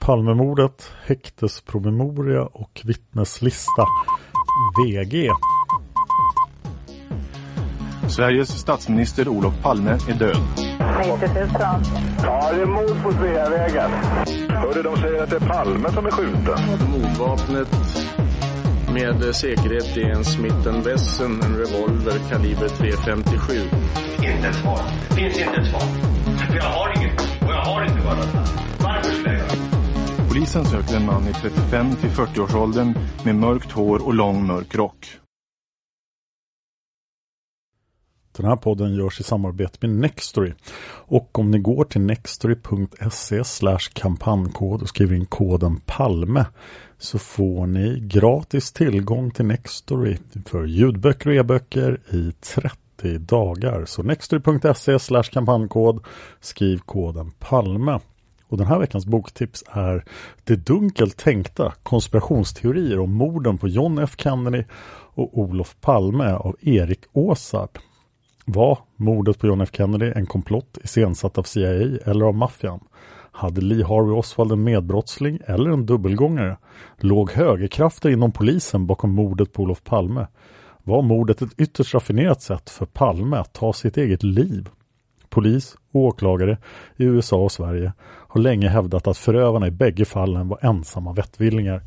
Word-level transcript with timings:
Palmemordet, 0.00 0.92
häktespromemoria 1.06 2.42
och 2.42 2.80
vittneslista. 2.84 3.86
VG. 4.78 5.30
Sveriges 8.08 8.48
statsminister 8.48 9.28
Olof 9.28 9.62
Palme 9.62 9.90
är 9.90 10.14
död. 10.14 10.36
90 10.98 11.34
000. 11.34 11.48
Ja, 12.22 12.52
det 12.52 12.62
är 12.62 12.66
mord 12.66 13.02
på 13.02 13.12
Sveavägen. 13.12 13.90
Hörde 14.48 14.82
de 14.82 14.96
säger 14.96 15.22
att 15.22 15.30
det 15.30 15.36
är 15.36 15.48
Palme 15.48 15.92
som 15.92 16.06
är 16.06 16.10
skjuten. 16.10 16.90
Mordvapnet 16.90 17.68
med 18.92 19.34
säkerhet 19.34 19.96
är 19.96 20.10
en 20.10 20.24
Smith 20.24 20.84
Wesson, 20.84 21.42
en 21.42 21.56
revolver 21.56 22.18
kaliber 22.30 22.68
.357. 22.68 23.62
Inte 24.16 24.48
ett 24.48 24.54
svar. 24.54 24.80
Det 25.08 25.14
finns 25.14 25.38
inte 25.38 25.60
ett 25.60 25.66
svar. 25.66 25.80
För 26.48 26.56
jag 26.56 26.64
har 26.64 26.98
inget. 26.98 27.20
Och 27.20 27.50
jag 27.50 27.64
har 27.64 27.84
inte 27.84 28.00
varit 28.06 28.28
Varför 28.78 29.10
skulle 29.10 29.38
jag 29.38 29.79
Polisen 30.32 30.64
söker 30.64 30.96
en 30.96 31.06
man 31.06 31.28
i 31.28 31.32
35 31.32 31.96
till 31.96 32.10
40-årsåldern 32.10 32.94
med 33.24 33.34
mörkt 33.34 33.72
hår 33.72 34.06
och 34.06 34.14
lång 34.14 34.46
mörk 34.46 34.74
rock. 34.74 35.06
Den 38.36 38.46
här 38.46 38.56
podden 38.56 38.94
görs 38.94 39.20
i 39.20 39.22
samarbete 39.22 39.78
med 39.80 39.90
Nextory. 39.90 40.52
Och 41.06 41.38
om 41.38 41.50
ni 41.50 41.58
går 41.58 41.84
till 41.84 42.00
nextory.se 42.00 43.42
kampankod 43.92 44.82
och 44.82 44.88
skriver 44.88 45.16
in 45.16 45.26
koden 45.26 45.80
PALME 45.86 46.46
så 46.98 47.18
får 47.18 47.66
ni 47.66 48.00
gratis 48.00 48.72
tillgång 48.72 49.30
till 49.30 49.44
Nextory 49.44 50.16
för 50.46 50.64
ljudböcker 50.64 51.30
och 51.30 51.36
e-böcker 51.36 52.00
i 52.10 52.32
30 52.32 53.18
dagar. 53.18 53.84
Så 53.84 54.02
nextory.se 54.02 55.22
kampankod 55.22 56.04
skriv 56.40 56.78
koden 56.78 57.30
PALME. 57.38 58.00
Och 58.50 58.56
den 58.56 58.66
här 58.66 58.78
veckans 58.78 59.06
boktips 59.06 59.64
är 59.68 60.04
Det 60.44 60.56
dunkelt 60.56 61.16
tänkta 61.16 61.72
konspirationsteorier 61.82 62.98
om 62.98 63.14
morden 63.14 63.58
på 63.58 63.68
John 63.68 63.98
F 63.98 64.14
Kennedy 64.16 64.64
och 65.14 65.38
Olof 65.38 65.76
Palme 65.80 66.32
av 66.32 66.56
Erik 66.60 67.00
Åsard. 67.12 67.78
Var 68.44 68.78
mordet 68.96 69.38
på 69.38 69.46
John 69.46 69.60
F 69.60 69.68
Kennedy 69.72 70.12
en 70.16 70.26
komplott 70.26 70.78
iscensatt 70.84 71.38
av 71.38 71.42
CIA 71.42 71.98
eller 72.04 72.24
av 72.24 72.34
maffian? 72.34 72.80
Hade 73.32 73.60
Lee 73.60 73.84
Harvey 73.84 74.12
Oswald 74.12 74.52
en 74.52 74.62
medbrottsling 74.62 75.38
eller 75.46 75.70
en 75.70 75.86
dubbelgångare? 75.86 76.56
Låg 76.96 77.30
högerkrafter 77.30 78.10
inom 78.10 78.32
polisen 78.32 78.86
bakom 78.86 79.10
mordet 79.10 79.52
på 79.52 79.62
Olof 79.62 79.84
Palme? 79.84 80.26
Var 80.82 81.02
mordet 81.02 81.42
ett 81.42 81.60
ytterst 81.60 81.94
raffinerat 81.94 82.42
sätt 82.42 82.70
för 82.70 82.86
Palme 82.86 83.36
att 83.36 83.52
ta 83.52 83.72
sitt 83.72 83.96
eget 83.96 84.22
liv? 84.22 84.68
Polis 85.28 85.76
åklagare 85.92 86.58
i 86.96 87.04
USA 87.04 87.36
och 87.36 87.52
Sverige 87.52 87.92
har 88.28 88.40
länge 88.40 88.68
hävdat 88.68 89.06
att 89.06 89.18
förövarna 89.18 89.66
i 89.66 89.70
bägge 89.70 90.04
fallen 90.04 90.48
var 90.48 90.58
ensamma 90.62 91.12
vettvillingar. 91.12 91.82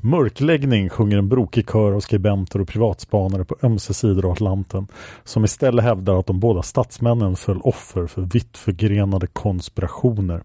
Mörkläggning 0.00 0.88
sjunger 0.88 1.18
en 1.18 1.28
brokig 1.28 1.70
kör 1.70 1.92
av 1.92 2.00
skribenter 2.00 2.60
och 2.60 2.68
privatspanare 2.68 3.44
på 3.44 3.56
ömse 3.62 3.94
sidor 3.94 4.24
av 4.24 4.32
Atlanten 4.32 4.86
som 5.24 5.44
istället 5.44 5.84
hävdar 5.84 6.18
att 6.18 6.26
de 6.26 6.40
båda 6.40 6.62
statsmännen 6.62 7.36
föll 7.36 7.60
offer 7.60 8.06
för 8.06 8.22
vitt 8.22 8.56
förgrenade 8.56 9.26
konspirationer. 9.26 10.42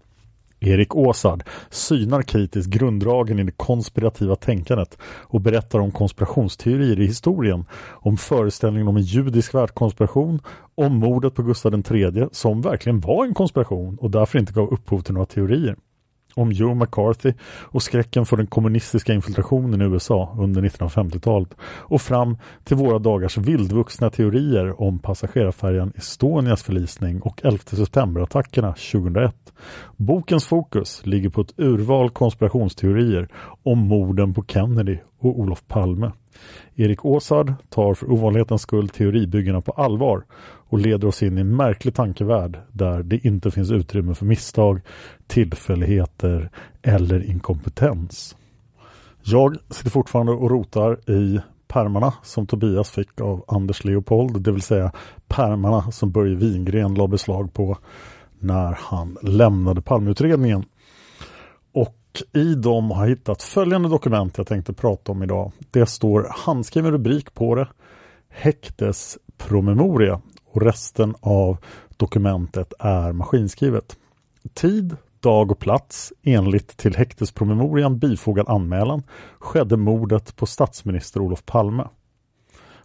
Erik 0.64 0.96
Åsard 0.96 1.42
synar 1.70 2.22
kritiskt 2.22 2.70
grunddragen 2.70 3.38
i 3.38 3.44
det 3.44 3.52
konspirativa 3.52 4.36
tänkandet 4.36 4.98
och 5.04 5.40
berättar 5.40 5.78
om 5.78 5.90
konspirationsteorier 5.90 7.00
i 7.00 7.06
historien, 7.06 7.64
om 7.90 8.16
föreställningen 8.16 8.88
om 8.88 8.96
en 8.96 9.02
judisk 9.02 9.54
världskonspiration, 9.54 10.40
om 10.74 10.96
mordet 10.96 11.34
på 11.34 11.42
Gustav 11.42 11.82
III 11.90 12.28
som 12.32 12.62
verkligen 12.62 13.00
var 13.00 13.24
en 13.24 13.34
konspiration 13.34 13.98
och 14.00 14.10
därför 14.10 14.38
inte 14.38 14.52
gav 14.52 14.72
upphov 14.72 15.00
till 15.00 15.14
några 15.14 15.26
teorier 15.26 15.76
om 16.34 16.52
Joe 16.52 16.74
McCarthy 16.74 17.32
och 17.44 17.82
skräcken 17.82 18.26
för 18.26 18.36
den 18.36 18.46
kommunistiska 18.46 19.12
infiltrationen 19.12 19.82
i 19.82 19.84
USA 19.84 20.36
under 20.38 20.62
1950-talet 20.62 21.54
och 21.62 22.02
fram 22.02 22.36
till 22.64 22.76
våra 22.76 22.98
dagars 22.98 23.38
vildvuxna 23.38 24.10
teorier 24.10 24.80
om 24.80 24.98
passagerarfärjan 24.98 25.92
Estonias 25.96 26.62
förlisning 26.62 27.20
och 27.20 27.40
11 27.44 27.58
september-attackerna 27.58 28.72
2001. 28.72 29.34
Bokens 29.96 30.46
fokus 30.46 31.06
ligger 31.06 31.28
på 31.28 31.40
ett 31.40 31.54
urval 31.56 32.10
konspirationsteorier 32.10 33.28
om 33.62 33.78
morden 33.78 34.34
på 34.34 34.44
Kennedy 34.48 34.98
och 35.18 35.40
Olof 35.40 35.66
Palme. 35.66 36.12
Erik 36.74 37.04
Åsard 37.04 37.52
tar 37.68 37.94
för 37.94 38.12
ovanlighetens 38.12 38.62
skull 38.62 38.88
teoribyggena 38.88 39.60
på 39.60 39.72
allvar 39.72 40.24
och 40.68 40.78
leder 40.78 41.08
oss 41.08 41.22
in 41.22 41.38
i 41.38 41.40
en 41.40 41.56
märklig 41.56 41.94
tankevärld 41.94 42.58
där 42.72 43.02
det 43.02 43.26
inte 43.26 43.50
finns 43.50 43.70
utrymme 43.70 44.14
för 44.14 44.26
misstag, 44.26 44.80
tillfälligheter 45.26 46.50
eller 46.82 47.30
inkompetens. 47.30 48.36
Jag 49.22 49.56
sitter 49.70 49.90
fortfarande 49.90 50.32
och 50.32 50.50
rotar 50.50 51.10
i 51.10 51.40
pärmarna 51.68 52.12
som 52.22 52.46
Tobias 52.46 52.90
fick 52.90 53.20
av 53.20 53.44
Anders 53.48 53.84
Leopold, 53.84 54.42
det 54.42 54.52
vill 54.52 54.62
säga 54.62 54.92
pärmarna 55.28 55.92
som 55.92 56.10
Börje 56.10 56.36
Wingren 56.36 56.94
la 56.94 57.06
beslag 57.06 57.52
på 57.52 57.78
när 58.38 58.78
han 58.80 59.16
lämnade 59.22 59.82
Palmeutredningen. 59.82 60.64
Och 62.14 62.36
i 62.36 62.54
dem 62.54 62.90
har 62.90 63.02
jag 63.02 63.08
hittat 63.10 63.42
följande 63.42 63.88
dokument 63.88 64.38
jag 64.38 64.46
tänkte 64.46 64.72
prata 64.72 65.12
om 65.12 65.22
idag. 65.22 65.52
Det 65.70 65.86
står 65.86 66.26
handskriven 66.30 66.92
rubrik 66.92 67.34
på 67.34 67.54
det. 67.54 67.68
Häktespromemoria 68.28 70.20
och 70.44 70.62
resten 70.62 71.14
av 71.20 71.56
dokumentet 71.96 72.72
är 72.78 73.12
maskinskrivet. 73.12 73.96
Tid, 74.54 74.96
dag 75.20 75.50
och 75.50 75.58
plats 75.58 76.12
enligt 76.22 76.76
till 76.76 76.96
häktespromemorian 76.96 77.98
bifogad 77.98 78.48
anmälan 78.48 79.02
skedde 79.38 79.76
mordet 79.76 80.36
på 80.36 80.46
statsminister 80.46 81.20
Olof 81.20 81.46
Palme. 81.46 81.88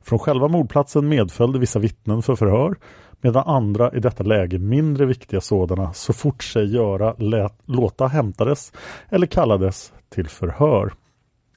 Från 0.01 0.19
själva 0.19 0.47
mordplatsen 0.47 1.09
medföljde 1.09 1.59
vissa 1.59 1.79
vittnen 1.79 2.21
för 2.21 2.35
förhör 2.35 2.75
medan 3.21 3.43
andra 3.47 3.93
i 3.93 3.99
detta 3.99 4.23
läge 4.23 4.59
mindre 4.59 5.05
viktiga 5.05 5.41
sådana 5.41 5.93
så 5.93 6.13
fort 6.13 6.43
sig 6.43 6.73
göra 6.73 7.15
lät, 7.17 7.59
låta 7.65 8.07
hämtades 8.07 8.71
eller 9.09 9.27
kallades 9.27 9.93
till 10.09 10.27
förhör. 10.27 10.93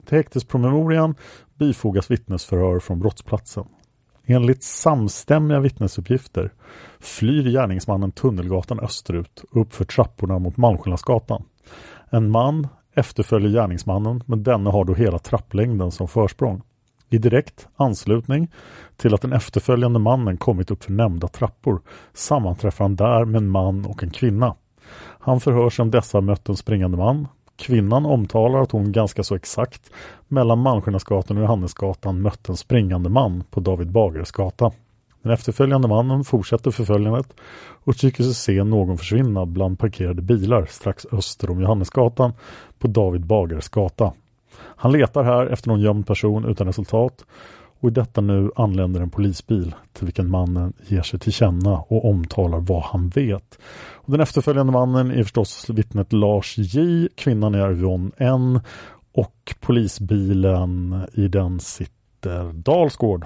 Till 0.06 0.17
häktespromemorian 0.17 1.14
bifogas 1.59 2.11
vittnesförhör 2.11 2.79
från 2.79 3.00
brottsplatsen. 3.00 3.64
Enligt 4.26 4.62
samstämmiga 4.62 5.61
vittnesuppgifter 5.61 6.53
flyr 7.00 7.50
gärningsmannen 7.50 8.12
Tunnelgatan 8.12 8.81
österut 8.81 9.44
och 9.50 9.61
uppför 9.61 9.85
trapporna 9.85 10.38
mot 10.38 10.56
Malmskillnadsgatan. 10.56 11.44
En 12.11 12.31
man 12.31 12.69
efterföljer 12.94 13.50
gärningsmannen 13.50 14.23
men 14.26 14.43
denne 14.43 14.70
har 14.70 14.85
då 14.85 14.94
hela 14.94 15.19
trapplängden 15.19 15.91
som 15.91 16.09
försprång. 16.09 16.62
I 17.12 17.19
direkt 17.19 17.69
anslutning 17.76 18.49
till 18.97 19.14
att 19.14 19.23
den 19.23 19.32
efterföljande 19.32 19.99
mannen 19.99 20.37
kommit 20.37 20.70
upp 20.70 20.85
för 20.85 20.93
nämnda 20.93 21.29
trappor 21.29 21.81
sammanträffar 22.14 22.85
han 22.85 22.97
där 22.97 23.25
med 23.25 23.38
en 23.38 23.49
man 23.49 23.87
och 23.87 24.03
en 24.03 24.11
kvinna. 24.11 24.55
Han 25.19 25.41
förhörs 25.41 25.81
om 25.81 25.91
dessa 25.91 26.20
mött 26.20 26.49
en 26.49 26.56
springande 26.56 26.97
man. 26.97 27.29
Kvinnan 27.56 28.06
omtalar 28.06 28.61
att 28.61 28.73
hon 28.73 28.93
ganska 28.93 29.23
så 29.23 29.35
exakt 29.35 29.91
mellan 30.29 30.59
Malmskillnadsgatan 30.59 31.37
och 31.37 31.43
Johannesgatan 31.43 32.23
mött 32.23 32.49
en 32.49 32.56
springande 32.56 33.09
man 33.09 33.44
på 33.50 33.61
David 33.61 33.91
Bagares 33.91 34.32
gata. 34.32 34.73
Den 35.23 35.32
efterföljande 35.32 35.88
mannen 35.88 36.25
fortsätter 36.25 36.70
förföljandet 36.70 37.35
och 37.85 37.97
tycker 37.97 38.23
sig 38.23 38.35
se 38.35 38.64
någon 38.64 38.99
försvinna 38.99 39.47
bland 39.47 39.79
parkerade 39.79 40.23
bilar 40.23 40.67
strax 40.67 41.06
öster 41.12 41.50
om 41.50 41.61
Johannesgatan 41.61 42.32
på 42.79 42.88
David 42.88 43.26
Bagares 43.26 43.69
gata. 43.69 44.12
Han 44.58 44.93
letar 44.93 45.25
här 45.25 45.46
efter 45.46 45.69
någon 45.69 45.81
gömd 45.81 46.06
person 46.06 46.44
utan 46.44 46.66
resultat 46.66 47.25
och 47.82 47.88
i 47.88 47.93
detta 47.93 48.20
nu 48.20 48.50
anländer 48.56 49.00
en 49.00 49.10
polisbil 49.10 49.75
till 49.93 50.04
vilken 50.04 50.31
mannen 50.31 50.72
ger 50.87 51.02
sig 51.02 51.20
till 51.20 51.32
känna 51.32 51.78
och 51.78 52.04
omtalar 52.10 52.60
vad 52.60 52.82
han 52.82 53.08
vet. 53.08 53.58
Och 53.93 54.12
den 54.12 54.20
efterföljande 54.20 54.72
mannen 54.72 55.10
är 55.10 55.22
förstås 55.22 55.70
vittnet 55.70 56.12
Lars 56.12 56.58
J, 56.58 57.08
kvinnan 57.14 57.54
är 57.54 57.70
Yvonne 57.70 58.10
N 58.16 58.60
och 59.12 59.54
polisbilen 59.60 61.02
i 61.12 61.28
den 61.28 61.60
sitter 61.60 62.52
Dalsgård. 62.52 63.25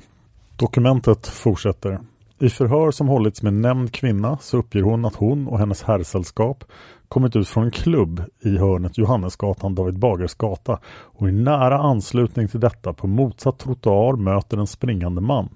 Dokumentet 0.56 1.26
fortsätter. 1.26 1.99
I 2.38 2.49
förhör 2.49 2.90
som 2.90 3.08
hållits 3.08 3.43
med 3.43 3.52
nämnd 3.52 3.93
kvinna 3.93 4.38
så 4.40 4.58
uppger 4.58 4.82
hon 4.82 5.05
att 5.05 5.17
hon 5.17 5.49
och 5.49 5.58
hennes 5.58 5.82
herrsällskap 5.82 6.64
kommit 7.08 7.37
ut 7.37 7.49
från 7.49 7.64
en 7.64 7.70
klubb 7.70 8.23
i 8.41 8.58
hörnet 8.58 8.99
Johannesgatan 8.99 9.75
David 9.75 9.99
Bagers 9.99 10.35
gata 10.35 10.79
och 10.87 11.29
i 11.29 11.32
nära 11.32 11.79
anslutning 11.79 12.49
till 12.49 12.61
detta 12.61 12.93
på 12.93 13.06
motsatt 13.06 13.58
trottoar 13.58 14.17
möter 14.17 14.56
en 14.56 14.67
springande 14.67 15.20
man. 15.20 15.49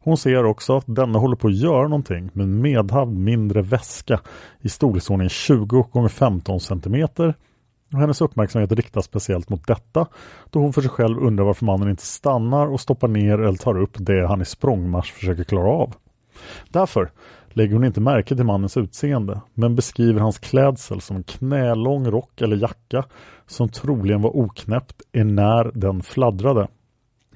Hon 0.00 0.16
ser 0.16 0.44
också 0.44 0.76
att 0.76 0.84
denna 0.86 1.18
håller 1.18 1.36
på 1.36 1.48
att 1.48 1.56
göra 1.56 1.88
någonting 1.88 2.30
med 2.32 2.44
en 2.44 2.60
medhavd 2.60 3.18
mindre 3.18 3.62
väska 3.62 4.20
i 4.60 4.68
storleksordning 4.68 5.28
20 5.28 5.86
x 6.06 6.14
15 6.14 6.60
cm 6.60 7.08
och 7.92 7.98
hennes 7.98 8.20
uppmärksamhet 8.20 8.72
riktas 8.72 9.04
speciellt 9.04 9.48
mot 9.48 9.66
detta 9.66 10.06
då 10.50 10.60
hon 10.60 10.72
för 10.72 10.82
sig 10.82 10.90
själv 10.90 11.18
undrar 11.18 11.44
varför 11.44 11.64
mannen 11.64 11.90
inte 11.90 12.06
stannar 12.06 12.66
och 12.66 12.80
stoppar 12.80 13.08
ner 13.08 13.38
eller 13.38 13.58
tar 13.58 13.80
upp 13.80 13.96
det 13.98 14.26
han 14.26 14.42
i 14.42 14.44
språngmarsch 14.44 15.12
försöker 15.12 15.44
klara 15.44 15.68
av. 15.68 15.94
Därför 16.68 17.10
lägger 17.58 17.74
hon 17.74 17.84
inte 17.84 18.00
märke 18.00 18.36
till 18.36 18.44
mannens 18.44 18.76
utseende 18.76 19.40
men 19.54 19.74
beskriver 19.74 20.20
hans 20.20 20.38
klädsel 20.38 21.00
som 21.00 21.22
knälång 21.22 22.10
rock 22.10 22.40
eller 22.40 22.56
jacka 22.56 23.04
som 23.46 23.68
troligen 23.68 24.22
var 24.22 24.36
oknäppt 24.36 25.02
när 25.12 25.70
den 25.74 26.02
fladdrade. 26.02 26.68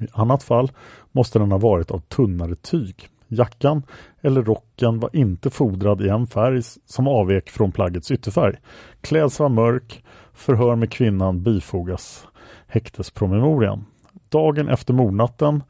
I 0.00 0.06
annat 0.12 0.42
fall 0.42 0.72
måste 1.12 1.38
den 1.38 1.52
ha 1.52 1.58
varit 1.58 1.90
av 1.90 1.98
tunnare 1.98 2.54
tyg. 2.54 3.08
Jackan 3.28 3.82
eller 4.20 4.42
rocken 4.42 5.00
var 5.00 5.16
inte 5.16 5.50
fodrad 5.50 6.02
i 6.02 6.08
en 6.08 6.26
färg 6.26 6.62
som 6.86 7.08
avvek 7.08 7.50
från 7.50 7.72
plaggets 7.72 8.10
ytterfärg. 8.10 8.56
Klädseln 9.00 9.56
var 9.56 9.64
mörk, 9.64 10.04
förhör 10.32 10.76
med 10.76 10.90
kvinnan 10.90 11.42
bifogas 11.42 12.26
häktespromemorian. 12.66 13.84
Dagen 14.28 14.68
efter 14.68 14.94
mordnatten 14.94 15.62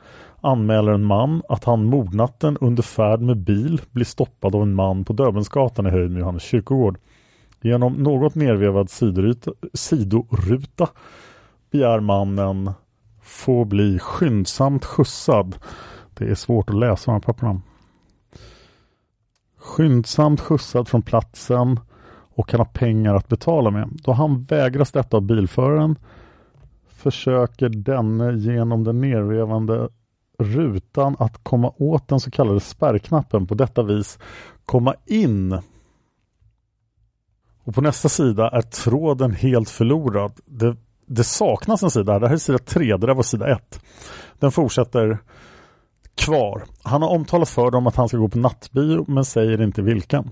anmäler 0.42 0.92
en 0.92 1.04
man 1.04 1.42
att 1.48 1.64
han 1.64 1.84
mordnatten 1.84 2.58
under 2.60 2.82
färd 2.82 3.20
med 3.20 3.36
bil 3.36 3.80
blir 3.90 4.04
stoppad 4.04 4.54
av 4.54 4.62
en 4.62 4.74
man 4.74 5.04
på 5.04 5.12
Döbelnsgatan 5.12 5.86
i 5.86 5.90
höjd 5.90 6.10
med 6.10 6.20
Johannes 6.20 6.42
kyrkogård. 6.42 6.98
Genom 7.60 7.92
något 7.92 8.34
nervevad 8.34 8.90
sidoruta 9.74 10.88
begär 11.70 12.00
mannen 12.00 12.70
få 13.22 13.64
bli 13.64 13.98
skyndsamt 13.98 14.84
skjutsad. 14.84 15.56
Det 16.14 16.24
är 16.24 16.34
svårt 16.34 16.70
att 16.70 16.76
läsa 16.78 17.10
de 17.10 17.12
här 17.12 17.20
papperna. 17.20 17.60
Skyndsamt 19.58 20.40
skjutsad 20.40 20.88
från 20.88 21.02
platsen 21.02 21.80
och 22.34 22.48
kan 22.48 22.60
ha 22.60 22.64
pengar 22.64 23.14
att 23.14 23.28
betala 23.28 23.70
med. 23.70 23.88
Då 24.04 24.12
han 24.12 24.44
vägras 24.44 24.92
detta 24.92 25.16
av 25.16 25.22
bilföraren 25.22 25.98
försöker 26.88 27.68
denne 27.68 28.32
genom 28.32 28.84
den 28.84 29.00
nervevande 29.00 29.88
rutan 30.42 31.16
att 31.18 31.44
komma 31.44 31.72
åt 31.76 32.08
den 32.08 32.20
så 32.20 32.30
kallade 32.30 32.60
spärrknappen 32.60 33.46
på 33.46 33.54
detta 33.54 33.82
vis 33.82 34.18
komma 34.64 34.94
in. 35.06 35.52
Och 37.64 37.74
på 37.74 37.80
nästa 37.80 38.08
sida 38.08 38.48
är 38.48 38.62
tråden 38.62 39.32
helt 39.32 39.70
förlorad. 39.70 40.32
Det, 40.44 40.76
det 41.06 41.24
saknas 41.24 41.82
en 41.82 41.90
sida. 41.90 42.18
Det 42.18 42.26
här 42.26 42.34
är 42.34 42.38
sida 42.38 42.58
3, 42.58 42.96
det 42.96 43.06
där 43.06 43.14
var 43.14 43.22
sida 43.22 43.52
1. 43.52 43.80
Den 44.38 44.52
fortsätter 44.52 45.18
kvar. 46.14 46.64
Han 46.82 47.02
har 47.02 47.08
omtalat 47.08 47.48
för 47.48 47.70
dem 47.70 47.86
att 47.86 47.96
han 47.96 48.08
ska 48.08 48.16
gå 48.16 48.28
på 48.28 48.38
nattbio 48.38 49.04
men 49.08 49.24
säger 49.24 49.62
inte 49.62 49.82
vilken. 49.82 50.30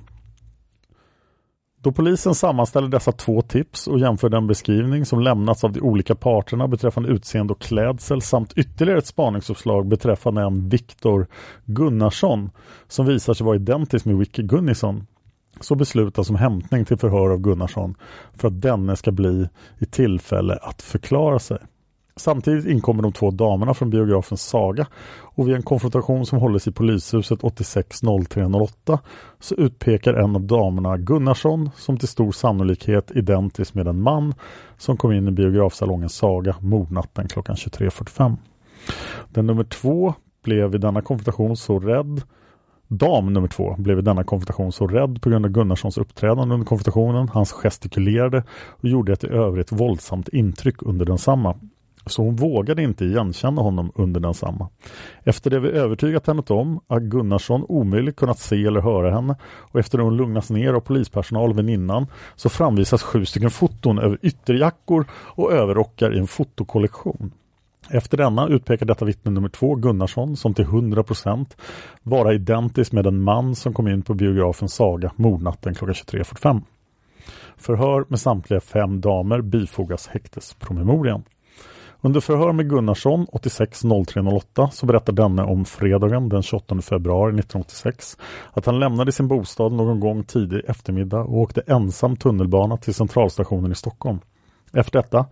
Då 1.82 1.92
polisen 1.92 2.34
sammanställer 2.34 2.88
dessa 2.88 3.12
två 3.12 3.42
tips 3.42 3.86
och 3.86 3.98
jämför 3.98 4.28
den 4.28 4.46
beskrivning 4.46 5.06
som 5.06 5.20
lämnats 5.20 5.64
av 5.64 5.72
de 5.72 5.80
olika 5.80 6.14
parterna 6.14 6.68
beträffande 6.68 7.08
utseende 7.08 7.52
och 7.52 7.60
klädsel 7.60 8.22
samt 8.22 8.52
ytterligare 8.56 8.98
ett 8.98 9.06
spaningsuppslag 9.06 9.88
beträffande 9.88 10.42
en 10.42 10.68
Viktor 10.68 11.26
Gunnarsson 11.64 12.50
som 12.88 13.06
visar 13.06 13.34
sig 13.34 13.46
vara 13.46 13.56
identisk 13.56 14.04
med 14.04 14.16
Wicke 14.16 14.42
Gunnison 14.42 15.06
så 15.60 15.74
beslutas 15.74 16.30
om 16.30 16.36
hämtning 16.36 16.84
till 16.84 16.98
förhör 16.98 17.30
av 17.30 17.38
Gunnarsson 17.38 17.94
för 18.34 18.48
att 18.48 18.62
denne 18.62 18.96
ska 18.96 19.12
bli 19.12 19.48
i 19.78 19.86
tillfälle 19.86 20.58
att 20.62 20.82
förklara 20.82 21.38
sig. 21.38 21.58
Samtidigt 22.16 22.66
inkommer 22.66 23.02
de 23.02 23.12
två 23.12 23.30
damerna 23.30 23.74
från 23.74 23.90
biografen 23.90 24.38
Saga 24.38 24.86
och 25.20 25.48
vid 25.48 25.54
en 25.54 25.62
konfrontation 25.62 26.26
som 26.26 26.38
hålls 26.38 26.66
i 26.66 26.72
polishuset 26.72 27.44
860308 27.44 28.98
så 29.38 29.54
utpekar 29.54 30.14
en 30.14 30.36
av 30.36 30.42
damerna 30.42 30.96
Gunnarsson 30.96 31.70
som 31.76 31.98
till 31.98 32.08
stor 32.08 32.32
sannolikhet 32.32 33.10
identisk 33.14 33.74
med 33.74 33.88
en 33.88 34.02
man 34.02 34.34
som 34.78 34.96
kom 34.96 35.12
in 35.12 35.28
i 35.28 35.30
biografsalongen 35.30 36.08
Saga 36.08 36.56
mordnatten 36.60 37.28
klockan 37.28 37.56
23.45. 37.56 38.36
Den 39.28 39.46
nummer 39.46 39.64
två 39.64 40.14
blev 40.44 40.70
vid 40.70 40.80
denna 40.80 41.02
konfrontation 41.02 41.56
så 41.56 41.78
rädd 41.78 42.22
Dam 42.92 43.32
nummer 43.32 43.48
två 43.48 43.74
blev 43.78 43.98
i 43.98 44.02
denna 44.02 44.24
konfrontation 44.24 44.72
så 44.72 44.86
rädd 44.86 45.22
på 45.22 45.30
grund 45.30 45.46
av 45.46 45.52
Gunnarssons 45.52 45.98
uppträdande 45.98 46.54
under 46.54 46.66
konfrontationen. 46.66 47.28
Hans 47.28 47.52
gestikulerade 47.52 48.44
och 48.68 48.88
gjorde 48.88 49.12
ett 49.12 49.24
i 49.24 49.26
övrigt 49.26 49.72
våldsamt 49.72 50.28
intryck 50.28 50.82
under 50.82 51.06
densamma 51.06 51.56
så 52.06 52.22
hon 52.22 52.36
vågade 52.36 52.82
inte 52.82 53.04
igenkänna 53.04 53.62
honom 53.62 53.92
under 53.94 54.20
densamma. 54.20 54.68
Efter 55.24 55.50
det 55.50 55.60
vi 55.60 55.68
övertygat 55.68 56.26
henne 56.26 56.42
om 56.48 56.80
att 56.86 57.02
Gunnarsson 57.02 57.64
omöjligt 57.68 58.16
kunnat 58.16 58.38
se 58.38 58.64
eller 58.64 58.80
höra 58.80 59.10
henne 59.10 59.36
och 59.44 59.80
efter 59.80 59.98
att 59.98 60.04
hon 60.04 60.16
lugnats 60.16 60.50
ner 60.50 60.72
av 60.72 60.80
polispersonal 60.80 61.50
och 61.50 61.58
väninnan 61.58 62.06
så 62.36 62.48
framvisas 62.48 63.02
sju 63.02 63.24
stycken 63.24 63.50
foton 63.50 63.98
över 63.98 64.18
ytterjackor 64.22 65.06
och 65.12 65.52
överrockar 65.52 66.14
i 66.16 66.18
en 66.18 66.26
fotokollektion. 66.26 67.32
Efter 67.90 68.16
denna 68.16 68.48
utpekar 68.48 68.86
detta 68.86 69.04
vittne 69.04 69.30
nummer 69.30 69.48
två 69.48 69.74
Gunnarsson 69.74 70.36
som 70.36 70.54
till 70.54 70.64
100% 70.64 71.46
vara 72.02 72.34
identisk 72.34 72.92
med 72.92 73.06
en 73.06 73.22
man 73.22 73.54
som 73.54 73.72
kom 73.72 73.88
in 73.88 74.02
på 74.02 74.14
biografen 74.14 74.68
Saga 74.68 75.12
mordnatten 75.16 75.74
klockan 75.74 75.94
23.45. 75.94 76.62
Förhör 77.56 78.04
med 78.08 78.20
samtliga 78.20 78.60
fem 78.60 79.00
damer 79.00 79.40
bifogas 79.40 80.08
häktespromemorian. 80.08 81.22
Under 82.02 82.20
förhör 82.20 82.52
med 82.52 82.68
Gunnarsson 82.68 83.26
860308 83.32 84.68
så 84.72 84.86
berättar 84.86 85.12
denne 85.12 85.42
om 85.42 85.64
fredagen 85.64 86.28
den 86.28 86.42
28 86.42 86.80
februari 86.80 87.28
1986 87.28 88.16
att 88.52 88.66
han 88.66 88.80
lämnade 88.80 89.12
sin 89.12 89.28
bostad 89.28 89.72
någon 89.72 90.00
gång 90.00 90.24
tidig 90.24 90.62
eftermiddag 90.68 91.20
och 91.20 91.38
åkte 91.38 91.60
ensam 91.66 92.16
tunnelbana 92.16 92.76
till 92.76 92.94
centralstationen 92.94 93.72
i 93.72 93.74
Stockholm. 93.74 94.18
Efter 94.72 95.02
detta 95.02 95.26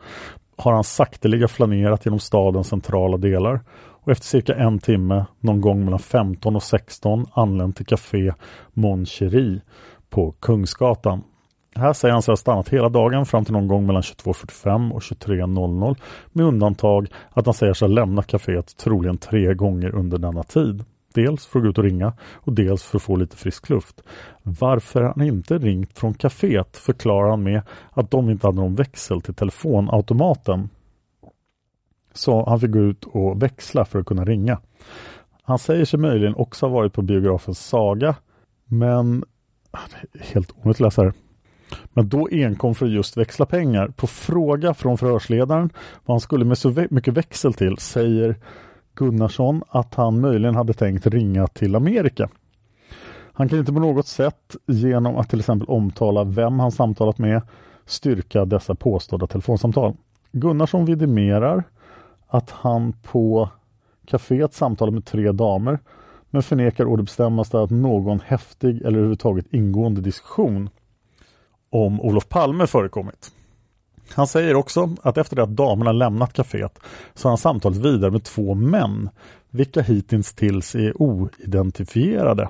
har 0.56 0.72
han 0.72 0.84
sakteliga 0.84 1.48
flanerat 1.48 2.06
genom 2.06 2.20
stadens 2.20 2.68
centrala 2.68 3.16
delar 3.16 3.60
och 4.02 4.12
efter 4.12 4.26
cirka 4.26 4.54
en 4.54 4.78
timme, 4.78 5.26
någon 5.40 5.60
gång 5.60 5.84
mellan 5.84 5.98
15 5.98 6.56
och 6.56 6.62
16, 6.62 7.26
anlänt 7.32 7.76
till 7.76 7.86
Café 7.86 8.32
Mon 8.72 9.06
Cherie 9.06 9.60
på 10.10 10.32
Kungsgatan. 10.32 11.22
Här 11.74 11.92
säger 11.92 12.12
han 12.12 12.22
sig 12.22 12.32
ha 12.32 12.36
stannat 12.36 12.68
hela 12.68 12.88
dagen 12.88 13.26
fram 13.26 13.44
till 13.44 13.52
någon 13.52 13.68
gång 13.68 13.86
mellan 13.86 14.02
22.45 14.02 14.92
och 14.92 15.00
23.00 15.00 15.96
med 16.32 16.46
undantag 16.46 17.08
att 17.30 17.46
han 17.46 17.54
säger 17.54 17.72
sig 17.72 17.88
ha 17.88 17.94
lämnat 17.94 18.26
kaféet 18.26 18.76
troligen 18.76 19.18
tre 19.18 19.54
gånger 19.54 19.94
under 19.94 20.18
denna 20.18 20.42
tid. 20.42 20.84
Dels 21.14 21.46
för 21.46 21.58
att 21.58 21.62
gå 21.62 21.68
ut 21.70 21.78
och 21.78 21.84
ringa 21.84 22.12
och 22.32 22.52
dels 22.52 22.82
för 22.82 22.98
att 22.98 23.02
få 23.02 23.16
lite 23.16 23.36
frisk 23.36 23.70
luft. 23.70 24.02
Varför 24.42 25.02
han 25.02 25.22
inte 25.22 25.58
ringt 25.58 25.98
från 25.98 26.14
kaféet 26.14 26.76
förklarar 26.76 27.30
han 27.30 27.42
med 27.42 27.62
att 27.90 28.10
de 28.10 28.30
inte 28.30 28.46
hade 28.46 28.60
någon 28.60 28.74
växel 28.74 29.20
till 29.20 29.34
telefonautomaten. 29.34 30.68
Så 32.12 32.48
han 32.48 32.60
fick 32.60 32.70
gå 32.70 32.78
ut 32.78 33.04
och 33.04 33.42
växla 33.42 33.84
för 33.84 33.98
att 33.98 34.06
kunna 34.06 34.24
ringa. 34.24 34.58
Han 35.42 35.58
säger 35.58 35.84
sig 35.84 36.00
möjligen 36.00 36.34
också 36.34 36.66
ha 36.66 36.72
varit 36.72 36.92
på 36.92 37.02
biografen 37.02 37.54
Saga, 37.54 38.16
men 38.64 39.24
helt 40.20 40.52
onödigt 40.52 40.76
att 40.76 40.80
läsa. 40.80 41.12
Men 41.92 42.08
då 42.08 42.28
enkom 42.32 42.74
för 42.74 42.86
att 42.86 42.92
just 42.92 43.16
växla 43.16 43.46
pengar. 43.46 43.88
På 43.88 44.06
fråga 44.06 44.74
från 44.74 44.98
förhörsledaren 44.98 45.70
vad 46.04 46.14
han 46.14 46.20
skulle 46.20 46.44
med 46.44 46.58
så 46.58 46.86
mycket 46.90 47.14
växel 47.14 47.54
till 47.54 47.78
säger 47.78 48.36
Gunnarsson 48.94 49.62
att 49.68 49.94
han 49.94 50.20
möjligen 50.20 50.54
hade 50.54 50.72
tänkt 50.72 51.06
ringa 51.06 51.46
till 51.46 51.74
Amerika. 51.74 52.28
Han 53.32 53.48
kan 53.48 53.58
inte 53.58 53.72
på 53.72 53.80
något 53.80 54.06
sätt 54.06 54.56
genom 54.66 55.16
att 55.16 55.30
till 55.30 55.38
exempel 55.38 55.68
omtala 55.68 56.24
vem 56.24 56.60
han 56.60 56.72
samtalat 56.72 57.18
med 57.18 57.42
styrka 57.86 58.44
dessa 58.44 58.74
påstådda 58.74 59.26
telefonsamtal. 59.26 59.96
Gunnarsson 60.32 60.84
vidimerar 60.84 61.64
att 62.26 62.50
han 62.50 62.92
på 62.92 63.48
kaféet 64.06 64.54
samtalade 64.54 64.94
med 64.94 65.04
tre 65.04 65.32
damer 65.32 65.78
men 66.30 66.42
förnekar 66.42 66.86
å 66.86 66.96
det 66.96 67.02
bestämmaste 67.02 67.60
att 67.60 67.70
någon 67.70 68.20
häftig 68.20 68.76
eller 68.76 68.98
överhuvudtaget 68.98 69.46
ingående 69.50 70.00
diskussion 70.00 70.70
om 71.70 72.00
Olof 72.00 72.28
Palme 72.28 72.66
förekommit. 72.66 73.32
Han 74.14 74.26
säger 74.26 74.54
också 74.54 74.90
att 75.02 75.18
efter 75.18 75.36
det 75.36 75.42
att 75.42 75.56
damerna 75.56 75.92
lämnat 75.92 76.32
kaféet 76.32 76.78
så 77.14 77.28
har 77.28 77.30
han 77.30 77.38
samtalat 77.38 77.78
vidare 77.78 78.10
med 78.10 78.24
två 78.24 78.54
män, 78.54 79.10
vilka 79.50 79.82
hittills 79.82 80.34
tills 80.34 80.74
är 80.74 81.02
oidentifierade. 81.02 82.48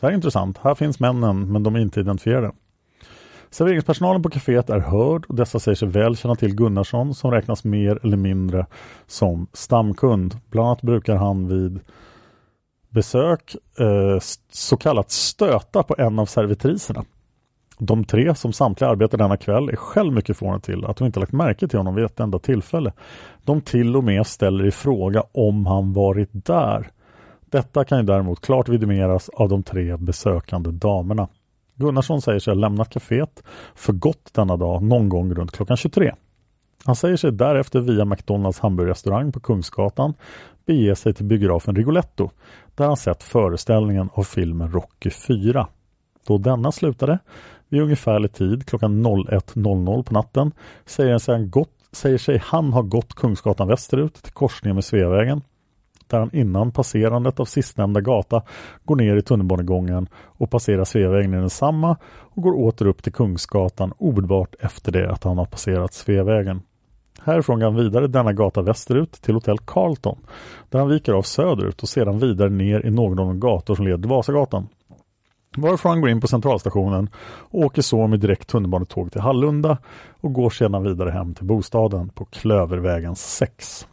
Det 0.00 0.06
här 0.06 0.10
är 0.10 0.14
intressant. 0.14 0.58
Här 0.58 0.74
finns 0.74 1.00
männen, 1.00 1.52
men 1.52 1.62
de 1.62 1.74
är 1.74 1.80
inte 1.80 2.00
identifierade. 2.00 2.52
Serveringspersonalen 3.50 4.22
på 4.22 4.30
kaféet 4.30 4.70
är 4.70 4.78
hörd 4.78 5.24
och 5.28 5.34
dessa 5.34 5.58
säger 5.58 5.76
sig 5.76 5.88
väl 5.88 6.16
känna 6.16 6.34
till 6.34 6.54
Gunnarsson 6.54 7.14
som 7.14 7.30
räknas 7.30 7.64
mer 7.64 7.98
eller 8.02 8.16
mindre 8.16 8.66
som 9.06 9.46
stamkund. 9.52 10.38
Bland 10.50 10.68
annat 10.68 10.82
brukar 10.82 11.16
han 11.16 11.48
vid 11.48 11.80
besök 12.88 13.56
eh, 13.78 14.18
så 14.50 14.76
kallat 14.76 15.10
stöta 15.10 15.82
på 15.82 15.94
en 15.98 16.18
av 16.18 16.26
servitriserna. 16.26 17.04
De 17.78 18.04
tre 18.04 18.34
som 18.34 18.52
samtliga 18.52 18.90
arbetar 18.90 19.18
denna 19.18 19.36
kväll 19.36 19.68
är 19.68 19.76
själv 19.76 20.12
mycket 20.12 20.36
förvånade 20.36 20.62
till 20.62 20.84
att 20.84 20.96
de 20.96 21.06
inte 21.06 21.20
lagt 21.20 21.32
märke 21.32 21.68
till 21.68 21.78
honom 21.78 21.94
vid 21.94 22.04
ett 22.04 22.20
enda 22.20 22.38
tillfälle. 22.38 22.92
De 23.44 23.60
till 23.60 23.96
och 23.96 24.04
med 24.04 24.26
ställer 24.26 24.66
i 24.66 24.70
fråga 24.70 25.22
om 25.32 25.66
han 25.66 25.92
varit 25.92 26.30
där. 26.32 26.90
Detta 27.50 27.84
kan 27.84 27.98
ju 27.98 28.04
däremot 28.04 28.40
klart 28.40 28.68
vidimeras 28.68 29.28
av 29.28 29.48
de 29.48 29.62
tre 29.62 29.96
besökande 29.96 30.70
damerna. 30.70 31.28
Gunnarsson 31.74 32.22
säger 32.22 32.38
sig 32.38 32.54
ha 32.54 32.60
lämnat 32.60 32.90
kaféet 32.90 33.42
för 33.74 33.92
gott 33.92 34.30
denna 34.34 34.56
dag 34.56 34.82
någon 34.82 35.08
gång 35.08 35.34
runt 35.34 35.52
klockan 35.52 35.76
23. 35.76 36.14
Han 36.84 36.96
säger 36.96 37.16
sig 37.16 37.32
därefter 37.32 37.80
via 37.80 38.04
McDonalds 38.04 38.60
hamburgerrestaurang 38.60 39.32
på 39.32 39.40
Kungsgatan 39.40 40.14
bege 40.66 40.96
sig 40.96 41.14
till 41.14 41.24
biografen 41.24 41.76
Rigoletto 41.76 42.30
där 42.74 42.86
han 42.86 42.96
sett 42.96 43.22
föreställningen 43.22 44.10
av 44.12 44.22
filmen 44.22 44.72
Rocky 44.72 45.10
4. 45.10 45.66
Då 46.26 46.38
denna 46.38 46.72
slutade 46.72 47.18
vid 47.68 47.82
ungefärlig 47.82 48.32
tid 48.32 48.66
klockan 48.66 49.06
01.00 49.06 50.02
på 50.02 50.14
natten 50.14 50.52
säger, 50.86 51.18
sig 51.18 51.46
gott, 51.46 51.72
säger 51.92 52.18
sig 52.18 52.38
han 52.44 52.72
ha 52.72 52.82
gått 52.82 53.14
Kungsgatan 53.14 53.68
västerut 53.68 54.14
till 54.14 54.32
korsningen 54.32 54.74
med 54.74 54.84
Sveavägen 54.84 55.42
där 56.06 56.18
han 56.18 56.30
innan 56.32 56.72
passerandet 56.72 57.40
av 57.40 57.44
sistnämnda 57.44 58.00
gata 58.00 58.42
går 58.84 58.96
ner 58.96 59.16
i 59.16 59.22
tunnelbanegången 59.22 60.08
och 60.14 60.50
passerar 60.50 60.84
Sveavägen 60.84 61.34
i 61.34 61.36
densamma 61.36 61.96
och 62.06 62.42
går 62.42 62.52
åter 62.52 62.86
upp 62.86 63.02
till 63.02 63.12
Kungsgatan 63.12 63.92
omedelbart 63.98 64.54
efter 64.60 64.92
det 64.92 65.12
att 65.12 65.24
han 65.24 65.38
har 65.38 65.46
passerat 65.46 65.94
Sveavägen. 65.94 66.62
Härifrån 67.22 67.60
går 67.60 67.66
han 67.66 67.76
vidare 67.76 68.06
denna 68.06 68.32
gata 68.32 68.62
västerut 68.62 69.12
till 69.12 69.34
hotell 69.34 69.58
Carlton 69.58 70.18
där 70.70 70.78
han 70.78 70.88
viker 70.88 71.12
av 71.12 71.22
söderut 71.22 71.82
och 71.82 71.88
sedan 71.88 72.18
vidare 72.18 72.50
ner 72.50 72.86
i 72.86 72.90
någon 72.90 73.18
av 73.18 73.26
de 73.26 73.40
gator 73.40 73.74
som 73.74 73.84
leder 73.84 73.98
till 73.98 74.10
Vasagatan. 74.10 74.68
Varifrån 75.56 75.90
han 75.90 76.00
går 76.00 76.10
in 76.10 76.20
på 76.20 76.26
centralstationen 76.26 77.08
och 77.50 77.60
åker 77.60 77.82
så 77.82 78.06
med 78.06 78.20
direkt 78.20 78.48
tunnelbanetåg 78.48 79.12
till 79.12 79.20
Hallunda 79.20 79.78
och 80.20 80.32
går 80.32 80.50
sedan 80.50 80.82
vidare 80.82 81.10
hem 81.10 81.34
till 81.34 81.46
bostaden 81.46 82.08
på 82.08 82.24
Klövervägen 82.24 83.16
6. 83.16 83.86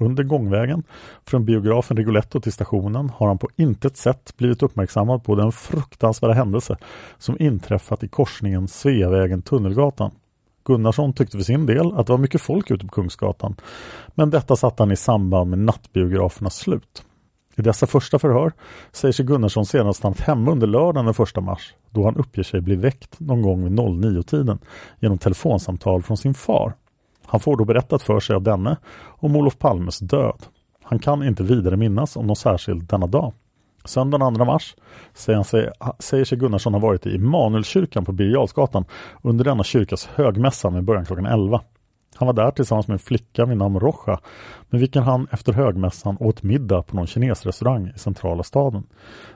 Under 0.00 0.22
gångvägen 0.24 0.82
från 1.26 1.44
biografen 1.44 1.96
Rigoletto 1.96 2.40
till 2.40 2.52
stationen 2.52 3.10
har 3.10 3.26
han 3.26 3.38
på 3.38 3.48
intet 3.56 3.96
sätt 3.96 4.34
blivit 4.36 4.62
uppmärksammad 4.62 5.24
på 5.24 5.34
den 5.34 5.52
fruktansvärda 5.52 6.34
händelse 6.34 6.76
som 7.18 7.36
inträffat 7.38 8.02
i 8.02 8.08
korsningen 8.08 8.68
Sveavägen-Tunnelgatan. 8.68 10.10
Gunnarsson 10.64 11.12
tyckte 11.12 11.36
för 11.36 11.44
sin 11.44 11.66
del 11.66 11.92
att 11.94 12.06
det 12.06 12.12
var 12.12 12.18
mycket 12.18 12.40
folk 12.40 12.70
ute 12.70 12.86
på 12.86 12.92
Kungsgatan 12.92 13.56
men 14.14 14.30
detta 14.30 14.56
satte 14.56 14.82
han 14.82 14.92
i 14.92 14.96
samband 14.96 15.50
med 15.50 15.58
nattbiografernas 15.58 16.56
slut. 16.56 17.04
I 17.58 17.62
dessa 17.62 17.86
första 17.86 18.18
förhör 18.18 18.52
säger 18.92 19.12
sig 19.12 19.26
Gunnarsson 19.26 19.66
senast 19.66 19.98
stannat 19.98 20.20
hemma 20.20 20.50
under 20.50 20.66
lördagen 20.66 21.14
den 21.16 21.24
1 21.24 21.44
mars 21.44 21.74
då 21.90 22.04
han 22.04 22.16
uppger 22.16 22.42
sig 22.42 22.60
bli 22.60 22.76
väckt 22.76 23.20
någon 23.20 23.42
gång 23.42 23.64
vid 23.64 23.72
09-tiden 23.72 24.58
genom 25.00 25.18
telefonsamtal 25.18 26.02
från 26.02 26.16
sin 26.16 26.34
far. 26.34 26.72
Han 27.26 27.40
får 27.40 27.56
då 27.56 27.64
berättat 27.64 28.02
för 28.02 28.20
sig 28.20 28.36
av 28.36 28.42
denne 28.42 28.76
om 29.06 29.36
Olof 29.36 29.58
Palmes 29.58 29.98
död. 29.98 30.42
Han 30.82 30.98
kan 30.98 31.22
inte 31.22 31.42
vidare 31.42 31.76
minnas 31.76 32.16
om 32.16 32.26
någon 32.26 32.36
särskild 32.36 32.82
denna 32.82 33.06
dag. 33.06 33.32
Söndagen 33.84 34.34
2 34.34 34.44
mars 34.44 34.74
säger, 35.14 35.42
sig, 35.42 35.70
säger 35.98 36.24
sig 36.24 36.38
Gunnarsson 36.38 36.74
ha 36.74 36.80
varit 36.80 37.06
i 37.06 37.14
Immanuelskyrkan 37.14 38.04
på 38.04 38.12
Birger 38.12 38.84
under 39.22 39.44
denna 39.44 39.64
kyrkas 39.64 40.08
högmässa 40.14 40.70
med 40.70 40.84
början 40.84 41.04
klockan 41.04 41.26
11. 41.26 41.60
Han 42.18 42.26
var 42.26 42.32
där 42.32 42.50
tillsammans 42.50 42.88
med 42.88 42.94
en 42.94 42.98
flicka 42.98 43.44
vid 43.44 43.56
namn 43.56 43.80
Rocha 43.80 44.20
med 44.68 44.80
vilken 44.80 45.02
han 45.02 45.26
efter 45.30 45.52
högmässan 45.52 46.16
åt 46.20 46.42
middag 46.42 46.82
på 46.82 46.96
någon 46.96 47.06
kinesrestaurang 47.06 47.92
i 47.96 47.98
centrala 47.98 48.42
staden. 48.42 48.86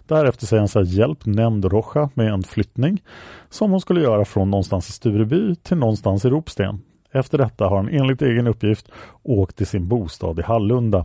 Därefter 0.06 0.46
säger 0.46 0.60
han 0.60 0.68
sig 0.68 0.82
ha 0.82 0.86
hjälpt 0.86 1.26
nämnd 1.26 1.64
Rocha 1.64 2.10
med 2.14 2.32
en 2.32 2.42
flyttning 2.42 3.02
som 3.50 3.70
hon 3.70 3.80
skulle 3.80 4.00
göra 4.00 4.24
från 4.24 4.50
någonstans 4.50 4.88
i 4.88 4.92
Stureby 4.92 5.54
till 5.54 5.76
någonstans 5.76 6.24
i 6.24 6.28
Ropsten. 6.28 6.80
Efter 7.12 7.38
detta 7.38 7.68
har 7.68 7.76
han 7.76 7.88
enligt 7.88 8.22
egen 8.22 8.46
uppgift 8.46 8.88
åkt 9.22 9.56
till 9.56 9.66
sin 9.66 9.88
bostad 9.88 10.38
i 10.38 10.42
Hallunda. 10.42 11.04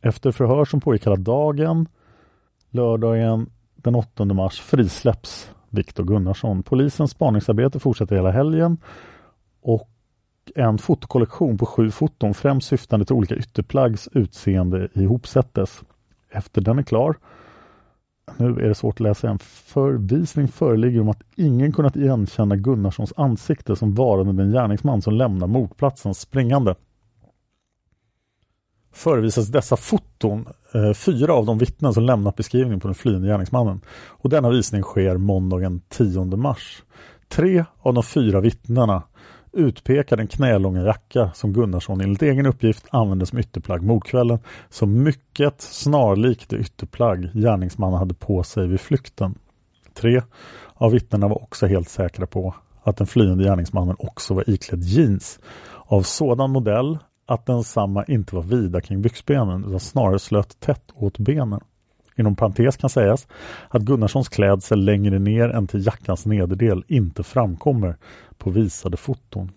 Efter 0.00 0.32
förhör 0.32 0.64
som 0.64 0.80
pågick 0.80 1.06
hela 1.06 1.16
dagen, 1.16 1.88
lördagen 2.70 3.50
den 3.76 3.94
8 3.94 4.24
mars 4.24 4.60
frisläpps 4.60 5.50
Viktor 5.68 6.04
Gunnarsson. 6.04 6.62
Polisens 6.62 7.10
spaningsarbete 7.10 7.80
fortsätter 7.80 8.16
hela 8.16 8.30
helgen 8.30 8.78
och 9.62 9.91
en 10.54 10.78
fotokollektion 10.78 11.58
på 11.58 11.66
sju 11.66 11.90
foton 11.90 12.34
främst 12.34 12.68
syftande 12.68 13.06
till 13.06 13.16
olika 13.16 13.34
ytterplaggs 13.34 14.08
utseende 14.12 14.88
ihopsättes. 14.94 15.82
Efter 16.30 16.60
den 16.60 16.78
är 16.78 16.82
klar 16.82 17.16
nu 18.36 18.46
är 18.46 18.68
det 18.68 18.74
svårt 18.74 18.94
att 18.94 19.00
läsa 19.00 19.28
en 19.28 19.38
förvisning 19.38 20.48
föreligger 20.48 21.00
om 21.00 21.08
att 21.08 21.22
ingen 21.36 21.72
kunnat 21.72 21.96
igenkänna 21.96 22.56
Gunnarssons 22.56 23.12
ansikte 23.16 23.76
som 23.76 23.94
varande 23.94 24.32
den 24.32 24.52
gärningsman 24.52 25.02
som 25.02 25.14
lämnar 25.14 25.46
mordplatsen 25.46 26.14
springande. 26.14 26.74
Förevisas 28.92 29.48
dessa 29.48 29.76
foton 29.76 30.46
eh, 30.74 30.92
fyra 30.92 31.32
av 31.34 31.46
de 31.46 31.58
vittnen 31.58 31.94
som 31.94 32.02
lämnat 32.02 32.36
beskrivning 32.36 32.80
på 32.80 32.88
den 32.88 32.94
flyende 32.94 33.28
gärningsmannen 33.28 33.80
och 33.90 34.30
denna 34.30 34.50
visning 34.50 34.82
sker 34.82 35.16
måndagen 35.16 35.80
10 35.88 36.24
mars. 36.24 36.82
Tre 37.28 37.64
av 37.78 37.94
de 37.94 38.02
fyra 38.02 38.40
vittnena 38.40 39.02
utpekar 39.52 40.16
den 40.16 40.26
knälånga 40.26 40.82
jacka 40.82 41.30
som 41.34 41.52
Gunnarsson 41.52 42.00
enligt 42.00 42.22
egen 42.22 42.46
uppgift 42.46 42.86
använde 42.90 43.26
som 43.26 43.38
ytterplagg 43.38 43.82
mordkvällen 43.82 44.38
som 44.68 45.02
mycket 45.02 45.60
snarlik 45.60 46.48
det 46.48 46.56
ytterplagg 46.56 47.30
gärningsmannen 47.34 47.98
hade 47.98 48.14
på 48.14 48.42
sig 48.42 48.66
vid 48.66 48.80
flykten. 48.80 49.34
Tre 49.94 50.22
av 50.74 50.92
vittnena 50.92 51.28
var 51.28 51.42
också 51.42 51.66
helt 51.66 51.88
säkra 51.88 52.26
på 52.26 52.54
att 52.82 52.96
den 52.96 53.06
flyende 53.06 53.44
gärningsmannen 53.44 53.96
också 53.98 54.34
var 54.34 54.50
iklädd 54.50 54.82
jeans 54.82 55.40
av 55.86 56.02
sådan 56.02 56.50
modell 56.50 56.98
att 57.26 57.46
densamma 57.46 58.04
inte 58.04 58.34
var 58.34 58.42
vida 58.42 58.80
kring 58.80 59.02
byxbenen 59.02 59.64
utan 59.64 59.80
snarare 59.80 60.18
slöt 60.18 60.60
tätt 60.60 60.84
åt 60.94 61.18
benen. 61.18 61.60
Inom 62.16 62.36
parentes 62.36 62.76
kan 62.76 62.90
sägas 62.90 63.26
att 63.68 63.82
Gunnarssons 63.82 64.28
klädsel 64.28 64.84
längre 64.84 65.18
ner 65.18 65.48
än 65.48 65.66
till 65.66 65.86
jackans 65.86 66.26
nederdel 66.26 66.84
inte 66.88 67.22
framkommer 67.22 67.96
på 68.38 68.50
visade 68.50 68.96
foton. 68.96 69.50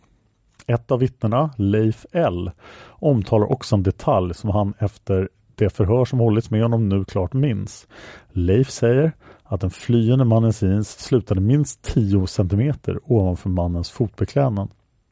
Ett 0.67 0.91
av 0.91 0.99
vittnena, 0.99 1.49
Leif 1.57 2.05
L, 2.11 2.51
omtalar 2.89 3.51
också 3.51 3.75
en 3.75 3.83
detalj 3.83 4.33
som 4.33 4.49
han 4.49 4.73
efter 4.79 5.29
det 5.55 5.69
förhör 5.69 6.05
som 6.05 6.19
hållits 6.19 6.51
med 6.51 6.61
honom 6.61 6.89
nu 6.89 7.05
klart 7.05 7.33
minns. 7.33 7.87
Leif 8.31 8.69
säger 8.69 9.11
att 9.43 9.61
den 9.61 9.69
flyende 9.69 10.25
mannens 10.25 10.61
jeans 10.63 10.99
slutade 10.99 11.41
minst 11.41 11.81
10 11.81 12.27
cm 12.27 12.73
ovanför 13.03 13.49
mannens 13.49 13.91
fotbeklädnad. 13.91 14.69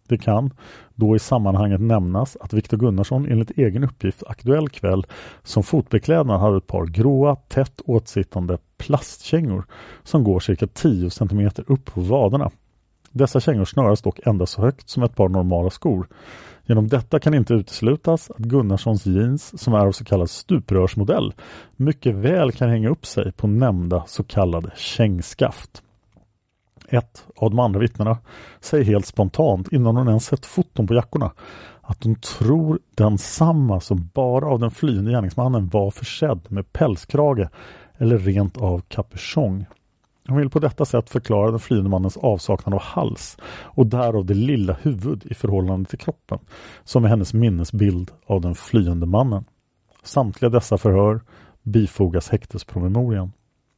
Det 0.07 0.17
kan 0.17 0.53
då 0.95 1.15
i 1.15 1.19
sammanhanget 1.19 1.81
nämnas 1.81 2.37
att 2.39 2.53
Viktor 2.53 2.77
Gunnarsson 2.77 3.31
enligt 3.31 3.51
egen 3.51 3.83
uppgift 3.83 4.23
aktuell 4.27 4.69
kväll 4.69 5.05
som 5.43 5.63
fotbeklädnad 5.63 6.39
hade 6.39 6.57
ett 6.57 6.67
par 6.67 6.85
gråa, 6.85 7.35
tätt 7.35 7.81
åtsittande 7.85 8.57
plastkängor 8.77 9.65
som 10.03 10.23
går 10.23 10.39
cirka 10.39 10.67
10 10.67 11.09
cm 11.09 11.49
upp 11.67 11.85
på 11.85 12.01
vaderna. 12.01 12.51
Dessa 13.11 13.39
kängor 13.39 13.65
snöras 13.65 14.01
dock 14.01 14.19
endast 14.27 14.53
så 14.53 14.61
högt 14.61 14.89
som 14.89 15.03
ett 15.03 15.15
par 15.15 15.29
normala 15.29 15.69
skor. 15.69 16.07
Genom 16.65 16.87
detta 16.87 17.19
kan 17.19 17.33
inte 17.33 17.53
uteslutas 17.53 18.31
att 18.31 18.37
Gunnarssons 18.37 19.05
jeans, 19.05 19.61
som 19.61 19.73
är 19.73 19.85
av 19.85 19.91
så 19.91 20.05
kallad 20.05 20.29
stuprörsmodell, 20.29 21.33
mycket 21.75 22.15
väl 22.15 22.51
kan 22.51 22.69
hänga 22.69 22.89
upp 22.89 23.05
sig 23.05 23.31
på 23.31 23.47
nämnda 23.47 24.03
så 24.07 24.23
kallade 24.23 24.71
kängskaft. 24.75 25.83
Ett 26.93 27.25
av 27.35 27.49
de 27.49 27.59
andra 27.59 27.79
vittnena 27.79 28.17
säger 28.59 28.85
helt 28.85 29.05
spontant, 29.05 29.67
innan 29.71 29.97
hon 29.97 30.07
ens 30.07 30.25
sett 30.25 30.45
foton 30.45 30.87
på 30.87 30.93
jackorna, 30.93 31.31
att 31.81 32.03
hon 32.03 32.15
tror 32.15 32.79
densamma 32.95 33.79
som 33.79 34.09
bara 34.13 34.45
av 34.47 34.59
den 34.59 34.71
flyende 34.71 35.11
gärningsmannen 35.11 35.69
var 35.69 35.91
försedd 35.91 36.41
med 36.49 36.73
pälskrage 36.73 37.47
eller 37.97 38.17
rent 38.17 38.57
av 38.57 38.81
kapuschong. 38.87 39.65
Hon 40.27 40.37
vill 40.37 40.49
på 40.49 40.59
detta 40.59 40.85
sätt 40.85 41.09
förklara 41.09 41.51
den 41.51 41.59
flyende 41.59 41.89
mannens 41.89 42.17
avsaknad 42.17 42.73
av 42.73 42.81
hals 42.81 43.37
och 43.45 43.87
därav 43.87 44.25
det 44.25 44.33
lilla 44.33 44.77
huvud 44.81 45.25
i 45.25 45.33
förhållande 45.33 45.89
till 45.89 45.99
kroppen 45.99 46.39
som 46.83 47.05
är 47.05 47.09
hennes 47.09 47.33
minnesbild 47.33 48.11
av 48.25 48.41
den 48.41 48.55
flyende 48.55 49.05
mannen. 49.05 49.45
Samtliga 50.03 50.49
dessa 50.49 50.77
förhör 50.77 51.21
bifogas 51.63 52.29
häktespromemorian. 52.29 53.31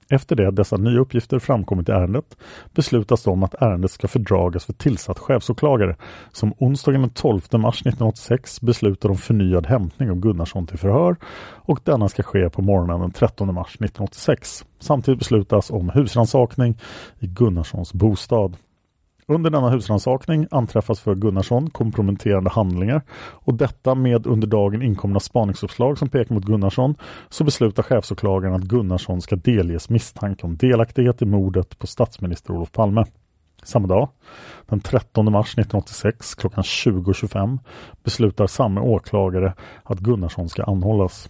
Efter 0.09 0.35
det 0.35 0.47
att 0.47 0.55
dessa 0.55 0.77
nya 0.77 1.00
uppgifter 1.00 1.39
framkommit 1.39 1.89
i 1.89 1.91
ärendet 1.91 2.38
beslutas 2.74 3.24
det 3.24 3.29
om 3.29 3.43
att 3.43 3.53
ärendet 3.53 3.91
ska 3.91 4.07
fördragas 4.07 4.65
för 4.65 4.74
tillsatt 4.74 5.19
chefsåklagare 5.19 5.95
som 6.31 6.53
onsdagen 6.57 7.01
den 7.01 7.09
12 7.09 7.41
mars 7.51 7.81
1986 7.81 8.62
beslutar 8.62 9.09
om 9.09 9.17
förnyad 9.17 9.65
hämtning 9.65 10.09
av 10.09 10.15
Gunnarsson 10.15 10.67
till 10.67 10.77
förhör 10.77 11.15
och 11.65 11.79
denna 11.83 12.09
ska 12.09 12.24
ske 12.24 12.50
på 12.50 12.62
morgonen 12.62 13.00
den 13.00 13.12
13 13.12 13.53
mars 13.53 13.75
1986. 13.75 14.65
Samtidigt 14.79 15.19
beslutas 15.19 15.71
om 15.71 15.89
husransakning 15.89 16.77
i 17.19 17.27
Gunnarssons 17.27 17.93
bostad. 17.93 18.57
Under 19.27 19.50
denna 19.50 19.70
husrannsakning 19.70 20.48
anträffas 20.51 21.00
för 21.00 21.15
Gunnarsson 21.15 21.70
komprometterande 21.70 22.50
handlingar 22.50 23.01
och 23.34 23.53
detta 23.53 23.96
med 23.96 24.27
under 24.27 24.48
dagen 24.48 24.82
inkomna 24.82 25.20
spaningsuppslag 25.20 25.98
som 25.98 26.10
pekar 26.10 26.36
mot 26.36 26.46
Gunnarsson 26.46 26.96
så 27.29 27.44
beslutar 27.44 27.84
chefsåklagaren 27.84 28.55
att 28.55 28.63
Gunnarsson 28.63 29.22
ska 29.22 29.36
delges 29.36 29.89
misstanke 29.89 30.46
om 30.46 30.58
delaktighet 30.58 31.22
i 31.22 31.25
mordet 31.25 31.79
på 31.79 31.88
statsminister 31.88 32.53
Olof 32.53 32.72
Palme. 32.72 33.05
Samma 33.63 33.88
dag, 33.88 34.10
den 34.65 34.79
13 34.79 35.32
mars 35.32 35.53
1986 35.53 36.36
klockan 36.36 36.63
20.25 36.63 37.60
beslutar 38.03 38.48
samma 38.48 38.82
åklagare 38.82 39.53
att 39.84 40.00
Gunnarsson 40.00 40.50
ska 40.50 40.63
anhållas. 40.63 41.29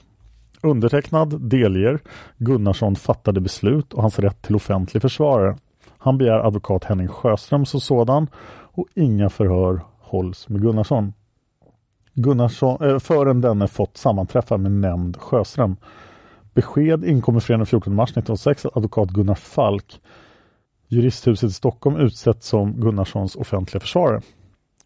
Undertecknad 0.62 1.50
delger 1.50 2.00
Gunnarsson 2.38 2.96
fattade 2.96 3.42
beslut 3.42 3.94
och 3.94 4.02
hans 4.02 4.20
rätt 4.20 4.42
till 4.42 4.56
offentlig 4.56 5.02
försvarare. 5.02 5.58
Han 6.06 6.18
begär 6.18 6.48
advokat 6.48 6.84
Henning 6.84 7.08
Sjöström 7.08 7.66
som 7.66 7.80
sådan 7.80 8.28
och 8.48 8.88
inga 8.94 9.30
förhör 9.30 9.82
hålls 10.00 10.50
med 10.50 10.62
Gunnarsson. 10.62 11.14
Gunnarsson 12.14 12.90
eh, 12.90 13.00
förrän 13.00 13.42
denne 13.42 13.68
fått 13.68 13.98
sammanträffa 13.98 14.58
med 14.58 14.72
nämnd 14.72 15.18
Sjöström. 15.18 15.76
Besked 16.54 17.06
inkommer 17.06 17.40
fredagen 17.40 17.60
den 17.60 17.66
14 17.66 17.96
mars 17.96 18.10
1986 18.10 18.66
att 18.66 18.78
advokat 18.78 19.10
Gunnar 19.10 19.36
Falk, 19.36 20.02
juristhuset 20.88 21.50
i 21.50 21.54
Stockholm, 21.54 21.98
utsetts 21.98 22.48
som 22.48 22.74
Gunnarssons 22.74 23.36
offentliga 23.36 23.80
försvarare. 23.80 24.22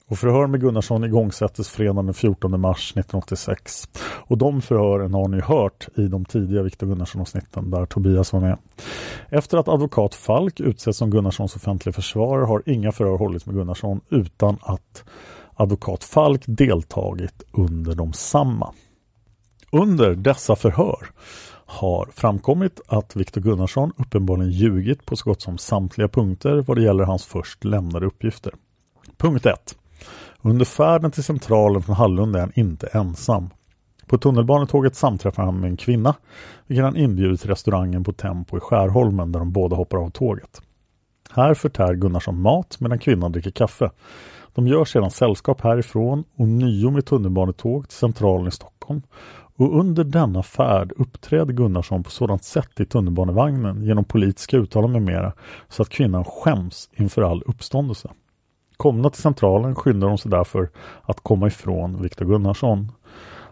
Och 0.09 0.17
förhör 0.17 0.47
med 0.47 0.61
Gunnarsson 0.61 1.03
igångsättes 1.03 1.69
fredagen 1.69 2.05
den 2.05 2.13
14 2.13 2.61
mars 2.61 2.91
1986. 2.91 3.89
Och 4.01 4.37
de 4.37 4.61
förhören 4.61 5.13
har 5.13 5.27
ni 5.27 5.41
hört 5.41 5.87
i 5.95 6.07
de 6.07 6.25
tidiga 6.25 6.63
Viktor 6.63 6.87
Gunnarsson-avsnitten 6.87 7.71
där 7.71 7.85
Tobias 7.85 8.33
var 8.33 8.39
med. 8.39 8.57
Efter 9.29 9.57
att 9.57 9.67
advokat 9.67 10.15
Falk 10.15 10.59
utsetts 10.59 10.97
som 10.97 11.11
Gunnarssons 11.11 11.55
offentliga 11.55 11.93
försvarare 11.93 12.45
har 12.45 12.63
inga 12.65 12.91
förhör 12.91 13.17
hållits 13.17 13.45
med 13.45 13.55
Gunnarsson 13.55 14.01
utan 14.09 14.57
att 14.61 15.03
advokat 15.53 16.03
Falk 16.03 16.43
deltagit 16.47 17.43
under 17.51 17.95
de 17.95 18.13
samma. 18.13 18.73
Under 19.71 20.15
dessa 20.15 20.55
förhör 20.55 21.07
har 21.65 22.09
framkommit 22.13 22.81
att 22.87 23.15
Viktor 23.15 23.41
Gunnarsson 23.41 23.91
uppenbarligen 23.97 24.51
ljugit 24.51 25.05
på 25.05 25.15
så 25.15 25.29
gott 25.29 25.41
som 25.41 25.57
samtliga 25.57 26.07
punkter 26.07 26.63
vad 26.67 26.77
det 26.77 26.83
gäller 26.83 27.03
hans 27.03 27.25
först 27.25 27.63
lämnade 27.63 28.05
uppgifter. 28.05 28.53
Punkt 29.17 29.45
1. 29.45 29.75
Under 30.41 30.65
färden 30.65 31.11
till 31.11 31.23
centralen 31.23 31.81
från 31.81 31.95
Hallunda 31.95 32.39
är 32.39 32.43
han 32.43 32.51
inte 32.55 32.87
ensam. 32.87 33.49
På 34.07 34.17
tunnelbanetåget 34.17 34.95
samträffar 34.95 35.43
han 35.43 35.59
med 35.59 35.69
en 35.69 35.77
kvinna, 35.77 36.15
vilken 36.67 36.85
han 36.85 36.95
inbjuder 36.95 37.35
till 37.35 37.49
restaurangen 37.49 38.03
på 38.03 38.13
Tempo 38.13 38.57
i 38.57 38.59
Skärholmen 38.59 39.31
där 39.31 39.39
de 39.39 39.51
båda 39.51 39.75
hoppar 39.75 39.97
av 39.97 40.09
tåget. 40.09 40.61
Här 41.31 41.53
förtär 41.53 41.93
Gunnarsson 41.93 42.41
mat 42.41 42.77
medan 42.79 42.99
kvinnan 42.99 43.31
dricker 43.31 43.51
kaffe. 43.51 43.91
De 44.53 44.67
gör 44.67 44.85
sedan 44.85 45.11
sällskap 45.11 45.61
härifrån 45.61 46.23
och 46.35 46.47
nio 46.47 46.91
med 46.91 47.05
tunnelbanetåg 47.05 47.87
till 47.87 47.97
centralen 47.97 48.47
i 48.47 48.51
Stockholm. 48.51 49.01
Och 49.57 49.79
under 49.79 50.03
denna 50.03 50.43
färd 50.43 50.91
uppträder 50.97 51.53
Gunnarsson 51.53 52.03
på 52.03 52.09
sådant 52.09 52.43
sätt 52.43 52.79
i 52.79 52.85
tunnelbanevagnen 52.85 53.83
genom 53.83 54.05
politiska 54.05 54.57
uttalanden 54.57 55.03
med 55.03 55.13
mera 55.13 55.33
så 55.69 55.81
att 55.81 55.89
kvinnan 55.89 56.25
skäms 56.25 56.89
inför 56.93 57.21
all 57.21 57.43
uppståndelse. 57.45 58.09
Komna 58.79 59.09
till 59.09 59.21
centralen 59.21 59.75
skyndar 59.75 60.07
de 60.07 60.17
sig 60.17 60.31
därför 60.31 60.69
att 61.01 61.19
komma 61.19 61.47
ifrån 61.47 62.01
Viktor 62.01 62.25
Gunnarsson. 62.25 62.91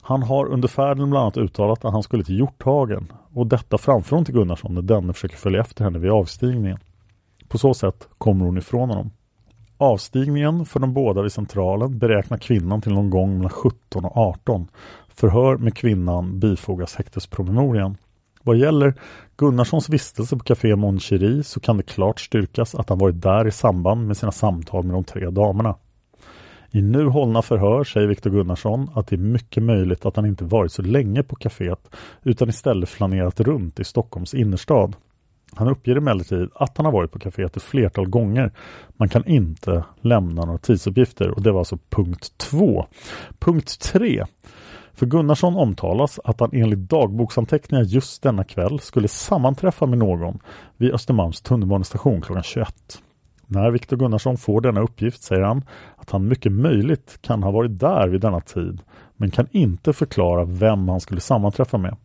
Han 0.01 0.23
har 0.23 0.45
under 0.45 0.67
färden 0.67 1.09
bland 1.09 1.23
annat 1.23 1.37
uttalat 1.37 1.85
att 1.85 1.93
han 1.93 2.03
skulle 2.03 2.23
till 2.23 2.39
Hjorthagen 2.39 3.11
och 3.33 3.47
detta 3.47 3.77
framför 3.77 4.15
hon 4.15 4.25
till 4.25 4.33
Gunnarsson 4.33 4.73
när 4.73 4.81
denne 4.81 5.13
försöker 5.13 5.37
följa 5.37 5.61
efter 5.61 5.83
henne 5.83 5.99
vid 5.99 6.11
avstigningen. 6.11 6.77
På 7.47 7.57
så 7.57 7.73
sätt 7.73 8.07
kommer 8.17 8.45
hon 8.45 8.57
ifrån 8.57 8.89
honom. 8.89 9.11
Avstigningen 9.77 10.65
för 10.65 10.79
de 10.79 10.93
båda 10.93 11.21
vid 11.21 11.31
centralen 11.31 11.99
beräknar 11.99 12.37
kvinnan 12.37 12.81
till 12.81 12.93
någon 12.93 13.09
gång 13.09 13.37
mellan 13.37 13.49
17 13.49 14.05
och 14.05 14.17
18. 14.17 14.67
Förhör 15.07 15.57
med 15.57 15.75
kvinnan 15.75 16.39
bifogas 16.39 16.95
häktespromemorian. 16.95 17.97
Vad 18.47 18.57
gäller 18.57 18.93
Gunnarssons 19.37 19.89
vistelse 19.89 20.37
på 20.37 20.43
Café 20.43 20.75
Mon 20.75 20.99
Cherie 20.99 21.43
så 21.43 21.59
kan 21.59 21.77
det 21.77 21.83
klart 21.83 22.19
styrkas 22.19 22.75
att 22.75 22.89
han 22.89 22.97
varit 22.97 23.21
där 23.21 23.47
i 23.47 23.51
samband 23.51 24.07
med 24.07 24.17
sina 24.17 24.31
samtal 24.31 24.83
med 24.83 24.95
de 24.95 25.03
tre 25.03 25.29
damerna. 25.29 25.75
I 26.71 26.81
nu 26.81 27.05
hållna 27.05 27.41
förhör 27.41 27.83
säger 27.83 28.07
Viktor 28.07 28.29
Gunnarsson 28.29 28.89
att 28.95 29.07
det 29.07 29.15
är 29.15 29.17
mycket 29.17 29.63
möjligt 29.63 30.05
att 30.05 30.15
han 30.15 30.25
inte 30.25 30.43
varit 30.43 30.71
så 30.71 30.81
länge 30.81 31.23
på 31.23 31.35
kaféet 31.35 31.95
utan 32.23 32.49
istället 32.49 32.89
flanerat 32.89 33.39
runt 33.39 33.79
i 33.79 33.83
Stockholms 33.83 34.33
innerstad. 34.33 34.95
Han 35.55 35.67
uppger 35.67 35.95
emellertid 35.95 36.49
att 36.55 36.77
han 36.77 36.85
har 36.85 36.93
varit 36.93 37.11
på 37.11 37.19
kaféet 37.19 37.57
ett 37.57 37.63
flertal 37.63 38.09
gånger. 38.09 38.51
Man 38.89 39.09
kan 39.09 39.25
inte 39.25 39.83
lämna 40.01 40.45
några 40.45 40.59
tidsuppgifter 40.59 41.29
och 41.29 41.41
det 41.41 41.51
var 41.51 41.59
alltså 41.59 41.77
punkt 41.89 42.33
2. 42.37 42.85
Punkt 43.39 43.79
3. 43.81 44.25
För 44.97 45.05
Gunnarsson 45.05 45.55
omtalas 45.55 46.19
att 46.23 46.39
han 46.39 46.49
enligt 46.53 46.89
dagboksanteckningar 46.89 47.83
just 47.83 48.23
denna 48.23 48.43
kväll 48.43 48.79
skulle 48.79 49.07
sammanträffa 49.07 49.85
med 49.85 49.97
någon 49.97 50.39
vid 50.77 50.93
Östermalms 50.93 51.41
tunnelbanestation 51.41 52.21
klockan 52.21 52.43
21. 52.43 53.01
När 53.47 53.71
Viktor 53.71 53.97
Gunnarsson 53.97 54.37
får 54.37 54.61
denna 54.61 54.81
uppgift 54.81 55.23
säger 55.23 55.41
han 55.41 55.63
att 55.95 56.09
han 56.09 56.27
mycket 56.27 56.51
möjligt 56.51 57.17
kan 57.21 57.43
ha 57.43 57.51
varit 57.51 57.79
där 57.79 58.07
vid 58.07 58.21
denna 58.21 58.41
tid 58.41 58.81
men 59.17 59.31
kan 59.31 59.47
inte 59.51 59.93
förklara 59.93 60.45
vem 60.45 60.89
han 60.89 60.99
skulle 60.99 61.21
sammanträffa 61.21 61.77
med. 61.77 61.95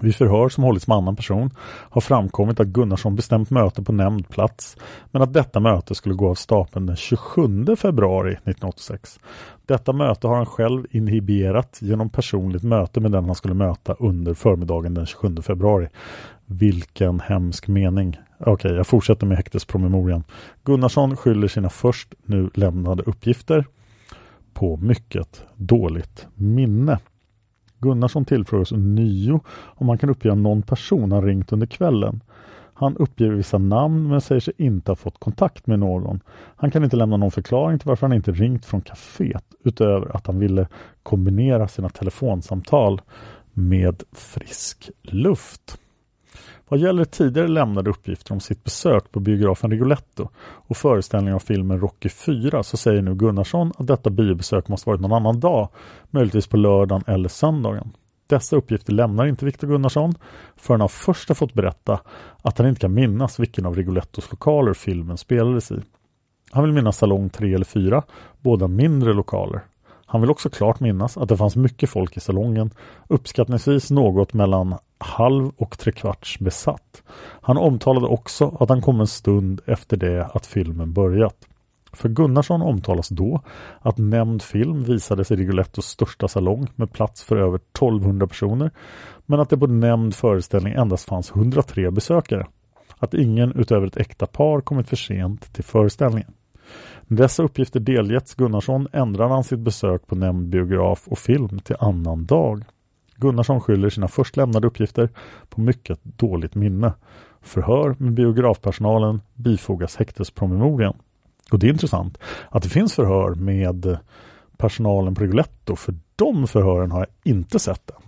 Vid 0.00 0.14
förhör 0.14 0.48
som 0.48 0.64
hållits 0.64 0.86
med 0.86 0.96
annan 0.96 1.16
person 1.16 1.50
har 1.66 2.00
framkommit 2.00 2.60
att 2.60 2.66
Gunnarsson 2.66 3.16
bestämt 3.16 3.50
möte 3.50 3.82
på 3.82 3.92
nämnd 3.92 4.28
plats 4.28 4.76
men 5.10 5.22
att 5.22 5.32
detta 5.32 5.60
möte 5.60 5.94
skulle 5.94 6.14
gå 6.14 6.30
av 6.30 6.34
stapeln 6.34 6.86
den 6.86 6.96
27 6.96 7.76
februari 7.76 8.30
1986. 8.30 9.20
Detta 9.66 9.92
möte 9.92 10.26
har 10.26 10.36
han 10.36 10.46
själv 10.46 10.86
inhiberat 10.90 11.78
genom 11.80 12.10
personligt 12.10 12.62
möte 12.62 13.00
med 13.00 13.12
den 13.12 13.24
han 13.24 13.34
skulle 13.34 13.54
möta 13.54 13.94
under 13.98 14.34
förmiddagen 14.34 14.94
den 14.94 15.06
27 15.06 15.36
februari. 15.42 15.88
Vilken 16.46 17.20
hemsk 17.20 17.68
mening. 17.68 18.18
Okej, 18.38 18.52
okay, 18.52 18.76
jag 18.76 18.86
fortsätter 18.86 19.26
med 19.26 19.36
häktespromemorian. 19.36 20.24
Gunnarsson 20.64 21.16
skyller 21.16 21.48
sina 21.48 21.68
först 21.68 22.14
nu 22.24 22.50
lämnade 22.54 23.02
uppgifter 23.02 23.64
på 24.54 24.76
mycket 24.76 25.44
dåligt 25.56 26.26
minne. 26.34 26.98
Gunnarsson 27.78 28.24
tillfrågas 28.24 28.72
nio 28.72 29.40
om 29.50 29.88
han 29.88 29.98
kan 29.98 30.10
uppge 30.10 30.34
någon 30.34 30.62
person 30.62 31.12
han 31.12 31.22
ringt 31.22 31.52
under 31.52 31.66
kvällen. 31.66 32.20
Han 32.74 32.96
uppger 32.96 33.30
vissa 33.30 33.58
namn 33.58 34.08
men 34.08 34.20
säger 34.20 34.40
sig 34.40 34.54
inte 34.56 34.90
ha 34.90 34.96
fått 34.96 35.18
kontakt 35.20 35.66
med 35.66 35.78
någon. 35.78 36.20
Han 36.56 36.70
kan 36.70 36.84
inte 36.84 36.96
lämna 36.96 37.16
någon 37.16 37.30
förklaring 37.30 37.78
till 37.78 37.88
varför 37.88 38.06
han 38.06 38.16
inte 38.16 38.32
ringt 38.32 38.64
från 38.64 38.82
kaféet 38.82 39.44
utöver 39.64 40.16
att 40.16 40.26
han 40.26 40.38
ville 40.38 40.68
kombinera 41.02 41.68
sina 41.68 41.88
telefonsamtal 41.88 43.00
med 43.52 44.02
frisk 44.12 44.90
luft. 45.02 45.78
Vad 46.74 46.80
gäller 46.80 47.04
tidigare 47.04 47.48
lämnade 47.48 47.90
uppgifter 47.90 48.32
om 48.32 48.40
sitt 48.40 48.64
besök 48.64 49.12
på 49.12 49.20
biografen 49.20 49.70
Rigoletto 49.70 50.28
och 50.38 50.76
föreställningen 50.76 51.34
av 51.34 51.38
filmen 51.38 51.80
Rocky 51.80 52.08
4 52.08 52.62
så 52.62 52.76
säger 52.76 53.02
nu 53.02 53.14
Gunnarsson 53.14 53.72
att 53.78 53.86
detta 53.86 54.10
biobesök 54.10 54.68
måste 54.68 54.90
varit 54.90 55.00
någon 55.00 55.12
annan 55.12 55.40
dag, 55.40 55.68
möjligtvis 56.10 56.46
på 56.46 56.56
lördagen 56.56 57.04
eller 57.06 57.28
söndagen. 57.28 57.90
Dessa 58.26 58.56
uppgifter 58.56 58.92
lämnar 58.92 59.26
inte 59.26 59.44
Viktor 59.44 59.68
Gunnarsson 59.68 60.14
förrän 60.56 60.80
han 60.80 60.88
först 60.88 61.28
har 61.28 61.34
fått 61.34 61.54
berätta 61.54 62.00
att 62.42 62.58
han 62.58 62.68
inte 62.68 62.80
kan 62.80 62.94
minnas 62.94 63.40
vilken 63.40 63.66
av 63.66 63.76
Rigolettos 63.76 64.30
lokaler 64.30 64.74
filmen 64.74 65.18
spelades 65.18 65.72
i. 65.72 65.80
Han 66.50 66.64
vill 66.64 66.72
minnas 66.72 66.96
salong 66.96 67.30
3 67.30 67.54
eller 67.54 67.64
4, 67.64 68.02
båda 68.40 68.68
mindre 68.68 69.12
lokaler. 69.12 69.60
Han 70.06 70.20
vill 70.20 70.30
också 70.30 70.50
klart 70.50 70.80
minnas 70.80 71.16
att 71.16 71.28
det 71.28 71.36
fanns 71.36 71.56
mycket 71.56 71.90
folk 71.90 72.16
i 72.16 72.20
salongen, 72.20 72.70
uppskattningsvis 73.08 73.90
något 73.90 74.32
mellan 74.32 74.74
halv 74.98 75.50
och 75.56 75.78
trekvarts 75.78 76.38
besatt. 76.38 77.02
Han 77.40 77.56
omtalade 77.56 78.06
också 78.06 78.56
att 78.60 78.68
han 78.68 78.82
kom 78.82 79.00
en 79.00 79.06
stund 79.06 79.60
efter 79.66 79.96
det 79.96 80.30
att 80.34 80.46
filmen 80.46 80.92
börjat. 80.92 81.48
För 81.92 82.08
Gunnarsson 82.08 82.62
omtalas 82.62 83.08
då 83.08 83.40
att 83.80 83.98
nämnd 83.98 84.42
film 84.42 84.84
visades 84.84 85.30
i 85.30 85.36
Rigolettos 85.36 85.86
största 85.86 86.28
salong 86.28 86.66
med 86.74 86.92
plats 86.92 87.24
för 87.24 87.36
över 87.36 87.56
1200 87.56 88.26
personer 88.26 88.70
men 89.26 89.40
att 89.40 89.50
det 89.50 89.58
på 89.58 89.66
nämnd 89.66 90.14
föreställning 90.14 90.72
endast 90.72 91.08
fanns 91.08 91.30
103 91.30 91.90
besökare. 91.90 92.46
Att 92.98 93.14
ingen 93.14 93.52
utöver 93.52 93.86
ett 93.86 93.96
äkta 93.96 94.26
par 94.26 94.60
kommit 94.60 94.88
för 94.88 94.96
sent 94.96 95.52
till 95.52 95.64
föreställningen. 95.64 96.32
När 97.06 97.16
dessa 97.16 97.42
uppgifter 97.42 97.80
delgetts 97.80 98.34
Gunnarsson 98.34 98.88
ändrade 98.92 99.34
han 99.34 99.44
sitt 99.44 99.58
besök 99.58 100.06
på 100.06 100.14
nämnd 100.14 100.48
biograf 100.48 101.08
och 101.08 101.18
film 101.18 101.58
till 101.58 101.76
annan 101.78 102.26
dag. 102.26 102.64
Gunnarsson 103.16 103.60
skyller 103.60 103.90
sina 103.90 104.08
först 104.08 104.36
lämnade 104.36 104.66
uppgifter 104.66 105.08
på 105.48 105.60
mycket 105.60 105.98
dåligt 106.02 106.54
minne. 106.54 106.92
Förhör 107.42 107.96
med 107.98 108.12
biografpersonalen 108.12 109.20
bifogas 109.34 109.96
häktespromemorian. 109.96 110.96
Och 111.52 111.58
det 111.58 111.66
är 111.66 111.70
intressant 111.70 112.18
att 112.50 112.62
det 112.62 112.68
finns 112.68 112.94
förhör 112.94 113.34
med 113.34 113.98
personalen 114.56 115.14
på 115.14 115.22
Rigoletto 115.22 115.76
för 115.76 115.94
de 116.16 116.46
förhören 116.46 116.90
har 116.90 116.98
jag 116.98 117.32
inte 117.32 117.58
sett 117.58 117.90
än. 117.90 118.02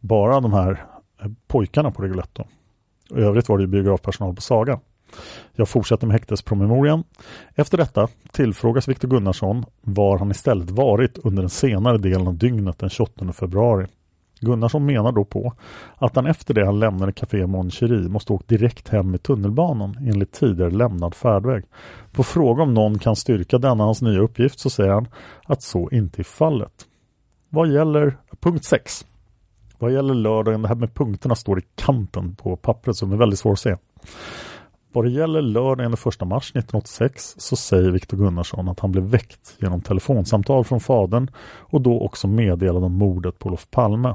Bara 0.00 0.40
de 0.40 0.52
här 0.52 0.84
eh, 1.22 1.30
pojkarna 1.46 1.90
på 1.90 2.02
Rigoletto. 2.02 2.44
I 3.10 3.20
övrigt 3.20 3.48
var 3.48 3.58
det 3.58 3.66
biografpersonal 3.66 4.34
på 4.34 4.40
Saga. 4.40 4.80
Jag 5.52 5.68
fortsätter 5.68 6.06
med 6.06 6.14
häktespromemorian. 6.14 7.04
Efter 7.54 7.78
detta 7.78 8.08
tillfrågas 8.30 8.88
Viktor 8.88 9.08
Gunnarsson 9.08 9.64
var 9.80 10.18
han 10.18 10.30
istället 10.30 10.70
varit 10.70 11.18
under 11.18 11.42
den 11.42 11.50
senare 11.50 11.98
delen 11.98 12.26
av 12.26 12.34
dygnet 12.34 12.78
den 12.78 12.90
28 12.90 13.32
februari. 13.32 13.86
Gunnarsson 14.40 14.86
menar 14.86 15.12
då 15.12 15.24
på 15.24 15.52
att 15.96 16.16
han 16.16 16.26
efter 16.26 16.54
det 16.54 16.66
han 16.66 16.78
lämnade 16.78 17.12
Café 17.12 17.46
Mon 17.46 17.70
Cherie 17.70 18.08
måste 18.08 18.32
åkt 18.32 18.48
direkt 18.48 18.88
hem 18.88 19.10
med 19.10 19.22
tunnelbanan 19.22 19.96
enligt 20.00 20.32
tidigare 20.32 20.70
lämnad 20.70 21.14
färdväg. 21.14 21.64
På 22.12 22.22
fråga 22.22 22.62
om 22.62 22.74
någon 22.74 22.98
kan 22.98 23.16
styrka 23.16 23.58
denna 23.58 23.84
hans 23.84 24.02
nya 24.02 24.20
uppgift 24.20 24.58
så 24.58 24.70
säger 24.70 24.90
han 24.90 25.08
att 25.44 25.62
så 25.62 25.90
inte 25.90 26.22
är 26.22 26.24
fallet. 26.24 26.86
Vad 27.48 27.68
gäller 27.68 28.16
punkt 28.40 28.64
6. 28.64 29.06
Vad 29.78 29.92
gäller 29.92 30.14
lördagen, 30.14 30.62
det 30.62 30.68
här 30.68 30.74
med 30.74 30.94
punkterna 30.94 31.34
står 31.34 31.58
i 31.58 31.62
kanten 31.74 32.34
på 32.34 32.56
pappret 32.56 32.96
som 32.96 33.12
är 33.12 33.16
väldigt 33.16 33.38
svårt 33.38 33.52
att 33.52 33.58
se. 33.58 33.76
Vad 34.92 35.04
det 35.04 35.10
gäller 35.10 35.42
lördagen 35.42 35.90
den 35.90 36.12
1 36.12 36.28
mars 36.28 36.50
1986 36.50 37.34
så 37.38 37.56
säger 37.56 37.90
Viktor 37.90 38.16
Gunnarsson 38.16 38.68
att 38.68 38.80
han 38.80 38.92
blev 38.92 39.04
väckt 39.04 39.56
genom 39.58 39.80
telefonsamtal 39.80 40.64
från 40.64 40.80
fadern 40.80 41.30
och 41.58 41.80
då 41.80 42.00
också 42.00 42.28
meddelad 42.28 42.84
om 42.84 42.92
mordet 42.92 43.38
på 43.38 43.48
Olof 43.48 43.70
Palme. 43.70 44.14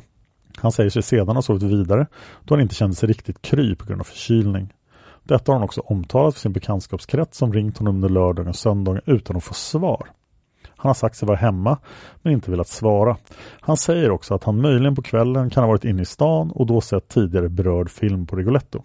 Han 0.57 0.71
säger 0.71 0.89
sig 0.89 1.03
sedan 1.03 1.35
ha 1.35 1.41
sovit 1.41 1.63
vidare 1.63 2.07
då 2.43 2.53
han 2.53 2.61
inte 2.61 2.75
kände 2.75 2.95
sig 2.95 3.09
riktigt 3.09 3.41
kry 3.41 3.75
på 3.75 3.85
grund 3.85 4.01
av 4.01 4.05
förkylning. 4.05 4.73
Detta 5.23 5.51
har 5.51 5.59
han 5.59 5.63
också 5.63 5.81
omtalat 5.81 6.33
för 6.33 6.41
sin 6.41 6.53
bekantskapskrets 6.53 7.37
som 7.37 7.53
ringt 7.53 7.77
honom 7.77 7.95
under 7.95 8.09
lördagen 8.09 8.49
och 8.49 8.55
söndagen 8.55 9.01
utan 9.05 9.37
att 9.37 9.43
få 9.43 9.53
svar. 9.53 10.07
Han 10.77 10.89
har 10.89 10.93
sagt 10.93 11.15
sig 11.15 11.27
vara 11.27 11.37
hemma 11.37 11.77
men 12.21 12.33
inte 12.33 12.51
velat 12.51 12.67
svara. 12.67 13.17
Han 13.59 13.77
säger 13.77 14.11
också 14.11 14.33
att 14.33 14.43
han 14.43 14.61
möjligen 14.61 14.95
på 14.95 15.01
kvällen 15.01 15.49
kan 15.49 15.63
ha 15.63 15.67
varit 15.67 15.85
inne 15.85 16.01
i 16.01 16.05
stan 16.05 16.51
och 16.51 16.65
då 16.65 16.81
sett 16.81 17.07
tidigare 17.07 17.49
berörd 17.49 17.89
film 17.89 18.27
på 18.27 18.35
Rigoletto. 18.35 18.83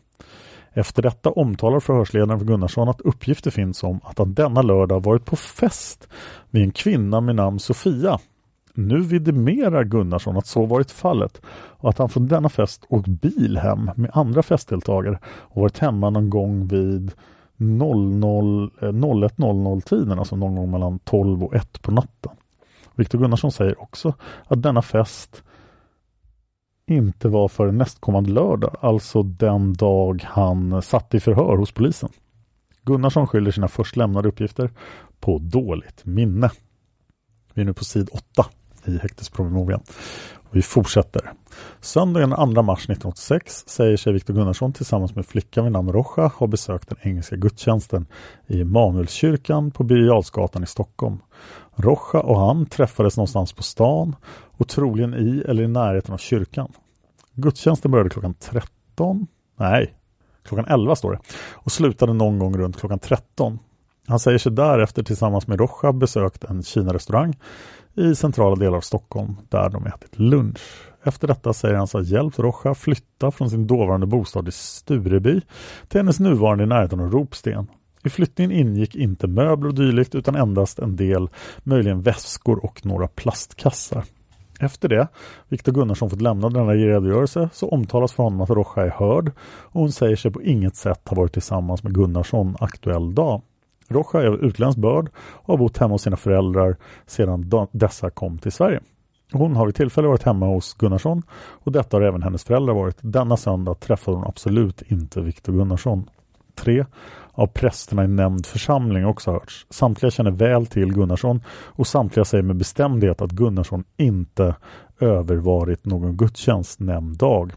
Efter 0.72 1.02
detta 1.02 1.30
omtalar 1.30 1.80
förhörsledaren 1.80 2.38
för 2.38 2.46
Gunnarsson 2.46 2.88
att 2.88 3.00
uppgifter 3.00 3.50
finns 3.50 3.82
om 3.82 4.00
att 4.04 4.18
han 4.18 4.34
denna 4.34 4.62
lördag 4.62 5.04
varit 5.04 5.24
på 5.24 5.36
fest 5.36 6.08
med 6.50 6.62
en 6.62 6.72
kvinna 6.72 7.20
med 7.20 7.36
namn 7.36 7.58
Sofia. 7.58 8.18
Nu 8.74 9.00
vidimerar 9.00 9.84
Gunnarsson 9.84 10.36
att 10.36 10.46
så 10.46 10.66
varit 10.66 10.90
fallet 10.90 11.40
och 11.46 11.90
att 11.90 11.98
han 11.98 12.08
från 12.08 12.28
denna 12.28 12.48
fest 12.48 12.84
åkt 12.88 13.08
bil 13.08 13.58
hem 13.58 13.90
med 13.96 14.10
andra 14.14 14.42
festdeltagare 14.42 15.18
och 15.24 15.62
varit 15.62 15.78
hemma 15.78 16.10
någon 16.10 16.30
gång 16.30 16.66
vid 16.66 17.12
01.00 17.58 19.76
eh, 19.76 19.80
tiden, 19.80 20.18
alltså 20.18 20.36
någon 20.36 20.56
gång 20.56 20.70
mellan 20.70 20.98
12 20.98 21.44
och 21.44 21.54
1 21.54 21.82
på 21.82 21.90
natten. 21.90 22.32
Viktor 22.94 23.18
Gunnarsson 23.18 23.52
säger 23.52 23.82
också 23.82 24.14
att 24.46 24.62
denna 24.62 24.82
fest 24.82 25.42
inte 26.86 27.28
var 27.28 27.48
för 27.48 27.72
nästkommande 27.72 28.30
lördag, 28.30 28.76
alltså 28.80 29.22
den 29.22 29.72
dag 29.72 30.24
han 30.26 30.82
satt 30.82 31.14
i 31.14 31.20
förhör 31.20 31.56
hos 31.56 31.72
polisen. 31.72 32.08
Gunnarsson 32.82 33.26
skyller 33.26 33.50
sina 33.50 33.68
först 33.68 33.96
lämnade 33.96 34.28
uppgifter 34.28 34.70
på 35.20 35.38
dåligt 35.38 36.04
minne. 36.04 36.50
Vi 37.54 37.62
är 37.62 37.66
nu 37.66 37.72
på 37.72 37.84
sid 37.84 38.08
8 38.12 38.44
i 38.84 38.98
häktespromemorian. 38.98 39.80
Vi 40.50 40.62
fortsätter. 40.62 41.32
Söndagen 41.80 42.30
den 42.30 42.54
2 42.54 42.62
mars 42.62 42.78
1986 42.78 43.64
säger 43.66 43.96
sig 43.96 44.12
Viktor 44.12 44.34
Gunnarsson 44.34 44.72
tillsammans 44.72 45.14
med 45.14 45.26
flickan 45.26 45.64
vid 45.64 45.72
namn 45.72 45.92
Rocha 45.92 46.26
ha 46.26 46.46
besökt 46.46 46.88
den 46.88 46.98
engelska 47.02 47.36
gudstjänsten 47.36 48.06
i 48.46 48.60
Emanuelskyrkan 48.60 49.70
på 49.70 49.84
Birger 49.84 50.62
i 50.62 50.66
Stockholm. 50.66 51.18
Rocha 51.76 52.20
och 52.20 52.40
han 52.40 52.66
träffades 52.66 53.16
någonstans 53.16 53.52
på 53.52 53.62
stan 53.62 54.16
och 54.58 54.68
troligen 54.68 55.14
i 55.14 55.44
eller 55.48 55.62
i 55.62 55.68
närheten 55.68 56.14
av 56.14 56.18
kyrkan. 56.18 56.72
Gudstjänsten 57.34 57.90
började 57.90 58.10
klockan 58.10 58.34
13. 58.34 59.26
Nej, 59.56 59.94
klockan 60.44 60.66
11 60.68 60.96
står 60.96 61.12
det. 61.12 61.18
Och 61.52 61.72
slutade 61.72 62.12
någon 62.12 62.38
gång 62.38 62.56
runt 62.56 62.76
klockan 62.80 62.98
13. 62.98 63.58
Han 64.06 64.18
säger 64.18 64.38
sig 64.38 64.52
därefter 64.52 65.02
tillsammans 65.02 65.46
med 65.46 65.60
Rocha 65.60 65.92
besökt 65.92 66.44
en 66.44 66.62
Kina-restaurang 66.62 67.36
i 67.94 68.14
centrala 68.14 68.56
delar 68.56 68.76
av 68.76 68.80
Stockholm 68.80 69.36
där 69.48 69.68
de 69.68 69.86
ätit 69.86 70.18
lunch. 70.18 70.60
Efter 71.02 71.28
detta 71.28 71.52
säger 71.52 71.74
han 71.74 71.86
sig 71.86 72.00
ha 72.00 72.06
hjälpt 72.06 72.38
Rocha 72.38 72.74
flytta 72.74 73.30
från 73.30 73.50
sin 73.50 73.66
dåvarande 73.66 74.06
bostad 74.06 74.48
i 74.48 74.52
Stureby 74.52 75.40
till 75.88 76.00
hennes 76.00 76.20
nuvarande 76.20 76.64
i 76.64 76.66
närheten 76.66 77.00
av 77.00 77.12
Ropsten. 77.12 77.66
I 78.04 78.08
flyttningen 78.08 78.52
ingick 78.52 78.96
inte 78.96 79.26
möbler 79.26 79.68
och 79.68 79.74
dylikt 79.74 80.14
utan 80.14 80.34
endast 80.34 80.78
en 80.78 80.96
del, 80.96 81.28
möjligen 81.62 82.02
väskor 82.02 82.64
och 82.64 82.86
några 82.86 83.08
plastkassar. 83.08 84.04
Efter 84.60 84.88
det, 84.88 85.08
Viktor 85.48 85.72
Gunnarsson 85.72 86.10
fått 86.10 86.20
lämna 86.20 86.48
denna 86.48 86.72
redogörelse, 86.74 87.48
så 87.52 87.68
omtalas 87.68 88.12
för 88.12 88.22
honom 88.22 88.40
att 88.40 88.50
Rocha 88.50 88.84
är 88.84 88.90
hörd 88.90 89.32
och 89.40 89.80
hon 89.80 89.92
säger 89.92 90.16
sig 90.16 90.30
på 90.30 90.42
inget 90.42 90.76
sätt 90.76 91.08
ha 91.08 91.16
varit 91.16 91.32
tillsammans 91.32 91.82
med 91.82 91.94
Gunnarsson 91.94 92.56
aktuell 92.60 93.14
dag. 93.14 93.42
Rocha 93.90 94.22
är 94.22 94.26
av 94.26 94.34
utländsk 94.34 94.78
börd 94.78 95.10
och 95.16 95.46
har 95.46 95.56
bott 95.56 95.78
hemma 95.78 95.94
hos 95.94 96.02
sina 96.02 96.16
föräldrar 96.16 96.76
sedan 97.06 97.68
dessa 97.72 98.10
kom 98.10 98.38
till 98.38 98.52
Sverige. 98.52 98.80
Hon 99.32 99.56
har 99.56 99.66
vid 99.66 99.74
tillfälle 99.74 100.08
varit 100.08 100.22
hemma 100.22 100.46
hos 100.46 100.74
Gunnarsson 100.74 101.22
och 101.32 101.72
detta 101.72 101.96
har 101.96 102.02
även 102.02 102.22
hennes 102.22 102.44
föräldrar 102.44 102.74
varit. 102.74 102.96
Denna 103.00 103.36
söndag 103.36 103.74
träffade 103.74 104.16
hon 104.16 104.26
absolut 104.26 104.82
inte 104.82 105.20
Viktor 105.20 105.52
Gunnarsson. 105.52 106.10
3. 106.54 106.84
Av 107.32 107.46
prästerna 107.46 108.04
i 108.04 108.08
nämnd 108.08 108.46
församling 108.46 109.06
också 109.06 109.30
hörts. 109.30 109.66
Samtliga 109.70 110.10
känner 110.10 110.30
väl 110.30 110.66
till 110.66 110.94
Gunnarsson 110.94 111.42
och 111.48 111.86
samtliga 111.86 112.24
säger 112.24 112.42
med 112.42 112.56
bestämdhet 112.56 113.20
att 113.20 113.30
Gunnarsson 113.30 113.84
inte 113.96 114.54
övervarit 115.00 115.86
någon 115.86 116.16
gudstjänst 116.16 116.80
nämnd 116.80 117.18
dag. 117.18 117.52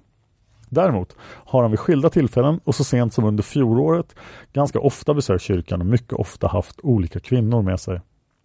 Däremot 0.74 1.16
har 1.20 1.62
han 1.62 1.72
vid 1.72 1.80
skilda 1.80 2.10
tillfällen 2.10 2.60
och 2.64 2.76
så 2.76 2.84
sent 2.84 3.14
som 3.14 3.26
under 3.26 3.44
fjolåret 3.44 4.16
ganska 4.54 4.80
ofta 4.80 5.14
besökt 5.14 5.44
kyrkan 5.44 5.82
och 5.82 5.88
mycket 5.88 6.14
ofta 6.14 6.48
haft 6.48 6.80
olika 6.84 7.20
kvinnor 7.20 7.62
med 7.62 7.80
sig. 7.80 8.02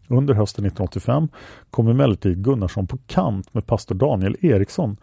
Under 0.09 0.35
hösten 0.35 0.65
1985 0.65 1.29
kom 1.71 1.89
emellertid 1.89 2.45
Gunnarsson 2.45 2.87
på 2.87 2.99
kant 3.07 3.55
med 3.55 3.67
pastor 3.67 3.95
Daniel 3.95 4.37
Eriksson 4.41 4.97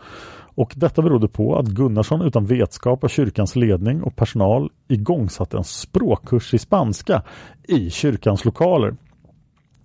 och 0.56 0.74
detta 0.76 1.02
berodde 1.02 1.28
på 1.28 1.58
att 1.58 1.66
Gunnarsson 1.66 2.22
utan 2.22 2.46
vetskap 2.46 3.04
av 3.04 3.08
kyrkans 3.08 3.56
ledning 3.56 4.04
och 4.04 4.16
personal 4.16 4.70
igångsatte 4.88 5.58
en 5.58 5.64
språkkurs 5.64 6.54
i 6.54 6.58
spanska 6.58 7.24
i 7.64 7.90
kyrkans 7.90 8.46
lokaler. 8.46 8.96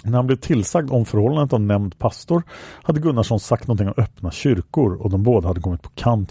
När 0.05 0.17
han 0.17 0.27
blev 0.27 0.37
tillsagd 0.37 0.91
om 0.91 1.05
förhållandet 1.05 1.53
av 1.53 1.61
nämnd 1.61 1.99
pastor 1.99 2.43
hade 2.83 3.01
Gunnarsson 3.01 3.41
sagt 3.41 3.67
någonting 3.67 3.89
om 3.89 3.95
öppna 3.97 4.31
kyrkor 4.31 5.03
och 5.03 5.11
de 5.11 5.23
båda 5.23 5.49
hade 5.49 5.61
kommit 5.61 5.83
på 5.83 5.91
kant 5.95 6.31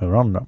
Med 0.00 0.10
varandra. 0.10 0.46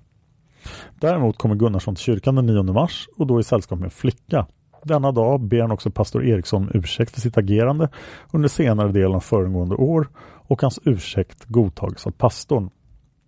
Däremot 1.01 1.38
kommer 1.38 1.55
Gunnarsson 1.55 1.95
till 1.95 2.05
kyrkan 2.05 2.35
den 2.35 2.47
9 2.47 2.62
mars 2.62 3.09
och 3.19 3.27
då 3.27 3.41
i 3.41 3.43
sällskap 3.43 3.79
med 3.79 3.85
en 3.85 3.91
flicka. 3.91 4.47
Denna 4.85 5.12
dag 5.12 5.41
ber 5.41 5.61
han 5.61 5.73
också 5.73 5.91
pastor 5.91 6.25
Eriksson 6.25 6.62
om 6.62 6.71
ursäkt 6.75 7.11
för 7.15 7.21
sitt 7.21 7.38
agerande 7.38 7.88
under 8.33 8.49
senare 8.49 8.93
delen 8.93 9.15
av 9.15 9.21
föregående 9.21 9.75
år 9.75 10.09
och 10.49 10.62
hans 10.62 10.81
ursäkt 10.85 11.45
godtages 11.45 12.07
av 12.07 12.11
pastorn. 12.11 12.71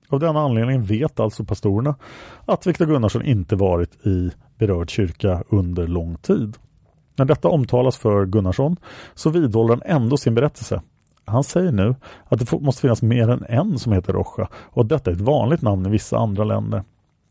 Av 0.08 0.20
denna 0.20 0.40
anledning 0.40 0.82
vet 0.82 1.20
alltså 1.20 1.44
pastorerna 1.44 1.94
att 2.44 2.66
Viktor 2.66 2.87
Gunnarsson 2.87 3.22
inte 3.22 3.56
varit 3.56 4.06
i 4.06 4.30
berörd 4.58 4.90
kyrka 4.90 5.44
under 5.48 5.87
lång 5.87 6.16
tid. 6.16 6.56
När 7.16 7.24
detta 7.24 7.48
omtalas 7.48 7.96
för 7.96 8.26
Gunnarsson 8.26 8.76
så 9.14 9.30
vidhåller 9.30 9.74
han 9.74 10.02
ändå 10.02 10.16
sin 10.16 10.34
berättelse. 10.34 10.82
Han 11.24 11.44
säger 11.44 11.72
nu 11.72 11.94
att 12.24 12.38
det 12.38 12.60
måste 12.60 12.80
finnas 12.80 13.02
mer 13.02 13.28
än 13.28 13.44
en 13.48 13.78
som 13.78 13.92
heter 13.92 14.12
Rocha 14.12 14.48
och 14.54 14.82
att 14.82 14.88
detta 14.88 15.10
är 15.10 15.14
ett 15.14 15.20
vanligt 15.20 15.62
namn 15.62 15.87
i 15.87 15.90
vissa 15.90 16.18
andra 16.18 16.44
länder. 16.44 16.82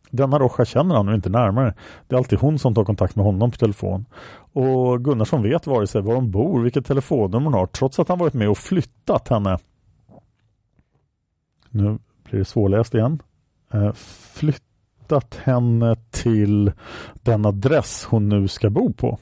Denna 0.10 0.40
Rocha 0.40 0.66
känner 0.66 0.96
han 0.96 1.06
nu 1.06 1.16
inte 1.16 1.30
närmare. 1.30 1.74
Det 2.08 2.16
är 2.16 2.18
alltid 2.18 2.40
hon 2.40 2.60
som 2.60 2.76
tar 2.76 2.86
kontakt 2.86 3.16
med 3.16 3.26
honom 3.26 3.52
på 3.52 3.58
telefon. 3.58 4.06
Och 4.54 5.04
Gunnarsson 5.04 5.44
vet 5.44 5.68
vare 5.68 5.88
sig 5.88 6.02
var 6.02 6.16
hon 6.16 6.32
bor, 6.32 6.62
vilket 6.62 6.86
telefonnummer 6.86 7.46
hon 7.46 7.54
har, 7.54 7.66
trots 7.66 8.00
att 8.00 8.08
han 8.08 8.20
varit 8.20 8.34
med 8.34 8.50
och 8.50 8.58
flyttat 8.58 9.28
henne. 9.28 9.58
Nu 11.70 12.00
blir 12.24 12.40
det 12.40 12.46
svårläst 12.46 12.94
igen. 12.94 13.22
Eh, 13.74 13.92
flyttat 14.34 15.36
henne 15.44 15.96
till 16.12 16.72
den 17.14 17.46
adress 17.46 18.08
hon 18.10 18.30
nu 18.30 18.48
ska 18.48 18.70
bo 18.70 18.94
på. 18.94 19.20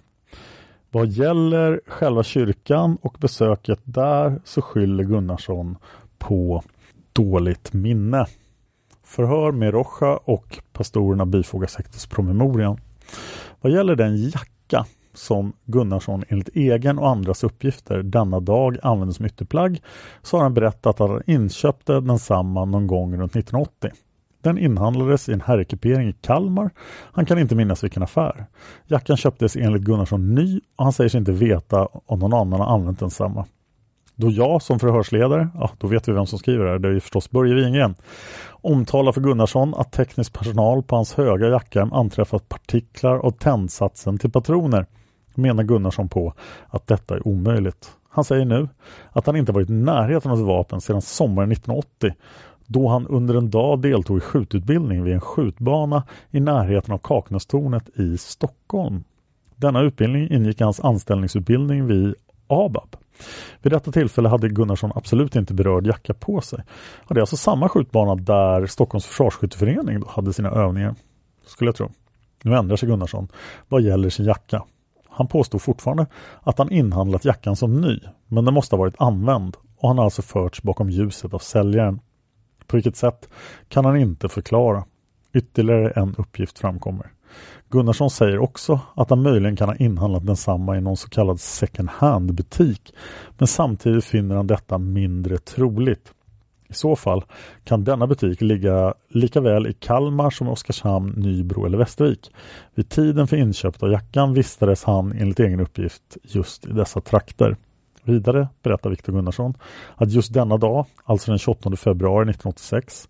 Vad 0.93 1.07
gäller 1.07 1.81
själva 1.87 2.23
kyrkan 2.23 2.97
och 3.01 3.17
besöket 3.19 3.79
där 3.83 4.41
så 4.43 4.61
skyller 4.61 5.03
Gunnarsson 5.03 5.77
på 6.17 6.63
dåligt 7.13 7.73
minne. 7.73 8.25
Förhör 9.03 9.51
med 9.51 9.73
Rocha 9.73 10.17
och 10.17 10.59
pastorerna 10.73 11.25
bifogas 11.25 11.75
häktespromemorian. 11.75 12.77
Vad 13.61 13.73
gäller 13.73 13.95
den 13.95 14.17
jacka 14.17 14.85
som 15.13 15.53
Gunnarsson 15.65 16.23
enligt 16.27 16.49
egen 16.55 16.99
och 16.99 17.09
andras 17.09 17.43
uppgifter 17.43 18.03
denna 18.03 18.39
dag 18.39 18.77
använde 18.83 19.13
som 19.13 19.25
ytterplagg 19.25 19.81
så 20.21 20.37
har 20.37 20.43
han 20.43 20.53
berättat 20.53 21.01
att 21.01 21.09
han 21.09 21.23
inköpte 21.25 21.99
densamma 21.99 22.65
någon 22.65 22.87
gång 22.87 23.17
runt 23.17 23.35
1980. 23.35 23.91
Den 24.41 24.57
inhandlades 24.57 25.29
i 25.29 25.33
en 25.33 25.41
herrekipering 25.41 26.09
i 26.09 26.13
Kalmar. 26.13 26.69
Han 27.11 27.25
kan 27.25 27.39
inte 27.39 27.55
minnas 27.55 27.83
vilken 27.83 28.03
affär. 28.03 28.45
Jackan 28.87 29.17
köptes 29.17 29.55
enligt 29.55 29.81
Gunnarsson 29.81 30.35
ny 30.35 30.61
och 30.75 30.83
han 30.83 30.93
säger 30.93 31.09
sig 31.09 31.17
inte 31.17 31.31
veta 31.31 31.87
om 32.05 32.19
någon 32.19 32.33
annan 32.33 32.59
har 32.59 32.75
använt 32.75 32.99
densamma. 32.99 33.45
Då 34.15 34.31
jag 34.31 34.61
som 34.61 34.79
förhörsledare, 34.79 35.49
ja 35.53 35.71
då 35.77 35.87
vet 35.87 36.07
vi 36.07 36.11
vem 36.11 36.25
som 36.25 36.39
skriver 36.39 36.65
det 36.65 36.71
här, 36.71 36.79
det 36.79 36.87
är 36.87 36.93
ju 36.93 36.99
förstås 36.99 37.31
Börje 37.31 37.53
Wingren, 37.53 37.95
omtalar 38.49 39.11
för 39.11 39.21
Gunnarsson 39.21 39.73
att 39.75 39.91
teknisk 39.91 40.33
personal 40.33 40.83
på 40.83 40.95
hans 40.95 41.13
höga 41.13 41.47
jackarm 41.47 41.93
anträffat 41.93 42.49
partiklar 42.49 43.17
av 43.17 43.31
tändsatsen 43.31 44.17
till 44.17 44.31
patroner 44.31 44.85
menar 45.35 45.63
Gunnarsson 45.63 46.09
på 46.09 46.33
att 46.67 46.87
detta 46.87 47.15
är 47.15 47.27
omöjligt. 47.27 47.91
Han 48.09 48.23
säger 48.23 48.45
nu 48.45 48.69
att 49.11 49.25
han 49.25 49.35
inte 49.35 49.51
varit 49.51 49.69
i 49.69 49.73
närheten 49.73 50.31
av 50.31 50.39
ett 50.39 50.45
vapen 50.45 50.81
sedan 50.81 51.01
sommaren 51.01 51.51
1980 51.51 52.13
då 52.71 52.87
han 52.87 53.07
under 53.07 53.35
en 53.35 53.49
dag 53.49 53.81
deltog 53.81 54.17
i 54.17 54.21
skjututbildning 54.21 55.03
vid 55.03 55.13
en 55.13 55.21
skjutbana 55.21 56.03
i 56.31 56.39
närheten 56.39 56.93
av 56.93 56.97
Kaknästornet 56.97 57.99
i 57.99 58.17
Stockholm. 58.17 59.03
Denna 59.55 59.81
utbildning 59.81 60.31
ingick 60.31 60.61
i 60.61 60.63
hans 60.63 60.79
anställningsutbildning 60.79 61.87
vid 61.87 62.15
ABAB. 62.47 62.95
Vid 63.61 63.71
detta 63.71 63.91
tillfälle 63.91 64.29
hade 64.29 64.49
Gunnarsson 64.49 64.91
absolut 64.95 65.35
inte 65.35 65.53
berörd 65.53 65.87
jacka 65.87 66.13
på 66.13 66.41
sig. 66.41 66.63
det 67.07 67.15
är 67.15 67.19
alltså 67.19 67.37
samma 67.37 67.69
skjutbana 67.69 68.15
där 68.15 68.65
Stockholms 68.65 69.05
försvarsskytteförening 69.05 70.03
hade 70.07 70.33
sina 70.33 70.49
övningar. 70.49 70.95
Skulle 71.45 71.67
jag 71.67 71.75
tro. 71.75 71.89
Nu 72.43 72.55
ändrar 72.55 72.75
sig 72.75 72.89
Gunnarsson 72.89 73.27
vad 73.67 73.81
gäller 73.81 74.09
sin 74.09 74.25
jacka. 74.25 74.63
Han 75.09 75.27
påstår 75.27 75.59
fortfarande 75.59 76.05
att 76.41 76.57
han 76.57 76.71
inhandlat 76.71 77.25
jackan 77.25 77.55
som 77.55 77.81
ny, 77.81 77.99
men 78.27 78.45
den 78.45 78.53
måste 78.53 78.75
ha 78.75 78.79
varit 78.79 79.01
använd 79.01 79.57
och 79.77 79.87
han 79.89 79.97
har 79.97 80.05
alltså 80.05 80.21
förts 80.21 80.61
bakom 80.61 80.89
ljuset 80.89 81.33
av 81.33 81.39
säljaren. 81.39 81.99
På 82.71 82.77
vilket 82.77 82.95
sätt 82.95 83.29
kan 83.67 83.85
han 83.85 83.97
inte 83.97 84.29
förklara. 84.29 84.83
Ytterligare 85.33 85.91
en 85.91 86.15
uppgift 86.17 86.59
framkommer. 86.59 87.11
Gunnarsson 87.69 88.09
säger 88.09 88.39
också 88.39 88.79
att 88.95 89.09
han 89.09 89.21
möjligen 89.21 89.55
kan 89.55 89.69
ha 89.69 89.75
inhandlat 89.75 90.25
densamma 90.25 90.77
i 90.77 90.81
någon 90.81 90.97
så 90.97 91.09
kallad 91.09 91.39
second 91.39 91.89
hand 91.89 92.33
butik 92.33 92.93
men 93.37 93.47
samtidigt 93.47 94.05
finner 94.05 94.35
han 94.35 94.47
detta 94.47 94.77
mindre 94.77 95.37
troligt. 95.37 96.13
I 96.69 96.73
så 96.73 96.95
fall 96.95 97.23
kan 97.63 97.83
denna 97.83 98.07
butik 98.07 98.41
ligga 98.41 98.93
lika 99.09 99.41
väl 99.41 99.67
i 99.67 99.73
Kalmar 99.73 100.29
som 100.29 100.47
Oskarshamn, 100.47 101.13
Nybro 101.17 101.65
eller 101.65 101.77
Västervik. 101.77 102.31
Vid 102.75 102.89
tiden 102.89 103.27
för 103.27 103.37
inköpet 103.37 103.83
av 103.83 103.91
jackan 103.91 104.33
vistades 104.33 104.83
han 104.83 105.11
enligt 105.11 105.39
egen 105.39 105.59
uppgift 105.59 106.17
just 106.23 106.65
i 106.65 106.71
dessa 106.71 107.01
trakter. 107.01 107.57
Vidare 108.03 108.47
berättar 108.63 108.89
Viktor 108.89 109.13
Gunnarsson 109.13 109.53
att 109.95 110.11
just 110.11 110.33
denna 110.33 110.57
dag, 110.57 110.85
alltså 111.03 111.31
den 111.31 111.37
28 111.37 111.75
februari 111.75 112.21
1986, 112.21 113.09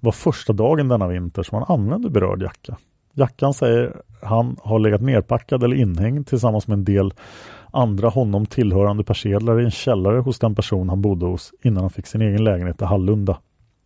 var 0.00 0.12
första 0.12 0.52
dagen 0.52 0.88
denna 0.88 1.08
vinter 1.08 1.42
som 1.42 1.58
han 1.58 1.80
använde 1.80 2.10
berörd 2.10 2.42
jacka. 2.42 2.76
Jackan 3.14 3.54
säger 3.54 3.96
han 4.22 4.56
har 4.62 4.78
legat 4.78 5.00
nerpackad 5.00 5.64
eller 5.64 5.76
inhängd 5.76 6.26
tillsammans 6.26 6.68
med 6.68 6.78
en 6.78 6.84
del 6.84 7.12
andra 7.70 8.08
honom 8.08 8.46
tillhörande 8.46 9.04
persedlar 9.04 9.60
i 9.60 9.64
en 9.64 9.70
källare 9.70 10.20
hos 10.20 10.38
den 10.38 10.54
person 10.54 10.88
han 10.88 11.02
bodde 11.02 11.26
hos 11.26 11.52
innan 11.62 11.80
han 11.80 11.90
fick 11.90 12.06
sin 12.06 12.22
egen 12.22 12.44
lägenhet 12.44 12.82
i 12.82 12.84
Hallunda 12.84 13.38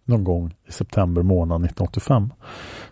någon 0.05 0.25
gång 0.25 0.55
i 0.69 0.73
september 0.73 1.23
månad 1.23 1.65
1985. 1.65 2.33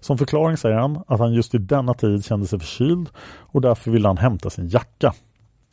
Som 0.00 0.18
förklaring 0.18 0.56
säger 0.56 0.76
han 0.76 1.02
att 1.06 1.20
han 1.20 1.32
just 1.32 1.54
i 1.54 1.58
denna 1.58 1.94
tid 1.94 2.24
kände 2.24 2.46
sig 2.46 2.58
förkyld 2.58 3.08
och 3.40 3.60
därför 3.60 3.90
ville 3.90 4.08
han 4.08 4.18
hämta 4.18 4.50
sin 4.50 4.68
jacka. 4.68 5.12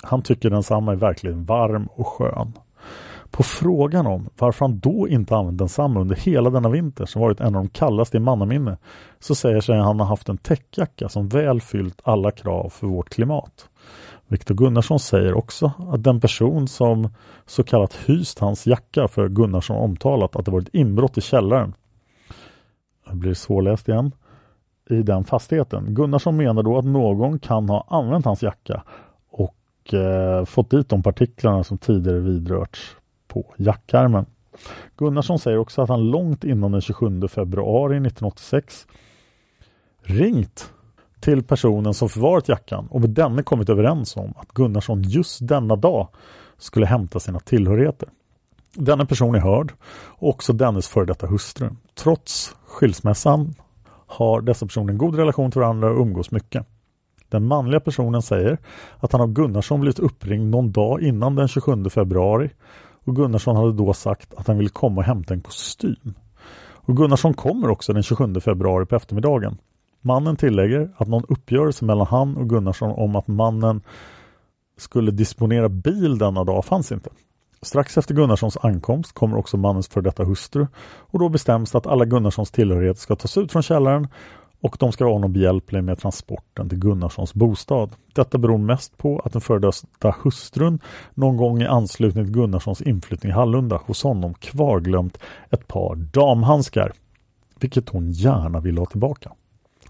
Han 0.04 0.22
tycker 0.22 0.50
densamma 0.50 0.92
är 0.92 0.96
verkligen 0.96 1.46
varm 1.46 1.88
och 1.96 2.08
skön. 2.08 2.54
På 3.32 3.44
frågan 3.44 4.08
om 4.08 4.30
varför 4.38 4.66
han 4.66 4.80
då 4.80 5.08
inte 5.08 5.36
använt 5.36 5.58
densamma 5.58 6.00
under 6.00 6.16
hela 6.16 6.50
denna 6.50 6.70
vinter 6.70 7.06
som 7.06 7.22
varit 7.22 7.40
en 7.40 7.56
av 7.56 7.64
de 7.64 7.70
kallaste 7.70 8.18
i 8.18 8.20
mannaminne 8.20 8.78
så 9.20 9.36
säger 9.36 9.62
sig 9.62 9.78
han 9.78 10.00
ha 10.00 10.08
haft 10.08 10.30
en 10.30 10.38
täckjacka 10.38 11.10
som 11.10 11.28
väl 11.28 11.62
fyllt 11.62 12.02
alla 12.04 12.32
krav 12.32 12.70
för 12.70 12.88
vårt 12.88 13.10
klimat. 13.10 13.70
Viktor 14.28 14.56
Gunnarsson 14.56 15.00
säger 15.00 15.34
också 15.34 15.72
att 15.78 16.04
den 16.04 16.20
person 16.20 16.68
som 16.68 17.10
så 17.46 17.64
kallat 17.64 17.96
hyst 17.96 18.40
hans 18.40 18.68
jacka 18.68 19.08
för 19.08 19.30
Gunnarsson 19.30 19.78
omtalat 19.78 20.36
att 20.36 20.46
det 20.46 20.52
varit 20.52 20.76
inbrott 20.76 21.18
i 21.18 21.22
källaren. 21.22 21.74
Det 23.10 23.16
blir 23.16 23.34
svårläst 23.34 23.88
igen. 23.88 24.12
I 24.90 25.02
den 25.04 25.24
fastigheten. 25.24 25.94
Gunnarsson 25.94 26.38
menar 26.38 26.64
då 26.64 26.78
att 26.78 26.86
någon 26.86 27.40
kan 27.40 27.70
ha 27.70 27.86
använt 27.90 28.26
hans 28.26 28.44
jacka 28.44 28.84
och 29.90 29.94
eh, 29.94 30.46
fått 30.46 30.70
dit 30.70 30.90
de 30.90 31.04
partiklarna 31.04 31.64
som 31.64 31.78
tidigare 31.78 32.20
vidrörts 32.20 32.96
på 33.28 33.54
jackärmen. 33.58 34.26
Gunnarsson 34.98 35.40
säger 35.40 35.58
också 35.58 35.82
att 35.82 35.90
han 35.90 36.10
långt 36.10 36.44
innan 36.44 36.72
den 36.72 36.82
27 36.82 37.28
februari 37.28 37.96
1986 37.96 38.88
ringt 40.02 40.72
till 41.20 41.44
personen 41.44 41.94
som 41.94 42.10
förvarat 42.10 42.50
jackan 42.50 42.88
och 42.92 43.02
med 43.02 43.10
denne 43.10 43.44
kommit 43.44 43.70
överens 43.70 44.18
om 44.18 44.34
att 44.38 44.48
Gunnarsson 44.48 45.02
just 45.02 45.48
denna 45.48 45.76
dag 45.76 46.08
skulle 46.58 46.86
hämta 46.86 47.20
sina 47.20 47.40
tillhörigheter. 47.40 48.10
Denna 48.74 49.06
person 49.06 49.36
är 49.36 49.40
hörd 49.40 49.74
och 50.06 50.30
också 50.30 50.54
dennes 50.54 50.88
före 50.88 51.06
detta 51.06 51.28
hustru. 51.28 51.70
Trots 51.96 52.56
skilsmässan 52.68 53.56
har 54.08 54.42
dessa 54.42 54.66
personer 54.66 54.92
en 54.92 54.98
god 54.98 55.16
relation 55.16 55.52
till 55.52 55.62
varandra 55.62 55.90
och 55.90 56.02
umgås 56.02 56.32
mycket. 56.32 56.66
Den 57.30 57.46
manliga 57.46 57.80
personen 57.80 58.22
säger 58.22 58.58
att 59.00 59.12
han 59.12 59.22
av 59.22 59.34
Gunnarsson 59.34 59.82
blivit 59.82 60.00
uppringd 60.00 60.50
någon 60.50 60.72
dag 60.72 61.02
innan 61.02 61.36
den 61.36 61.48
27 61.48 61.90
februari 61.90 62.50
och 63.04 63.16
Gunnarsson 63.16 63.56
hade 63.56 63.74
då 63.74 63.94
sagt 63.94 64.34
att 64.34 64.48
han 64.48 64.58
ville 64.58 64.70
komma 64.70 65.02
och 65.02 65.04
hämta 65.04 65.34
en 65.34 65.42
kostym. 65.42 66.14
Och 66.72 66.98
Gunnarsson 66.98 67.34
kommer 67.34 67.70
också 67.70 67.94
den 67.94 68.04
27 68.04 68.34
februari 68.40 68.86
på 68.86 68.96
eftermiddagen. 68.96 69.58
Mannen 70.02 70.36
tillägger 70.36 70.90
att 70.98 71.08
någon 71.08 71.26
uppgörelse 71.30 71.86
mellan 71.86 72.08
han 72.08 72.38
och 72.38 72.50
Gunnarsson 72.50 72.92
om 72.92 73.16
att 73.16 73.28
mannen 73.28 73.82
skulle 74.78 75.12
disponera 75.12 75.70
bil 75.70 76.18
denna 76.18 76.44
dag 76.44 76.66
fanns 76.66 76.92
inte. 76.92 77.10
Strax 77.62 77.98
efter 77.98 78.16
Gunnarssons 78.16 78.58
ankomst 78.58 79.14
kommer 79.14 79.38
också 79.38 79.58
mannens 79.58 79.88
för 79.88 80.02
detta 80.02 80.24
hustru 80.24 80.68
och 81.00 81.20
då 81.20 81.30
bestäms 81.30 81.76
att 81.76 81.88
alla 81.88 82.06
Gunnarssons 82.06 82.52
tillhörigheter 82.52 83.02
ska 83.02 83.16
tas 83.16 83.38
ut 83.38 83.52
från 83.52 83.64
källaren 83.64 84.08
och 84.62 84.76
de 84.80 84.92
ska 84.92 85.04
vara 85.04 85.14
honom 85.14 85.34
behjälpliga 85.34 85.82
med 85.82 85.98
transporten 85.98 86.70
till 86.70 86.80
Gunnarssons 86.80 87.34
bostad. 87.34 87.96
Detta 88.14 88.38
beror 88.38 88.58
mest 88.58 88.98
på 88.98 89.20
att 89.20 89.32
den 89.34 89.42
före 89.42 89.60
detta 89.60 90.16
hustrun 90.24 90.80
någon 91.14 91.38
gång 91.38 91.62
i 91.62 91.66
anslutning 91.66 92.26
till 92.26 92.34
Gunnarssons 92.34 92.82
inflyttning 92.82 93.32
i 93.32 93.36
Hallunda 93.36 93.82
hos 93.86 94.04
honom 94.04 94.34
kvarglömt 94.34 95.18
ett 95.50 95.68
par 95.68 95.96
damhandskar, 95.96 96.94
vilket 97.60 97.90
hon 97.90 98.12
gärna 98.12 98.60
vill 98.60 98.78
ha 98.78 98.86
tillbaka. 98.86 99.32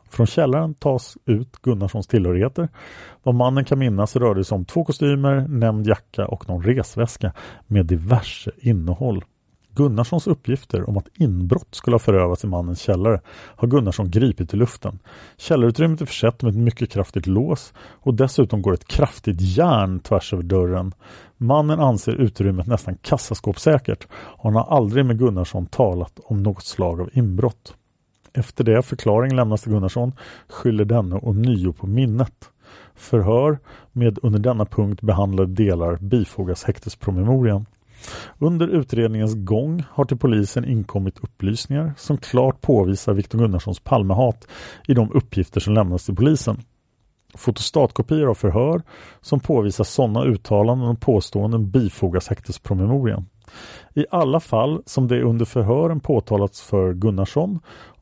Från 0.10 0.28
källaren 0.28 0.74
tas 0.74 1.18
ut 1.26 1.62
Gunnarssons 1.62 2.08
tillhörigheter. 2.08 2.70
Vad 3.24 3.36
mannen 3.36 3.66
kan 3.66 3.80
minnas 3.80 4.16
rörde 4.16 4.44
sig 4.44 4.56
om 4.56 4.66
två 4.66 4.86
kostymer, 4.86 5.48
nämnd 5.48 5.88
jacka 5.88 6.28
och 6.28 6.50
någon 6.50 6.64
resväska 6.64 7.34
med 7.68 7.86
diverse 7.86 8.52
innehåll. 8.58 9.24
Gunnarssons 9.80 10.28
uppgifter 10.28 10.90
om 10.90 10.98
att 10.98 11.08
inbrott 11.18 11.76
skulle 11.76 11.94
ha 11.94 12.00
förövats 12.00 12.44
i 12.44 12.48
mannens 12.48 12.82
källare 12.82 13.22
har 13.28 13.68
Gunnarsson 13.68 14.12
gripit 14.12 14.54
i 14.54 14.58
luften. 14.58 15.00
Källarutrymmet 15.38 16.02
är 16.02 16.06
försett 16.06 16.42
med 16.42 16.50
ett 16.50 16.58
mycket 16.58 16.90
kraftigt 16.90 17.28
lås 17.28 17.74
och 17.80 18.14
dessutom 18.14 18.62
går 18.62 18.74
ett 18.74 18.88
kraftigt 18.88 19.42
järn 19.42 20.00
tvärs 20.00 20.34
över 20.34 20.44
dörren. 20.44 20.94
Mannen 21.38 21.80
anser 21.80 22.12
utrymmet 22.12 22.68
nästan 22.68 22.96
kassaskåpssäkert 23.02 24.08
och 24.12 24.44
han 24.44 24.56
har 24.56 24.78
aldrig 24.78 25.06
med 25.06 25.20
Gunnarsson 25.20 25.66
talat 25.66 26.20
om 26.24 26.44
något 26.44 26.64
slag 26.64 27.02
av 27.02 27.10
inbrott. 27.14 27.74
Efter 28.34 28.64
det 28.64 28.82
förklaring 28.82 29.36
lämnas 29.36 29.62
till 29.62 29.72
Gunnarsson 29.72 30.14
skyller 30.50 30.86
denne 30.86 31.16
och 31.16 31.36
nio 31.36 31.72
på 31.72 31.88
minnet. 31.88 32.50
Förhör 32.96 33.60
med 33.92 34.20
under 34.24 34.40
denna 34.40 34.66
punkt 34.66 35.02
behandlade 35.02 35.54
delar 35.54 35.98
bifogas 35.98 36.64
häktespromemorian. 36.64 37.66
Under 38.40 38.68
utredningens 38.68 39.36
gång 39.36 39.84
har 39.90 40.06
till 40.06 40.18
polisen 40.18 40.66
inkommit 40.66 41.20
upplysningar 41.20 41.94
som 41.98 42.18
klart 42.18 42.62
påvisar 42.62 43.14
Viktor 43.14 43.40
Gunnarssons 43.40 43.80
Palmehat 43.80 44.48
i 44.88 44.94
de 44.94 45.12
uppgifter 45.12 45.60
som 45.60 45.74
lämnas 45.74 46.06
till 46.06 46.16
polisen. 46.16 46.62
Fotostatkopior 47.36 48.30
av 48.30 48.34
förhör 48.34 48.82
som 49.22 49.40
påvisar 49.40 49.84
sådana 49.84 50.24
uttalanden 50.24 50.90
och 50.90 51.00
påståenden 51.02 51.72
bifogas 51.72 52.28
häktespromemorian. 52.28 53.26
I 53.96 54.06
alla 54.12 54.40
fall 54.40 54.82
som 54.86 55.08
det 55.08 55.22
under 55.22 55.46
förhören 55.46 56.00
påtalats 56.00 56.62
för 56.62 56.94
Gunnarsson 56.94 57.60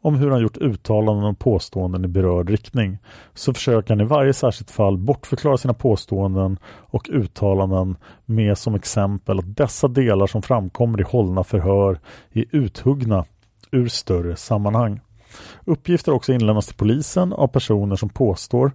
om 0.08 0.16
hur 0.16 0.32
han 0.32 0.42
gjort 0.42 0.58
uttalanden 0.58 1.26
och 1.26 1.40
påståenden 1.40 2.06
i 2.06 2.08
berörd 2.08 2.50
riktning 2.50 2.98
så 3.34 3.54
försöker 3.54 3.90
han 3.90 4.02
i 4.02 4.04
varje 4.04 4.34
särskilt 4.34 4.72
fall 4.72 4.98
bortförklara 4.98 5.58
sina 5.58 5.74
påståenden 5.74 6.60
och 6.66 7.10
uttalanden 7.14 7.98
med 8.26 8.58
som 8.58 8.76
exempel 8.76 9.40
att 9.40 9.56
dessa 9.56 9.88
delar 9.88 10.28
som 10.28 10.42
framkommer 10.42 11.00
i 11.02 11.04
hållna 11.04 11.44
förhör 11.44 12.00
är 12.34 12.46
uthuggna 12.52 13.26
ur 13.72 13.88
större 13.88 14.36
sammanhang. 14.36 15.00
Uppgifter 15.66 16.12
har 16.12 16.18
också 16.18 16.34
inlämnats 16.34 16.68
till 16.68 16.78
polisen 16.78 17.34
av 17.34 17.48
personer 17.48 17.96
som 17.96 18.10
påstår 18.10 18.72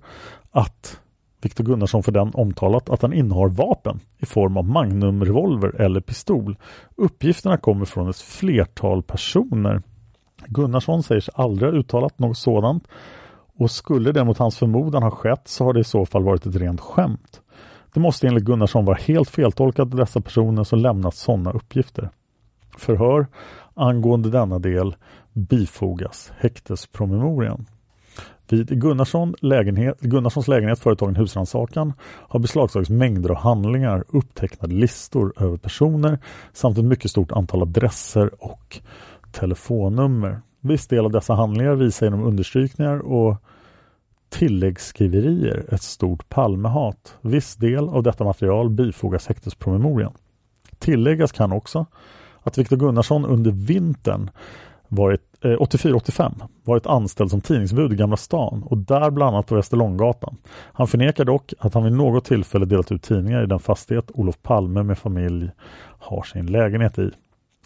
att 0.51 1.01
Viktor 1.43 1.65
Gunnarsson 1.65 2.03
för 2.03 2.13
den 2.13 2.31
omtalat 2.35 2.91
att 2.91 3.03
han 3.03 3.13
innehar 3.13 3.49
vapen 3.49 4.01
i 4.19 4.27
form 4.27 4.57
av 4.57 4.65
magnumrevolver 4.65 5.81
eller 5.81 6.01
pistol. 6.01 6.57
Uppgifterna 6.97 7.57
kommer 7.57 7.85
från 7.85 8.09
ett 8.09 8.17
flertal 8.17 9.03
personer. 9.03 9.83
Gunnarsson 10.47 11.03
säger 11.03 11.21
sig 11.21 11.35
aldrig 11.37 11.71
ha 11.71 11.79
uttalat 11.79 12.19
något 12.19 12.39
sådant 12.39 12.89
och 13.59 13.71
skulle 13.71 14.13
det 14.13 14.25
mot 14.25 14.39
hans 14.39 14.59
förmodan 14.59 15.03
ha 15.03 15.11
skett 15.11 15.49
så 15.49 15.65
har 15.65 15.73
det 15.73 15.81
i 15.81 15.85
så 15.85 16.07
fall 16.07 16.25
varit 16.25 16.47
ett 16.47 16.57
rent 16.57 16.81
skämt. 16.81 17.41
Det 17.95 18.01
måste 18.01 18.27
enligt 18.27 18.45
Gunnarsson 18.45 18.85
vara 18.85 18.97
helt 18.97 19.31
feltolkat 19.31 19.81
av 19.81 19.97
dessa 19.97 20.21
personer 20.21 20.65
som 20.65 20.79
lämnat 20.79 21.15
sådana 21.15 21.51
uppgifter. 21.51 22.11
Förhör 22.77 23.27
angående 23.75 24.31
denna 24.31 24.59
del 24.59 24.95
bifogas 25.33 26.33
häktespromemorian. 26.39 27.67
Vid 28.53 28.81
Gunnarsson 28.81 29.35
lägenhet, 29.41 30.01
Gunnarssons 30.01 30.49
lägenhet 30.49 30.79
företagen 30.79 31.17
husrannsakan 31.17 31.93
har 32.03 32.41
beslagtagits 32.41 32.91
mängder 32.91 33.31
av 33.31 33.37
handlingar, 33.37 34.05
upptecknade 34.09 34.75
listor 34.75 35.33
över 35.37 35.57
personer 35.57 36.19
samt 36.53 36.79
ett 36.79 36.85
mycket 36.85 37.11
stort 37.11 37.33
antal 37.33 37.63
adresser 37.63 38.31
och 38.45 38.81
telefonnummer. 39.33 40.41
Viss 40.61 40.87
del 40.87 41.05
av 41.05 41.11
dessa 41.11 41.35
handlingar 41.35 41.75
visar 41.75 42.07
genom 42.07 42.23
understrykningar 42.23 42.99
och 42.99 43.37
tilläggsskriverier 44.29 45.75
ett 45.75 45.83
stort 45.83 46.29
Palmehat. 46.29 47.17
Viss 47.21 47.57
del 47.57 47.89
av 47.89 48.03
detta 48.03 48.25
material 48.25 48.71
bifogas 48.71 49.27
häktespromemorian. 49.27 50.13
Tilläggas 50.79 51.33
kan 51.33 51.53
också 51.53 51.87
att 52.43 52.59
Viktor 52.59 52.77
Gunnarsson 52.77 53.25
under 53.25 53.51
vintern 53.51 54.31
varit 54.89 55.21
eh, 55.45 55.49
84-85 55.49 56.33
varit 56.65 56.87
anställd 56.87 57.31
som 57.31 57.41
tidningsbud 57.41 57.93
i 57.93 57.97
Gamla 57.97 58.17
stan 58.17 58.63
och 58.63 58.79
där 58.79 59.11
bland 59.11 59.35
annat 59.35 59.47
på 59.47 59.55
Västerlånggatan. 59.55 60.37
Han 60.73 60.87
förnekar 60.87 61.25
dock 61.25 61.53
att 61.59 61.75
han 61.75 61.85
vid 61.85 61.93
något 61.93 62.25
tillfälle 62.25 62.65
delat 62.65 62.93
ut 62.93 63.03
tidningar 63.03 63.43
i 63.43 63.47
den 63.47 63.59
fastighet 63.59 64.11
Olof 64.15 64.43
Palme 64.43 64.83
med 64.83 64.99
familj 64.99 65.51
har 65.99 66.23
sin 66.23 66.47
lägenhet 66.47 66.99
i. 66.99 67.11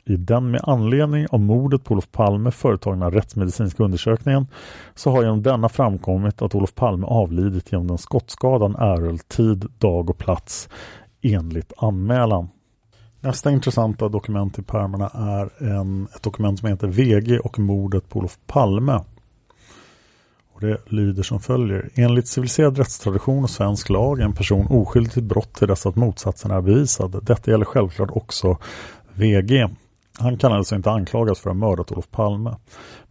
I 0.09 0.16
den 0.16 0.51
med 0.51 0.61
anledning 0.64 1.27
av 1.31 1.40
mordet 1.40 1.85
på 1.85 1.92
Olof 1.92 2.12
Palme 2.12 2.51
företagna 2.51 3.11
rättsmedicinska 3.11 3.85
undersökningen 3.85 4.47
så 4.95 5.11
har 5.11 5.23
genom 5.23 5.42
denna 5.42 5.69
framkommit 5.69 6.42
att 6.42 6.55
Olof 6.55 6.75
Palme 6.75 7.07
avlidit 7.07 7.73
genom 7.73 7.87
den 7.87 7.99
skottskadan 7.99 8.75
erhöll 8.75 9.19
tid, 9.19 9.66
dag 9.79 10.11
och 10.11 10.19
plats 10.19 10.69
enligt 11.23 11.73
anmälan. 11.77 12.49
Nästa 13.21 13.51
intressanta 13.51 14.09
dokument 14.09 14.59
i 14.59 14.62
pärmarna 14.62 15.11
är 15.14 15.71
en, 15.73 16.09
ett 16.16 16.23
dokument 16.23 16.59
som 16.59 16.69
heter 16.69 16.88
VG 16.88 17.38
och 17.38 17.59
mordet 17.59 18.09
på 18.09 18.19
Olof 18.19 18.38
Palme. 18.47 19.01
Och 20.53 20.61
det 20.61 20.79
lyder 20.87 21.23
som 21.23 21.40
följer. 21.40 21.90
Enligt 21.95 22.29
civiliserad 22.29 22.79
rättstradition 22.79 23.45
och 23.45 23.51
svensk 23.51 23.88
lag 23.88 24.21
är 24.21 24.25
en 24.25 24.33
person 24.33 24.66
oskyldig 24.66 25.12
till 25.12 25.23
brott 25.23 25.55
till 25.55 25.69
dess 25.69 25.87
att 25.87 25.97
motsatsen 25.97 26.51
är 26.51 26.61
bevisad. 26.61 27.25
Detta 27.25 27.51
gäller 27.51 27.64
självklart 27.64 28.11
också 28.12 28.59
VG. 29.14 29.69
Han 30.19 30.37
kan 30.37 30.53
alltså 30.53 30.75
inte 30.75 30.91
anklagas 30.91 31.41
för 31.41 31.51
att 31.51 31.57
ha 31.57 31.69
mördat 31.69 31.93
Olof 31.93 32.11
Palme. 32.11 32.57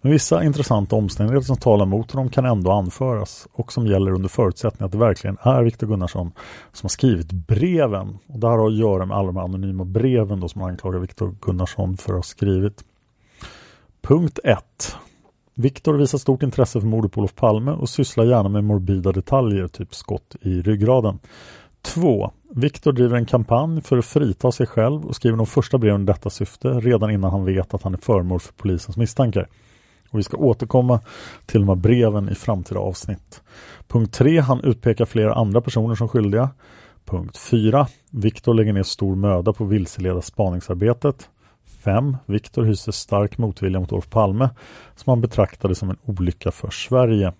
Men 0.01 0.11
vissa 0.11 0.43
intressanta 0.43 0.95
omständigheter 0.95 1.45
som 1.45 1.57
talar 1.57 1.85
mot 1.85 2.11
honom 2.11 2.29
kan 2.29 2.45
ändå 2.45 2.71
anföras 2.71 3.47
och 3.53 3.73
som 3.73 3.87
gäller 3.87 4.11
under 4.11 4.29
förutsättning 4.29 4.85
att 4.85 4.91
det 4.91 4.97
verkligen 4.97 5.37
är 5.41 5.63
Viktor 5.63 5.87
Gunnarsson 5.87 6.31
som 6.73 6.85
har 6.85 6.89
skrivit 6.89 7.31
breven. 7.31 8.17
Och 8.27 8.39
det 8.39 8.47
här 8.49 8.57
har 8.57 8.67
att 8.67 8.75
göra 8.75 9.05
med 9.05 9.17
alla 9.17 9.27
de 9.27 9.37
anonyma 9.37 9.85
breven 9.85 10.39
då 10.39 10.49
som 10.49 10.61
man 10.61 10.69
anklagar 10.69 10.99
Viktor 10.99 11.35
Gunnarsson 11.41 11.97
för 11.97 12.13
att 12.13 12.17
ha 12.17 12.23
skrivit. 12.23 12.83
Punkt 14.01 14.39
1. 14.43 14.95
Viktor 15.57 15.93
visar 15.93 16.17
stort 16.17 16.43
intresse 16.43 16.81
för 16.81 16.87
mordet 16.87 17.11
på 17.11 17.19
Olof 17.19 17.35
Palme 17.35 17.71
och 17.71 17.89
sysslar 17.89 18.25
gärna 18.25 18.49
med 18.49 18.63
morbida 18.63 19.11
detaljer, 19.11 19.67
typ 19.67 19.95
skott 19.95 20.35
i 20.41 20.61
ryggraden. 20.61 21.19
2. 21.85 22.31
Viktor 22.49 22.91
driver 22.91 23.17
en 23.17 23.25
kampanj 23.25 23.81
för 23.81 23.97
att 23.97 24.05
frita 24.05 24.51
sig 24.51 24.67
själv 24.67 25.05
och 25.05 25.15
skriver 25.15 25.37
de 25.37 25.45
första 25.45 25.77
breven 25.77 26.01
i 26.01 26.05
detta 26.05 26.29
syfte 26.29 26.67
redan 26.67 27.11
innan 27.11 27.31
han 27.31 27.45
vet 27.45 27.73
att 27.73 27.83
han 27.83 27.93
är 27.93 27.97
föremål 27.97 28.39
för 28.39 28.53
polisens 28.53 28.97
misstankar. 28.97 29.47
Och 30.09 30.19
vi 30.19 30.23
ska 30.23 30.37
återkomma 30.37 30.99
till 31.45 31.59
de 31.59 31.69
här 31.69 31.75
breven 31.75 32.29
i 32.29 32.35
framtida 32.35 32.79
avsnitt. 32.79 33.41
Punkt 33.87 34.13
3. 34.13 34.39
Han 34.39 34.61
utpekar 34.63 35.05
flera 35.05 35.33
andra 35.33 35.61
personer 35.61 35.95
som 35.95 36.07
skyldiga. 36.07 36.49
Punkt 37.05 37.37
4. 37.37 37.87
Viktor 38.09 38.53
lägger 38.53 38.73
ner 38.73 38.83
stor 38.83 39.15
möda 39.15 39.53
på 39.53 39.63
att 39.63 39.69
vilseleda 39.69 40.21
spaningsarbetet. 40.21 41.29
5. 41.83 42.17
Viktor 42.25 42.63
hyser 42.63 42.91
stark 42.91 43.37
motvilja 43.37 43.79
mot 43.79 43.91
Olof 43.91 44.09
Palme 44.09 44.49
som 44.95 45.11
han 45.11 45.21
betraktade 45.21 45.75
som 45.75 45.89
en 45.89 45.97
olycka 46.05 46.51
för 46.51 46.69
Sverige. 46.69 47.33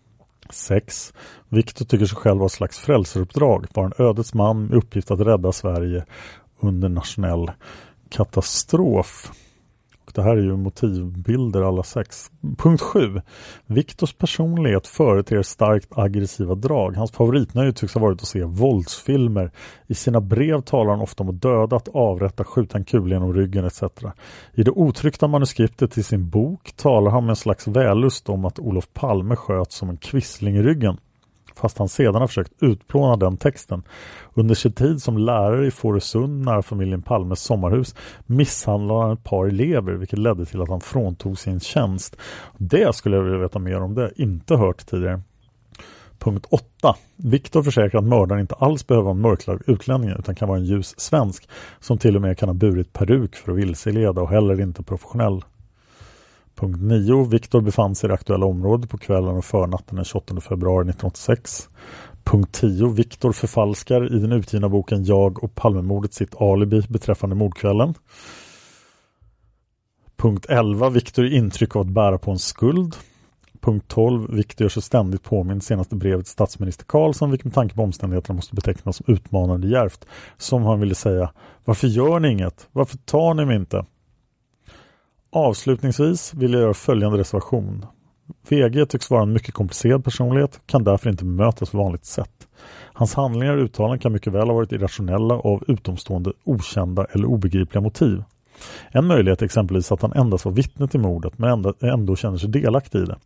6. 0.50 1.14
Viktor 1.50 1.86
tycker 1.86 2.06
sig 2.06 2.18
själv 2.18 2.40
ha 2.40 2.46
ett 2.46 2.52
slags 2.52 2.80
frälsaruppdrag, 2.80 3.66
vara 3.74 3.86
en 3.86 4.06
ödets 4.06 4.34
man 4.34 4.66
med 4.66 4.78
uppgift 4.78 5.12
att 5.12 5.20
rädda 5.20 5.52
Sverige 5.52 6.06
under 6.60 6.90
nationell 6.90 7.52
katastrof 8.10 9.32
det 10.16 10.24
här 10.24 10.38
är 10.38 10.42
ju 10.42 10.58
motivbilder 10.58 11.62
alla 11.62 11.84
sex. 11.84 12.32
Punkt 12.58 12.82
7. 12.82 13.22
Viktors 13.66 14.14
personlighet 14.14 14.88
företer 14.88 15.42
starkt 15.42 15.98
aggressiva 15.98 16.56
drag. 16.56 16.96
Hans 16.96 17.12
favoritnöje 17.12 17.74
tycks 17.74 17.94
ha 17.94 18.02
varit 18.02 18.22
att 18.22 18.28
se 18.28 18.44
våldsfilmer. 18.44 19.52
I 19.88 19.94
sina 19.94 20.22
brev 20.22 20.62
talar 20.62 20.92
han 20.92 21.02
ofta 21.02 21.24
om 21.24 21.30
att 21.30 21.42
döda, 21.42 21.76
att 21.76 21.88
avrätta, 21.88 22.44
skjuta 22.44 22.78
en 22.78 22.86
kula 22.86 23.16
genom 23.16 23.34
ryggen 23.34 23.66
etc. 23.66 23.84
I 24.54 24.64
det 24.64 24.72
otryckta 24.72 25.28
manuskriptet 25.28 25.92
till 25.92 26.04
sin 26.04 26.30
bok 26.30 26.72
talar 26.76 27.12
han 27.12 27.24
med 27.24 27.30
en 27.30 27.36
slags 27.36 27.68
vällust 27.68 28.30
om 28.30 28.46
att 28.46 28.60
Olof 28.60 28.94
Palme 28.94 29.36
sköt 29.36 29.72
som 29.72 29.90
en 29.90 29.98
kvissling 29.98 30.56
i 30.56 30.62
ryggen 30.62 30.98
fast 31.56 31.78
han 31.78 31.90
sedan 31.90 32.16
har 32.16 32.28
försökt 32.28 32.54
utplåna 32.60 33.16
den 33.16 33.38
texten. 33.38 33.84
Under 34.34 34.56
sin 34.56 34.72
tid 34.72 35.02
som 35.02 35.18
lärare 35.18 35.68
i 35.68 35.72
Fårösund 35.72 36.46
nära 36.46 36.62
familjen 36.62 37.02
Palmes 37.02 37.40
sommarhus 37.40 37.96
misshandlade 38.26 39.02
han 39.02 39.12
ett 39.12 39.24
par 39.24 39.46
elever 39.46 39.94
vilket 39.94 40.20
ledde 40.20 40.46
till 40.46 40.62
att 40.62 40.70
han 40.70 40.82
fråntog 40.82 41.40
sin 41.40 41.60
tjänst. 41.60 42.16
Det 42.58 42.96
skulle 42.96 43.16
jag 43.16 43.24
vilja 43.24 43.40
veta 43.40 43.60
mer 43.60 43.82
om 43.82 43.96
det, 43.96 44.12
inte 44.16 44.56
hört 44.56 44.86
tidigare. 44.86 45.22
Punkt 46.20 46.46
8. 46.50 46.96
Viktor 47.16 47.64
försäkrar 47.64 48.00
att 48.00 48.08
mördaren 48.08 48.42
inte 48.42 48.56
alls 48.56 48.88
behöver 48.88 49.04
vara 49.04 49.16
en 49.16 49.22
mörklagd 49.22 49.62
utlänning 49.68 50.10
utan 50.10 50.36
kan 50.36 50.48
vara 50.48 50.58
en 50.58 50.66
ljus 50.66 51.00
svensk 51.00 51.50
som 51.80 51.98
till 51.98 52.16
och 52.16 52.22
med 52.22 52.38
kan 52.38 52.50
ha 52.50 52.54
burit 52.54 52.94
peruk 52.94 53.36
för 53.36 53.52
att 53.52 53.58
vilseleda 53.58 54.22
och 54.22 54.30
heller 54.30 54.62
inte 54.62 54.84
professionell. 54.84 55.42
Punkt 56.56 56.82
9. 56.82 57.26
Viktor 57.26 57.62
befann 57.62 57.96
sig 57.96 58.08
i 58.08 58.10
det 58.10 58.14
aktuella 58.14 58.46
området 58.46 58.90
på 58.90 58.98
kvällen 58.98 59.38
och 59.38 59.46
förnatten 59.46 59.96
den 59.96 60.06
28 60.06 60.42
februari 60.42 60.90
1986. 60.90 61.70
Punkt 62.24 62.52
10. 62.52 62.90
Viktor 62.90 63.32
förfalskar 63.32 64.16
i 64.16 64.20
den 64.20 64.32
utgivna 64.32 64.70
boken 64.70 65.04
Jag 65.04 65.44
och 65.44 65.56
Palmemordet 65.56 66.14
sitt 66.14 66.42
alibi 66.42 66.82
beträffande 66.90 67.36
mordkvällen. 67.36 67.94
Punkt 70.18 70.46
11. 70.50 70.90
Viktor 70.90 71.26
intryck 71.26 71.76
av 71.76 71.82
att 71.82 71.88
bära 71.88 72.18
på 72.18 72.32
en 72.32 72.40
skuld. 72.40 72.96
Punkt 73.62 73.86
12. 73.88 74.36
Viktor 74.36 74.66
gör 74.66 74.70
sig 74.70 74.82
ständigt 74.82 75.24
påminn 75.24 75.62
senaste 75.62 75.96
brevet 75.96 76.26
till 76.26 76.32
statsminister 76.32 76.86
Karlsson 76.86 77.32
vilket 77.32 77.46
med 77.46 77.54
tanke 77.54 77.76
på 77.76 77.84
omständigheterna 77.84 78.36
måste 78.36 78.56
betecknas 78.56 78.96
som 78.96 79.14
utmanande 79.14 79.68
djärvt 79.68 80.06
Som 80.38 80.64
han 80.64 80.80
ville 80.80 80.96
säga 80.96 81.32
Varför 81.66 81.88
gör 81.88 82.20
ni 82.20 82.32
inget? 82.32 82.68
Varför 82.72 82.98
tar 82.98 83.34
ni 83.34 83.46
mig 83.46 83.56
inte? 83.56 83.86
Avslutningsvis 85.36 86.34
vill 86.34 86.54
jag 86.54 86.62
göra 86.62 86.74
följande 86.74 87.18
reservation. 87.18 87.86
VG 88.50 88.86
tycks 88.86 89.10
vara 89.10 89.24
en 89.24 89.34
mycket 89.34 89.54
komplicerad 89.54 90.04
personlighet 90.04 90.62
kan 90.66 90.84
därför 90.84 91.10
inte 91.10 91.26
bemötas 91.26 91.70
på 91.70 91.78
vanligt 91.78 92.06
sätt. 92.06 92.48
Hans 92.94 93.16
handlingar 93.16 93.58
och 93.58 93.64
uttalanden 93.64 94.00
kan 94.00 94.12
mycket 94.12 94.34
väl 94.34 94.48
ha 94.48 94.56
varit 94.56 94.72
irrationella 94.72 95.36
och 95.36 95.54
av 95.54 95.64
utomstående, 95.68 96.34
okända 96.44 97.06
eller 97.06 97.26
obegripliga 97.26 97.82
motiv. 97.82 98.24
En 98.92 99.08
möjlighet 99.08 99.42
är 99.42 99.46
exempelvis 99.46 99.92
att 99.92 100.02
han 100.02 100.14
endast 100.14 100.46
var 100.46 100.52
vittne 100.52 100.88
till 100.88 101.00
mordet 101.00 101.38
men 101.38 101.50
ändå, 101.50 101.74
ändå 101.82 102.16
känner 102.16 102.38
sig 102.38 102.50
delaktig 102.50 103.00
i 103.00 103.06
det. 103.06 103.18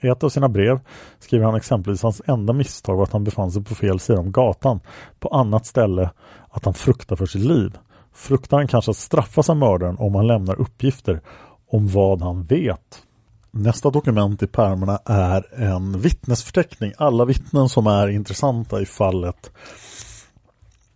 I 0.00 0.08
ett 0.08 0.24
av 0.24 0.28
sina 0.28 0.48
brev 0.48 0.80
skriver 1.18 1.44
han 1.44 1.54
exempelvis 1.54 2.00
att 2.00 2.02
hans 2.02 2.22
enda 2.26 2.52
misstag 2.52 2.96
var 2.96 3.02
att 3.02 3.12
han 3.12 3.24
befann 3.24 3.50
sig 3.50 3.64
på 3.64 3.74
fel 3.74 4.00
sida 4.00 4.20
om 4.20 4.32
gatan. 4.32 4.80
På 5.20 5.28
annat 5.28 5.66
ställe 5.66 6.10
att 6.50 6.64
han 6.64 6.74
fruktar 6.74 7.16
för 7.16 7.26
sitt 7.26 7.44
liv. 7.44 7.78
Fruktar 8.12 8.56
han 8.56 8.68
kanske 8.68 8.90
att 8.90 8.96
straffas 8.96 9.50
av 9.50 9.56
mördaren 9.56 9.96
om 9.98 10.14
han 10.14 10.26
lämnar 10.26 10.60
uppgifter 10.60 11.20
om 11.68 11.88
vad 11.88 12.22
han 12.22 12.44
vet. 12.44 13.02
Nästa 13.50 13.90
dokument 13.90 14.42
i 14.42 14.46
pärmarna 14.46 14.98
är 15.04 15.62
en 15.62 16.00
vittnesförteckning. 16.00 16.92
Alla 16.98 17.24
vittnen 17.24 17.68
som 17.68 17.86
är 17.86 18.08
intressanta 18.08 18.80
i 18.80 18.86
fallet 18.86 19.50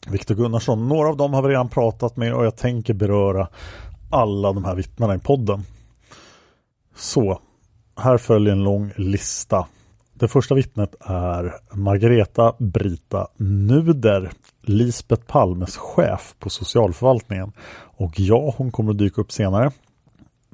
Viktor 0.07 0.35
Gunnarsson. 0.35 0.89
Några 0.89 1.09
av 1.09 1.17
dem 1.17 1.35
har 1.35 1.43
vi 1.43 1.49
redan 1.49 1.69
pratat 1.69 2.17
med 2.17 2.35
och 2.35 2.45
jag 2.45 2.57
tänker 2.57 2.95
beröra 2.95 3.49
alla 4.11 4.53
de 4.53 4.65
här 4.65 4.75
vittnena 4.75 5.15
i 5.15 5.19
podden. 5.19 5.65
Så, 6.97 7.41
här 7.97 8.19
följer 8.19 8.53
en 8.53 8.65
lång 8.65 8.93
lista. 8.97 9.67
Det 10.15 10.29
första 10.29 10.55
vittnet 10.55 10.95
är 11.01 11.55
Margareta 11.73 12.55
Brita 12.59 13.29
Nuder, 13.37 14.31
Lisbet 14.63 15.27
Palmes 15.27 15.77
chef 15.77 16.35
på 16.39 16.51
socialförvaltningen. 16.51 17.53
Och 17.97 18.21
ja, 18.21 18.55
hon 18.57 18.73
kommer 18.73 18.91
att 18.91 18.99
dyka 18.99 19.21
upp 19.21 19.33
senare. 19.33 19.71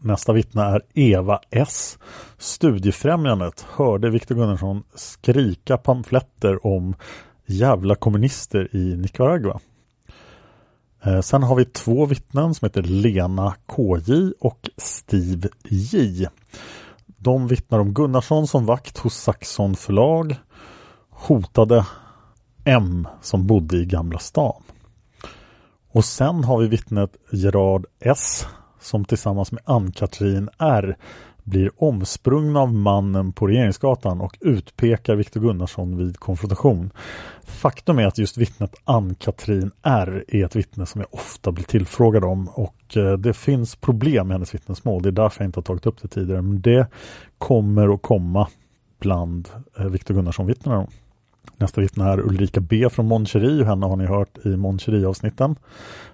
Nästa 0.03 0.33
vittne 0.33 0.63
är 0.63 0.83
Eva 0.95 1.41
S. 1.51 1.99
Studiefrämjandet 2.39 3.67
hörde 3.71 4.11
Viktor 4.11 4.35
Gunnarsson 4.35 4.83
skrika 4.95 5.79
pamfletter 5.79 6.67
om 6.67 6.95
jävla 7.47 7.95
kommunister 7.95 8.77
i 8.77 8.97
Nicaragua. 8.97 9.61
Eh, 11.03 11.21
sen 11.21 11.43
har 11.43 11.57
vi 11.57 11.65
två 11.65 12.07
vittnen 12.07 12.55
som 12.55 12.67
heter 12.67 12.83
Lena 12.83 13.55
KJ 13.67 14.33
och 14.41 14.71
Steve 14.77 15.49
J. 15.69 16.29
De 17.07 17.47
vittnar 17.47 17.79
om 17.79 17.95
Gunnarsson 17.95 18.47
som 18.47 18.67
vakt 18.67 18.99
hos 18.99 19.15
Saxon 19.15 19.75
förlag 19.75 20.37
hotade 21.11 21.87
M 22.65 23.09
som 23.21 23.47
bodde 23.47 23.77
i 23.77 23.85
Gamla 23.85 24.19
stan. 24.19 24.63
Och 25.93 26.05
sen 26.05 26.45
har 26.45 26.61
vi 26.61 26.69
vittnet 26.69 27.17
Gerard 27.33 27.87
S 28.01 28.47
som 28.81 29.05
tillsammans 29.05 29.53
med 29.53 29.63
Ann-Katrin 29.65 30.49
R 30.59 30.97
blir 31.49 31.71
omsprungna 31.77 32.61
av 32.61 32.75
mannen 32.75 33.33
på 33.33 33.47
Regeringsgatan 33.47 34.21
och 34.21 34.39
utpekar 34.41 35.17
Viktor 35.17 35.41
Gunnarsson 35.41 35.97
vid 35.97 36.19
konfrontation. 36.19 36.91
Faktum 37.43 37.99
är 37.99 38.07
att 38.07 38.19
just 38.19 38.37
vittnet 38.37 38.75
Ann-Katrin 38.85 39.71
R 39.83 40.25
är 40.29 40.45
ett 40.45 40.57
vittne 40.57 40.87
som 40.87 41.01
jag 41.01 41.15
ofta 41.15 41.53
blir 41.53 41.65
tillfrågad 41.65 42.25
om 42.25 42.49
och 42.49 42.97
eh, 42.97 43.13
det 43.13 43.33
finns 43.33 43.77
problem 43.77 44.29
med 44.29 44.35
hennes 44.35 44.55
vittnesmål. 44.55 45.03
Det 45.03 45.09
är 45.09 45.13
därför 45.13 45.41
jag 45.41 45.49
inte 45.49 45.59
har 45.59 45.65
tagit 45.65 45.87
upp 45.87 46.03
det 46.03 46.09
tidigare. 46.09 46.43
Men 46.43 46.61
det 46.61 46.87
kommer 47.39 47.95
att 47.95 48.03
komma 48.03 48.49
bland 49.01 49.49
eh, 49.79 49.87
Viktor 49.87 50.15
Gunnarsson-vittnena. 50.15 50.87
Nästa 51.57 51.81
vittne 51.81 52.05
är 52.05 52.21
Ulrika 52.21 52.61
B 52.61 52.89
från 52.91 53.07
Mon 53.07 53.27
henne 53.27 53.87
har 53.87 53.97
ni 53.97 54.07
hört 54.07 54.47
i 54.47 54.49
Mon 54.49 54.79
avsnitten 55.07 55.57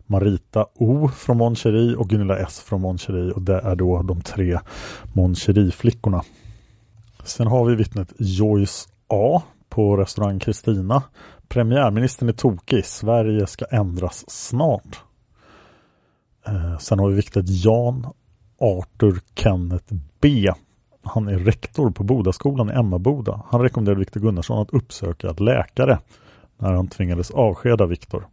Marita 0.06 0.66
O 0.74 1.08
från 1.08 1.36
Mon 1.36 1.56
och 1.98 2.08
Gunilla 2.08 2.38
S 2.38 2.60
från 2.60 2.80
Mon 2.80 2.98
och 3.34 3.42
det 3.42 3.60
är 3.60 3.76
då 3.76 4.02
de 4.02 4.20
tre 4.20 4.58
Mon 5.12 5.34
flickorna 5.72 6.22
Sen 7.24 7.46
har 7.46 7.64
vi 7.64 7.74
vittnet 7.74 8.12
Joyce 8.18 8.88
A 9.08 9.42
på 9.68 9.96
restaurang 9.96 10.38
Kristina. 10.38 11.02
Premiärministern 11.48 12.28
är 12.28 12.32
tokig. 12.32 12.84
Sverige 12.84 13.46
ska 13.46 13.64
ändras 13.64 14.24
snart. 14.30 15.02
Eh, 16.46 16.78
sen 16.78 16.98
har 16.98 17.08
vi 17.08 17.14
vittnet 17.14 17.46
Jan 17.48 18.06
Arthur 18.58 19.20
Kenneth 19.34 19.94
B 20.20 20.52
han 21.04 21.28
är 21.28 21.38
rektor 21.38 21.90
på 21.90 22.04
Bodaskolan 22.04 22.70
i 22.70 22.72
Emmaboda. 22.72 23.42
Han 23.46 23.62
rekommenderade 23.62 23.98
Viktor 23.98 24.20
Gunnarsson 24.20 24.62
att 24.62 24.70
uppsöka 24.70 25.32
läkare 25.32 25.98
när 26.58 26.72
han 26.72 26.88
tvingades 26.88 27.30
avskeda 27.30 27.86
Viktor. 27.86 28.26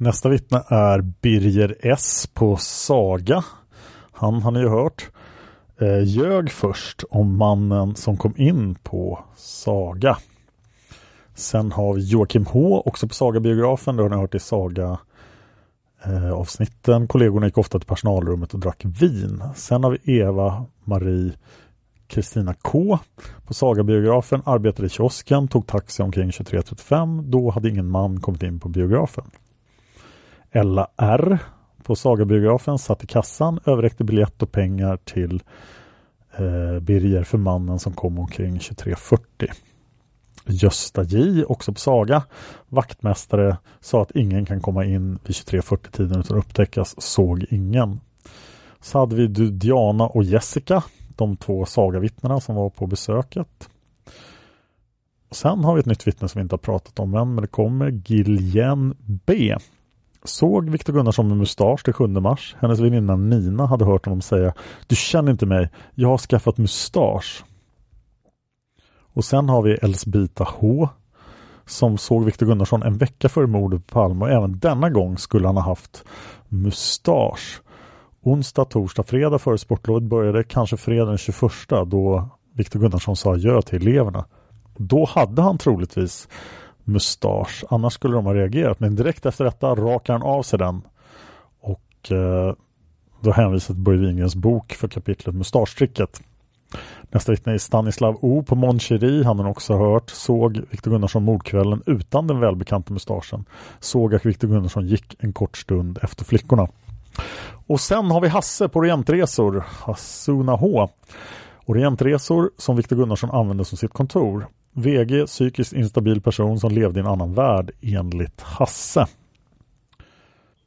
Nästa 0.00 0.28
vittne 0.28 0.62
är 0.68 1.00
Birger 1.00 1.76
S 1.80 2.28
på 2.34 2.56
Saga. 2.56 3.44
Han 4.12 4.42
har 4.42 4.50
ni 4.50 4.60
ju 4.60 4.68
hört. 4.68 5.10
Eh, 5.80 6.02
ljög 6.04 6.50
först 6.50 7.04
om 7.10 7.36
mannen 7.36 7.94
som 7.94 8.16
kom 8.16 8.34
in 8.36 8.74
på 8.74 9.24
Saga. 9.36 10.18
Sen 11.34 11.72
har 11.72 11.94
vi 11.94 12.00
Joakim 12.00 12.46
H 12.46 12.82
också 12.86 13.08
på 13.08 13.14
Saga-biografen. 13.14 13.96
Det 13.96 14.02
har 14.02 14.10
ni 14.10 14.16
hört 14.16 14.34
i 14.34 14.38
Saga 14.38 14.98
eh, 16.04 16.32
avsnitten. 16.32 17.08
Kollegorna 17.08 17.46
gick 17.46 17.58
ofta 17.58 17.78
till 17.78 17.88
personalrummet 17.88 18.54
och 18.54 18.60
drack 18.60 18.84
vin. 18.84 19.42
Sen 19.56 19.84
har 19.84 19.90
vi 19.90 20.18
Eva 20.18 20.66
Marie 20.84 21.32
Kristina 22.06 22.54
K 22.54 22.98
på 23.46 23.54
Sagabiografen 23.54 24.42
arbetade 24.44 24.86
i 24.86 24.90
kiosken, 24.90 25.48
tog 25.48 25.66
taxi 25.66 26.02
omkring 26.02 26.30
23.35. 26.30 27.22
Då 27.22 27.50
hade 27.50 27.68
ingen 27.68 27.90
man 27.90 28.20
kommit 28.20 28.42
in 28.42 28.60
på 28.60 28.68
biografen. 28.68 29.30
Ella 30.50 30.88
R 30.96 31.38
på 31.82 31.96
Sagabiografen 31.96 32.78
satt 32.78 33.04
i 33.04 33.06
kassan, 33.06 33.60
överräckte 33.66 34.04
biljett 34.04 34.42
och 34.42 34.52
pengar 34.52 34.96
till 34.96 35.42
eh, 36.36 36.80
Birger 36.80 37.22
för 37.22 37.38
mannen 37.38 37.78
som 37.78 37.92
kom 37.92 38.18
omkring 38.18 38.58
23.40. 38.58 39.20
Gösta 40.46 41.02
J, 41.02 41.44
också 41.44 41.72
på 41.72 41.80
Saga, 41.80 42.22
vaktmästare, 42.68 43.56
sa 43.80 44.02
att 44.02 44.10
ingen 44.10 44.46
kan 44.46 44.60
komma 44.60 44.84
in 44.84 45.10
vid 45.10 45.36
23.40 45.36 45.90
tiden 45.90 46.20
utan 46.20 46.38
upptäckas, 46.38 47.00
såg 47.02 47.44
ingen. 47.50 48.00
Så 48.80 48.98
hade 48.98 49.16
vi 49.16 49.26
Diana 49.50 50.06
och 50.06 50.24
Jessica 50.24 50.84
de 51.16 51.36
två 51.36 51.66
sagavittnena 51.66 52.40
som 52.40 52.54
var 52.54 52.70
på 52.70 52.86
besöket. 52.86 53.68
Sen 55.30 55.64
har 55.64 55.74
vi 55.74 55.80
ett 55.80 55.86
nytt 55.86 56.06
vittne 56.06 56.28
som 56.28 56.38
vi 56.38 56.42
inte 56.42 56.52
har 56.52 56.58
pratat 56.58 56.98
om 56.98 57.14
än, 57.14 57.34
men 57.34 57.42
det 57.42 57.48
kommer. 57.48 58.02
Giljen 58.06 58.96
B. 59.26 59.56
Såg 60.28 60.70
Viktor 60.70 60.92
Gunnarsson 60.92 61.28
med 61.28 61.36
mustasch 61.36 61.82
den 61.84 61.94
7 61.94 62.06
mars. 62.06 62.56
Hennes 62.60 62.80
väninna 62.80 63.16
Nina 63.16 63.66
hade 63.66 63.84
hört 63.84 64.04
honom 64.04 64.20
säga 64.20 64.54
Du 64.86 64.96
känner 64.96 65.32
inte 65.32 65.46
mig, 65.46 65.70
jag 65.94 66.08
har 66.08 66.18
skaffat 66.18 66.58
mustasch. 66.58 67.44
Och 69.12 69.24
sen 69.24 69.48
har 69.48 69.62
vi 69.62 69.72
Elsbita 69.72 70.48
H 70.58 70.88
som 71.66 71.98
såg 71.98 72.24
Viktor 72.24 72.46
Gunnarsson 72.46 72.82
en 72.82 72.98
vecka 72.98 73.28
före 73.28 73.46
mordet 73.46 73.86
på 73.86 73.92
Palme 73.92 74.24
och 74.24 74.30
även 74.30 74.58
denna 74.58 74.90
gång 74.90 75.18
skulle 75.18 75.46
han 75.46 75.56
ha 75.56 75.62
haft 75.62 76.04
mustasch. 76.48 77.62
onsdag, 78.22 78.64
torsdag, 78.64 79.02
fredag 79.02 79.38
före 79.38 79.58
sportlovet 79.58 80.02
började, 80.02 80.44
kanske 80.44 80.76
fredag 80.76 81.06
den 81.06 81.18
21 81.18 81.52
då 81.86 82.28
Viktor 82.54 82.80
Gunnarsson 82.80 83.16
sa 83.16 83.32
adjö 83.32 83.62
till 83.62 83.88
eleverna. 83.88 84.24
Då 84.76 85.04
hade 85.04 85.42
han 85.42 85.58
troligtvis 85.58 86.28
mustasch, 86.88 87.64
annars 87.70 87.92
skulle 87.92 88.14
de 88.14 88.26
ha 88.26 88.34
reagerat. 88.34 88.80
Men 88.80 88.96
direkt 88.96 89.26
efter 89.26 89.44
detta 89.44 89.74
rakar 89.74 90.12
han 90.12 90.22
av 90.22 90.42
sig 90.42 90.58
den. 90.58 90.82
Och 91.60 92.12
eh, 92.12 92.54
då 93.20 93.32
hänvisar 93.32 93.74
till 93.74 93.82
Börje 93.82 94.00
Wingrens 94.00 94.36
bok 94.36 94.72
för 94.72 94.88
kapitlet 94.88 95.34
Mustaschtricket. 95.34 96.20
Nästa 97.10 97.32
vittne 97.32 97.52
är 97.54 97.58
Stanislav 97.58 98.18
O 98.20 98.42
på 98.42 98.54
Mon 98.54 98.78
Han 99.24 99.38
har 99.38 99.48
också 99.48 99.76
hört, 99.76 100.10
såg 100.10 100.60
Viktor 100.70 100.90
Gunnarsson 100.90 101.24
mordkvällen 101.24 101.82
utan 101.86 102.26
den 102.26 102.40
välbekanta 102.40 102.92
mustaschen. 102.92 103.44
Såg 103.80 104.14
att 104.14 104.26
Viktor 104.26 104.48
Gunnarsson 104.48 104.86
gick 104.86 105.16
en 105.18 105.32
kort 105.32 105.56
stund 105.56 105.98
efter 106.02 106.24
flickorna. 106.24 106.68
Och 107.66 107.80
sen 107.80 108.10
har 108.10 108.20
vi 108.20 108.28
Hasse 108.28 108.68
på 108.68 108.78
Orientresor, 108.78 109.64
Hassuna 109.68 110.52
H. 110.52 110.88
Orientresor 111.64 112.50
som 112.56 112.76
Viktor 112.76 112.96
Gunnarsson 112.96 113.30
använde 113.30 113.64
som 113.64 113.78
sitt 113.78 113.92
kontor. 113.92 114.46
VG, 114.72 115.26
psykiskt 115.26 115.72
instabil 115.72 116.20
person 116.20 116.60
som 116.60 116.72
levde 116.72 117.00
i 117.00 117.02
en 117.02 117.08
annan 117.08 117.34
värld 117.34 117.70
enligt 117.80 118.40
Hasse. 118.40 119.06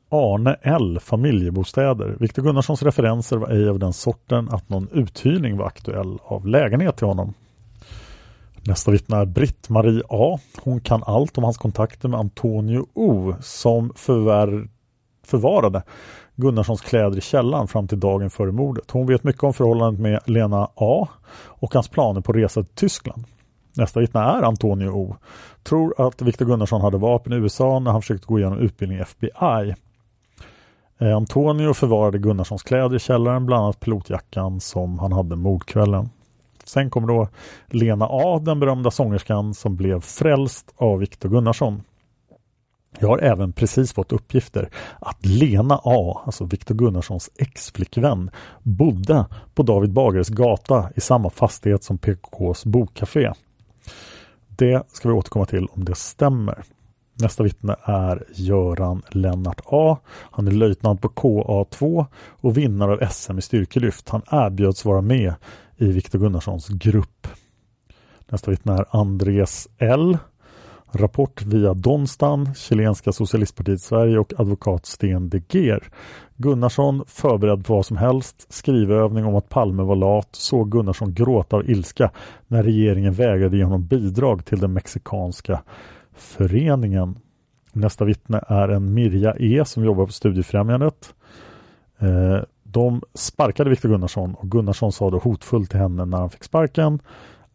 Arne 0.10 0.56
L, 0.62 0.99
familjebostäder. 1.02 2.16
Viktor 2.20 2.43
Gunnarssons 2.43 2.84
referenser 2.84 3.38
var 3.38 3.49
ej 3.49 3.70
av 3.70 3.80
den 3.80 3.93
sorten 3.93 4.49
att 4.49 4.70
någon 4.70 4.88
uthyrning 4.91 5.58
var 5.58 5.66
aktuell 5.66 6.18
av 6.24 6.47
lägenhet 6.47 6.97
till 6.97 7.08
honom. 7.08 7.34
Nästa 8.64 8.91
vittne 8.91 9.18
är 9.18 9.26
Britt-Marie 9.26 10.04
A. 10.10 10.39
Hon 10.62 10.82
kan 10.82 11.04
allt 11.04 11.38
om 11.38 11.43
hans 11.43 11.58
kontakter 11.58 12.10
med 12.10 12.20
Antonio 12.20 12.88
O 12.93 13.34
som 13.41 13.93
förvär 13.95 14.68
förvarade 15.26 15.84
Gunnarssons 16.36 16.82
kläder 16.82 17.18
i 17.18 17.22
källaren 17.22 17.68
fram 17.68 17.88
till 17.88 17.99
dagen 17.99 18.30
före 18.30 18.52
mordet. 18.52 18.91
Hon 18.91 19.08
vet 19.08 19.24
mycket 19.24 19.43
om 19.43 19.54
förhållandet 19.54 20.02
med 20.02 20.20
Lena 20.26 20.68
A 20.76 21.08
och 21.34 21.74
hans 21.74 21.88
planer 21.88 22.22
på 22.22 22.34
resa 22.34 22.64
till 22.64 22.76
Tyskland. 22.76 23.26
Nästa 23.74 24.00
vittne 24.00 24.20
är 24.20 24.44
Antonio 24.44 24.90
O. 24.90 25.16
Tror 25.64 26.08
att 26.08 26.22
Viktor 26.22 26.46
Gunnarsson 26.46 26.82
hade 26.82 26.98
vapen 26.98 27.34
i 27.34 27.36
USA 27.36 27.80
när 27.80 27.92
han 27.92 28.02
försökte 28.02 28.28
gå 28.28 28.40
igenom 28.40 28.60
utbildning 28.60 29.00
i 29.00 29.02
FBI. 29.02 29.74
Eh, 30.98 31.16
Antonio 31.16 31.74
förvarade 31.74 32.18
Gunnarssons 32.18 32.64
kläder 32.64 32.96
i 32.96 33.00
källaren, 33.00 33.46
bland 33.46 33.64
annat 33.64 33.80
pilotjackan 33.80 34.60
som 34.60 35.00
han 35.00 35.12
hade 35.12 35.36
mordkvällen. 35.36 36.10
Sen 36.64 36.90
kommer 36.90 37.08
då 37.08 37.28
Lena 37.68 38.08
A, 38.10 38.40
den 38.40 38.60
berömda 38.60 38.92
sångerskan 38.92 39.54
som 39.54 39.76
blev 39.76 40.02
frälst 40.02 40.74
av 40.76 41.00
Viktor 41.00 41.30
Gunnarsson. 41.30 41.82
Jag 43.00 43.08
har 43.08 43.18
även 43.18 43.54
precis 43.54 43.94
fått 43.94 44.12
uppgifter 44.12 44.70
att 45.00 45.26
Lena 45.26 45.82
A, 45.84 46.22
alltså 46.26 46.46
Viktor 46.46 46.76
Gunnarssons 46.76 47.30
ex-flickvän, 47.38 48.32
bodde 48.64 49.26
på 49.54 49.64
David 49.64 49.94
Bagares 49.94 50.30
gata 50.30 50.90
i 50.96 51.02
samma 51.02 51.30
fastighet 51.30 51.84
som 51.84 51.98
PKKs 51.98 52.66
bokcafé. 52.66 53.32
Det 54.62 54.84
ska 54.88 55.09
vi 55.09 55.14
återkomma 55.14 55.45
till 55.45 55.66
om 55.66 55.86
det 55.86 55.95
stämmer. 55.95 56.64
Nästa 57.14 57.43
vittne 57.43 57.76
är 57.84 58.24
Göran 58.34 59.01
Lennart 59.09 59.62
A. 59.66 59.97
Han 60.07 60.47
är 60.47 60.51
löjtnant 60.51 61.01
på 61.01 61.09
KA2 61.09 62.05
och 62.16 62.57
vinnare 62.57 62.91
av 62.91 63.09
SM 63.09 63.38
i 63.38 63.41
styrkelyft. 63.41 64.09
Han 64.09 64.22
erbjöds 64.32 64.86
vara 64.86 65.01
med 65.01 65.34
i 65.78 65.86
Viktor 65.86 66.20
Gunnarssons 66.20 66.68
grupp. 66.68 67.28
Nästa 68.30 68.51
vittne 68.51 68.74
är 68.74 68.86
Andres 68.89 69.68
L. 69.78 70.18
Rapport 70.94 71.42
via 71.46 71.74
Donstan, 71.74 72.54
chilenska 72.56 73.12
socialistpartiet 73.12 73.82
Sverige 73.82 74.20
och 74.20 74.34
advokat 74.38 74.86
Sten 74.86 75.30
de 75.30 75.42
Geer. 75.50 75.84
Gunnarsson 76.36 77.04
förberedd 77.08 77.66
på 77.66 77.76
vad 77.76 77.86
som 77.86 77.98
helst, 77.98 78.54
skrivövning 78.54 79.26
om 79.26 79.36
att 79.36 79.50
Palme 79.50 79.84
var 79.84 79.96
lat, 79.96 80.30
såg 80.32 80.72
Gunnarsson 80.72 81.14
gråta 81.14 81.56
av 81.56 81.70
ilska 81.70 82.12
när 82.48 82.64
regeringen 82.64 83.14
vägrade 83.14 83.58
ge 83.58 83.64
honom 83.64 83.88
bidrag 83.88 84.46
till 84.46 84.60
den 84.60 84.74
mexikanska 84.74 85.62
föreningen. 86.14 87.20
Nästa 87.74 88.06
vittne 88.06 88.42
är 88.48 88.70
en 88.70 88.94
Mirja 88.94 89.36
E 89.39 89.66
som 89.66 89.86
jobbar 89.86 90.06
på 90.06 90.12
Studiefrämjandet. 90.12 91.14
Eh, 92.00 92.39
de 92.64 93.02
sparkade 93.14 93.70
Viktor 93.70 93.89
Gunnarsson 93.89 94.36
och 94.36 94.52
Gunnarsson 94.52 94.92
sa 94.92 95.10
då 95.10 95.18
hotfullt 95.18 95.70
till 95.70 95.80
henne 95.80 96.06
när 96.06 96.18
han 96.18 96.30
fick 96.30 96.44
sparken 96.44 97.00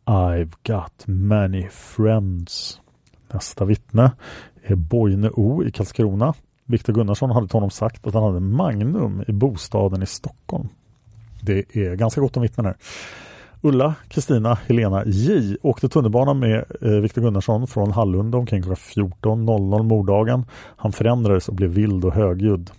I've 0.07 0.53
got 0.63 1.05
many 1.07 1.69
friends. 1.69 2.81
Nästa 3.33 3.65
vittne 3.65 4.13
är 4.63 4.75
Boine 4.75 5.31
O 5.33 5.65
i 5.65 5.71
Karlskrona. 5.71 6.35
Viktor 6.65 6.93
Gunnarsson 6.93 7.31
hade 7.31 7.47
till 7.49 7.57
honom 7.57 7.71
sagt 7.71 8.07
att 8.07 8.15
han 8.15 8.23
hade 8.23 8.41
Magnum 8.41 9.25
i 9.29 9.33
bostaden 9.33 10.03
i 10.03 10.07
Stockholm. 10.07 10.69
Det 11.43 11.77
är 11.77 11.95
ganska 11.95 12.21
gott 12.21 12.37
om 12.37 12.43
vittnen 12.43 12.67
här. 12.67 12.77
Ulla, 13.61 13.95
Kristina, 14.09 14.55
Helena 14.55 15.05
J 15.07 15.57
åkte 15.63 15.89
tunnelbana 15.89 16.35
med 16.35 16.65
eh, 16.83 16.91
Viktor 16.91 17.23
Gunnarsson 17.23 17.67
från 17.67 17.93
Hallunda 17.93 18.39
omkring 18.39 18.63
klockan 18.63 18.77
14.00 18.77 19.83
morddagen. 19.83 20.45
Han 20.77 20.93
förändrades 20.93 21.49
och 21.49 21.55
blev 21.55 21.71
vild 21.71 22.05
och 22.05 22.15
högljudd. 22.15 22.71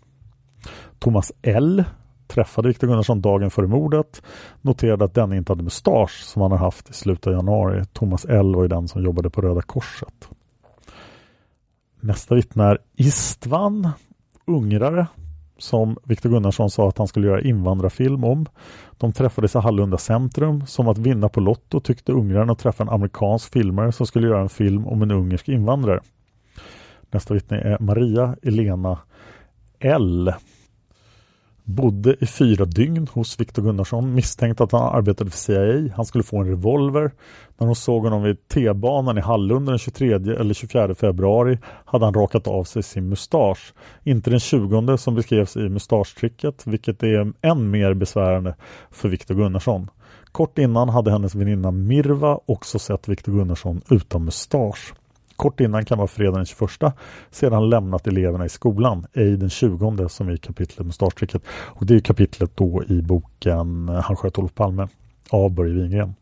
Thomas 0.99 1.31
L 1.41 1.83
träffade 2.27 2.67
Viktor 2.67 2.87
Gunnarsson 2.87 3.21
dagen 3.21 3.51
före 3.51 3.67
mordet, 3.67 4.21
noterade 4.61 5.05
att 5.05 5.13
denne 5.13 5.37
inte 5.37 5.51
hade 5.51 5.63
mustasch 5.63 6.23
som 6.23 6.41
han 6.41 6.51
har 6.51 6.59
haft 6.59 6.89
i 6.89 6.93
slutet 6.93 7.27
av 7.27 7.33
januari. 7.33 7.83
Thomas 7.93 8.25
L 8.25 8.55
var 8.55 8.61
ju 8.61 8.67
den 8.67 8.87
som 8.87 9.03
jobbade 9.03 9.29
på 9.29 9.41
Röda 9.41 9.61
Korset. 9.61 10.29
Nästa 12.07 12.35
vittne 12.35 12.63
är 12.63 12.77
Istvan, 12.95 13.89
ungrare, 14.45 15.07
som 15.57 15.97
Viktor 16.03 16.29
Gunnarsson 16.29 16.69
sa 16.69 16.89
att 16.89 16.97
han 16.97 17.07
skulle 17.07 17.27
göra 17.27 17.41
invandrarfilm 17.41 18.23
om. 18.23 18.45
De 18.97 19.13
träffades 19.13 19.55
i 19.55 19.57
Hallunda 19.57 19.97
centrum. 19.97 20.65
Som 20.65 20.87
att 20.87 20.97
vinna 20.97 21.29
på 21.29 21.39
Lotto 21.39 21.79
tyckte 21.79 22.11
ungraren 22.11 22.49
att 22.49 22.59
träffa 22.59 22.83
en 22.83 22.89
amerikansk 22.89 23.53
filmare 23.53 23.91
som 23.91 24.07
skulle 24.07 24.27
göra 24.27 24.41
en 24.41 24.49
film 24.49 24.87
om 24.87 25.01
en 25.01 25.11
ungersk 25.11 25.49
invandrare. 25.49 25.99
Nästa 27.11 27.33
vittne 27.33 27.57
är 27.57 27.79
Maria 27.79 28.35
Elena 28.41 28.99
L 29.79 30.33
bodde 31.67 32.15
i 32.19 32.25
fyra 32.25 32.65
dygn 32.65 33.07
hos 33.13 33.39
Viktor 33.39 33.61
Gunnarsson, 33.61 34.13
misstänkt 34.13 34.61
att 34.61 34.71
han 34.71 34.95
arbetade 34.95 35.29
för 35.29 35.37
CIA. 35.37 35.93
Han 35.95 36.05
skulle 36.05 36.23
få 36.23 36.37
en 36.37 36.47
revolver. 36.47 37.11
När 37.57 37.67
hon 37.67 37.75
såg 37.75 38.03
honom 38.03 38.23
vid 38.23 38.47
T-banan 38.47 39.17
i 39.17 39.21
Hallunda 39.21 39.71
den 39.71 39.79
23 39.79 40.13
eller 40.13 40.53
24 40.53 40.95
februari 40.95 41.59
hade 41.85 42.05
han 42.05 42.13
rakat 42.13 42.47
av 42.47 42.63
sig 42.63 42.83
sin 42.83 43.09
mustasch. 43.09 43.73
Inte 44.03 44.29
den 44.29 44.39
20 44.39 44.97
som 44.97 45.15
beskrevs 45.15 45.57
i 45.57 45.69
mustaschtricket, 45.69 46.67
vilket 46.67 47.03
är 47.03 47.33
än 47.41 47.69
mer 47.71 47.93
besvärande 47.93 48.55
för 48.91 49.09
Viktor 49.09 49.35
Gunnarsson. 49.35 49.89
Kort 50.31 50.57
innan 50.57 50.89
hade 50.89 51.11
hennes 51.11 51.35
väninna 51.35 51.71
Mirva 51.71 52.39
också 52.45 52.79
sett 52.79 53.07
Viktor 53.07 53.31
Gunnarsson 53.31 53.81
utan 53.89 54.25
mustasch. 54.25 54.93
Kort 55.37 55.59
innan 55.59 55.85
kan 55.85 55.97
vara 55.97 56.07
fredagen 56.07 56.35
den 56.35 56.45
21 56.45 56.93
sedan 57.31 57.69
lämnat 57.69 58.07
eleverna 58.07 58.45
i 58.45 58.49
skolan, 58.49 59.05
ej 59.13 59.37
den 59.37 59.49
20 59.49 60.09
som 60.09 60.29
i 60.29 60.37
kapitlet 60.37 60.85
med 60.85 60.95
starttricket. 60.95 61.41
Och 61.49 61.85
det 61.85 61.95
är 61.95 61.99
kapitlet 61.99 62.51
då 62.55 62.83
i 62.89 63.01
boken 63.01 63.89
eh, 63.89 63.95
Han 63.95 64.15
sköt 64.15 64.37
Olof 64.37 64.53
Palme 64.53 64.87
av 65.29 65.51
Börje 65.51 65.73
Wingren. 65.73 66.15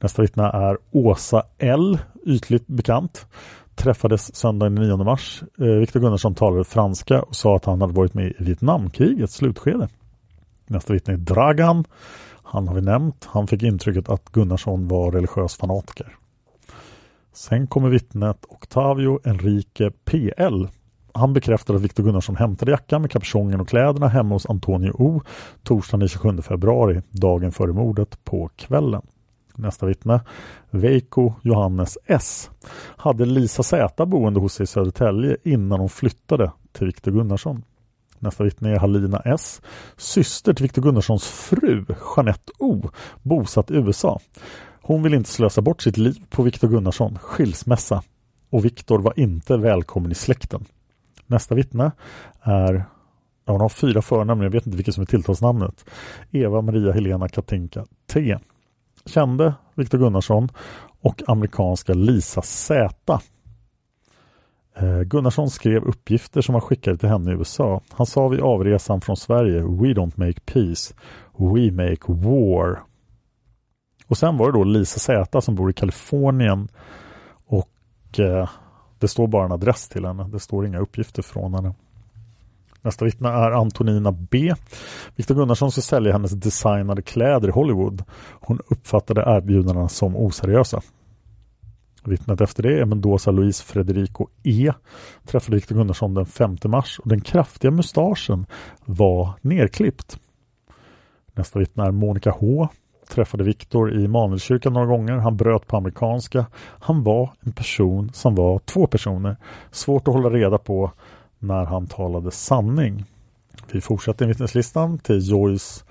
Nästa 0.00 0.22
vittne 0.22 0.42
är 0.42 0.78
Åsa 0.90 1.42
L, 1.58 1.98
ytligt 2.26 2.66
bekant. 2.66 3.26
Träffades 3.74 4.36
söndagen 4.36 4.74
den 4.74 4.88
9 4.88 4.96
mars. 4.96 5.42
Eh, 5.58 5.66
Viktor 5.66 6.00
Gunnarsson 6.00 6.34
talade 6.34 6.64
franska 6.64 7.22
och 7.22 7.36
sa 7.36 7.56
att 7.56 7.64
han 7.64 7.80
hade 7.80 7.92
varit 7.92 8.14
med 8.14 8.26
i 8.26 8.34
Vietnamkrigets 8.38 9.34
slutskede. 9.34 9.88
Nästa 10.66 10.92
vittne 10.92 11.14
är 11.14 11.18
Dragan. 11.18 11.84
Han 12.42 12.68
har 12.68 12.74
vi 12.74 12.80
nämnt. 12.80 13.28
Han 13.30 13.46
fick 13.46 13.62
intrycket 13.62 14.08
att 14.08 14.32
Gunnarsson 14.32 14.88
var 14.88 15.10
religiös 15.10 15.56
fanatiker. 15.56 16.16
Sen 17.32 17.66
kommer 17.66 17.88
vittnet 17.88 18.44
Octavio 18.48 19.20
Enrique 19.24 19.90
PL. 19.90 20.66
Han 21.14 21.32
bekräftar 21.32 21.74
att 21.74 21.80
Viktor 21.80 22.04
Gunnarsson 22.04 22.36
hämtade 22.36 22.70
jackan 22.70 23.02
med 23.02 23.10
kapuschongen 23.10 23.60
och 23.60 23.68
kläderna 23.68 24.08
hemma 24.08 24.34
hos 24.34 24.46
Antonio 24.46 24.92
O 24.98 25.22
torsdagen 25.62 26.00
den 26.00 26.08
27 26.08 26.42
februari, 26.42 27.02
dagen 27.10 27.52
före 27.52 27.72
mordet 27.72 28.24
på 28.24 28.50
kvällen. 28.56 29.02
Nästa 29.54 29.86
vittne, 29.86 30.20
Veiko 30.70 31.32
Johannes 31.42 31.98
S. 32.06 32.50
Hade 32.96 33.24
Lisa 33.24 33.62
Z 33.62 34.06
boende 34.06 34.40
hos 34.40 34.52
sig 34.52 34.64
i 34.64 34.66
Södertälje 34.66 35.36
innan 35.42 35.80
hon 35.80 35.88
flyttade 35.88 36.52
till 36.72 36.86
Viktor 36.86 37.12
Gunnarsson. 37.12 37.64
Nästa 38.18 38.44
vittne 38.44 38.70
är 38.70 38.78
Halina 38.78 39.18
S. 39.18 39.62
Syster 39.96 40.52
till 40.52 40.62
Viktor 40.62 40.82
Gunnarssons 40.82 41.24
fru, 41.24 41.84
Jeanette 42.16 42.52
O. 42.58 42.90
Bosatt 43.22 43.70
i 43.70 43.74
USA. 43.74 44.20
Hon 44.92 45.02
vill 45.02 45.14
inte 45.14 45.30
slösa 45.30 45.62
bort 45.62 45.82
sitt 45.82 45.96
liv 45.96 46.24
på 46.30 46.42
Viktor 46.42 46.68
Gunnarsson, 46.68 47.18
skilsmässa. 47.18 48.02
Och 48.50 48.64
Viktor 48.64 48.98
var 48.98 49.18
inte 49.20 49.56
välkommen 49.56 50.12
i 50.12 50.14
släkten. 50.14 50.64
Nästa 51.26 51.54
vittne 51.54 51.92
är, 52.42 52.84
ja, 53.44 53.52
hon 53.52 53.60
har 53.60 53.68
fyra 53.68 54.02
förnamn, 54.02 54.42
jag 54.42 54.50
vet 54.50 54.66
inte 54.66 54.76
vilket 54.76 54.94
som 54.94 55.02
är 55.02 55.06
tilltalsnamnet. 55.06 55.84
Eva 56.30 56.60
Maria 56.60 56.92
Helena 56.92 57.28
Katinka 57.28 57.84
T. 58.12 58.38
Kände 59.06 59.54
Viktor 59.74 59.98
Gunnarsson 59.98 60.48
och 61.00 61.22
amerikanska 61.26 61.94
Lisa 61.94 62.42
Z. 62.42 63.20
Eh, 64.76 65.00
Gunnarsson 65.00 65.50
skrev 65.50 65.82
uppgifter 65.82 66.40
som 66.40 66.54
han 66.54 66.62
skickade 66.62 66.96
till 66.96 67.08
henne 67.08 67.30
i 67.30 67.34
USA. 67.34 67.80
Han 67.90 68.06
sa 68.06 68.28
vid 68.28 68.40
avresan 68.40 69.00
från 69.00 69.16
Sverige 69.16 69.62
We 69.62 69.94
don't 69.94 70.12
make 70.16 70.40
peace, 70.40 70.94
we 71.38 71.70
make 71.70 72.12
war. 72.12 72.91
Och 74.12 74.18
sen 74.18 74.36
var 74.36 74.52
det 74.52 74.58
då 74.58 74.64
Lisa 74.64 74.98
Z 74.98 75.40
som 75.40 75.54
bor 75.54 75.70
i 75.70 75.72
Kalifornien 75.72 76.68
och 77.46 78.18
eh, 78.18 78.50
det 78.98 79.08
står 79.08 79.26
bara 79.26 79.44
en 79.44 79.52
adress 79.52 79.88
till 79.88 80.04
henne. 80.04 80.28
Det 80.28 80.38
står 80.38 80.66
inga 80.66 80.78
uppgifter 80.78 81.22
från 81.22 81.54
henne. 81.54 81.74
Nästa 82.82 83.04
vittne 83.04 83.28
är 83.28 83.50
Antonina 83.50 84.12
B. 84.12 84.54
Viktor 85.16 85.34
Gunnarsson 85.34 85.72
ska 85.72 85.80
sälja 85.80 86.12
hennes 86.12 86.30
designade 86.30 87.02
kläder 87.02 87.48
i 87.48 87.50
Hollywood. 87.50 88.04
Hon 88.40 88.58
uppfattade 88.66 89.20
erbjudandena 89.26 89.88
som 89.88 90.16
oseriösa. 90.16 90.80
Vittnet 92.04 92.40
efter 92.40 92.62
det 92.62 92.80
är 92.80 92.84
Mendoza 92.84 93.30
Louise 93.30 93.64
Frederico 93.64 94.26
E. 94.42 94.72
Träffade 95.24 95.56
Viktor 95.56 95.76
Gunnarsson 95.76 96.14
den 96.14 96.26
5 96.26 96.56
mars 96.64 96.98
och 96.98 97.08
den 97.08 97.20
kraftiga 97.20 97.70
mustaschen 97.70 98.46
var 98.84 99.32
nerklippt. 99.40 100.18
Nästa 101.34 101.58
vittne 101.58 101.84
är 101.84 101.90
Monica 101.90 102.30
H. 102.30 102.68
Träffade 103.12 103.44
Viktor 103.44 104.00
i 104.00 104.04
Immanuelskyrkan 104.04 104.72
några 104.72 104.86
gånger. 104.86 105.12
Han 105.12 105.36
bröt 105.36 105.66
på 105.66 105.76
amerikanska. 105.76 106.46
Han 106.80 107.02
var 107.02 107.30
en 107.40 107.52
person 107.52 108.10
som 108.12 108.34
var 108.34 108.58
två 108.58 108.86
personer. 108.86 109.36
Svårt 109.70 110.08
att 110.08 110.14
hålla 110.14 110.30
reda 110.30 110.58
på 110.58 110.90
när 111.38 111.64
han 111.64 111.86
talade 111.86 112.30
sanning. 112.30 113.04
Vi 113.72 113.80
fortsätter 113.80 114.26
vittneslistan 114.26 114.98
till 114.98 115.30
Joyce 115.30 115.84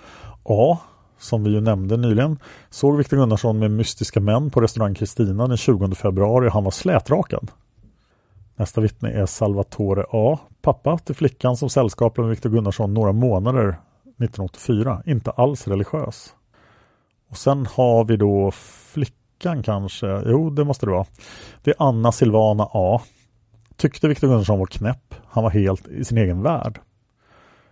A 0.44 0.78
som 1.22 1.44
vi 1.44 1.50
ju 1.50 1.62
nämnde 1.62 1.98
nyligen, 1.98 2.40
såg 2.70 2.98
Viktor 2.98 3.18
Gunnarsson 3.18 3.60
med 3.60 3.72
mystiska 3.72 4.20
män 4.20 4.52
på 4.52 4.62
restaurang 4.62 4.94
Kristina 4.94 5.48
den 5.48 5.58
20 5.58 5.96
februari 5.96 6.48
och 6.48 6.54
han 6.54 6.64
var 6.64 6.72
slätrakad. 6.72 7.52
Nästa 8.56 8.82
vittne 8.82 9.12
är 9.12 9.26
Salvatore 9.26 10.06
A, 10.12 10.40
pappa 10.62 10.98
till 10.98 11.16
flickan 11.16 11.58
som 11.58 11.70
sällskapade 11.70 12.28
med 12.28 12.30
Viktor 12.30 12.50
Gunnarsson 12.50 12.94
några 12.94 13.12
månader 13.12 13.68
1984, 14.04 15.04
inte 15.06 15.32
alls 15.32 15.68
religiös. 15.68 16.36
Och 17.32 17.38
sen 17.38 17.66
har 17.66 18.06
vi 18.06 18.18
då 18.18 18.52
flickan 18.52 19.64
kanske, 19.64 20.24
jo 20.26 20.50
det 20.50 20.64
måste 20.64 20.86
det 20.86 20.92
vara. 20.92 21.06
Det 21.64 21.72
är 21.72 21.76
Anna 21.80 22.12
Silvana 22.12 22.68
A. 22.72 23.02
Tyckte 23.78 24.08
Viktor 24.08 24.28
Gunnarsson 24.28 24.60
var 24.60 24.66
knäpp, 24.66 25.16
han 25.28 25.44
var 25.44 25.52
helt 25.52 25.88
i 25.88 26.06
sin 26.06 26.18
egen 26.18 26.42
värld. 26.42 26.80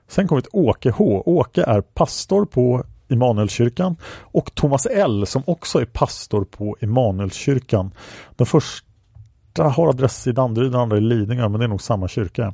Sen 0.08 0.28
kommer 0.28 0.42
ett 0.42 0.48
Åke 0.52 0.92
H. 0.92 1.24
Åke 1.26 1.64
är 1.64 1.82
pastor 1.82 2.46
på 2.46 2.84
Immanuelskyrkan 3.08 3.96
och 4.22 4.56
Thomas 4.56 4.86
L 4.86 5.26
som 5.26 5.44
också 5.48 5.82
är 5.82 5.86
pastor 5.86 6.46
på 6.46 6.78
Immanuelskyrkan. 6.82 7.92
Den 8.36 8.48
första 8.48 9.64
har 9.64 9.88
adress 9.88 10.28
i 10.28 10.32
Danderyd, 10.32 10.72
den 10.72 10.82
andra 10.82 10.98
i 10.98 11.02
Lidingö, 11.02 11.50
men 11.50 11.60
det 11.60 11.66
är 11.66 11.70
nog 11.70 11.82
samma 11.82 12.08
kyrka. 12.08 12.54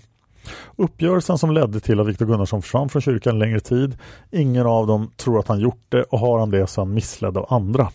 Uppgörelsen 0.75 1.37
som 1.37 1.51
ledde 1.51 1.79
till 1.79 1.99
att 1.99 2.07
Viktor 2.07 2.25
Gunnarsson 2.25 2.61
försvann 2.61 2.89
från 2.89 3.01
kyrkan 3.01 3.39
längre 3.39 3.59
tid. 3.59 3.97
Ingen 4.31 4.65
av 4.65 4.87
dem 4.87 5.11
tror 5.17 5.39
att 5.39 5.47
han 5.47 5.59
gjort 5.59 5.85
det 5.89 6.03
och 6.03 6.19
har 6.19 6.39
han 6.39 6.49
det 6.49 6.67
så 6.67 6.81
är 6.81 6.85
han 6.85 6.93
missledd 6.93 7.37
av 7.37 7.53
andra. 7.53 7.91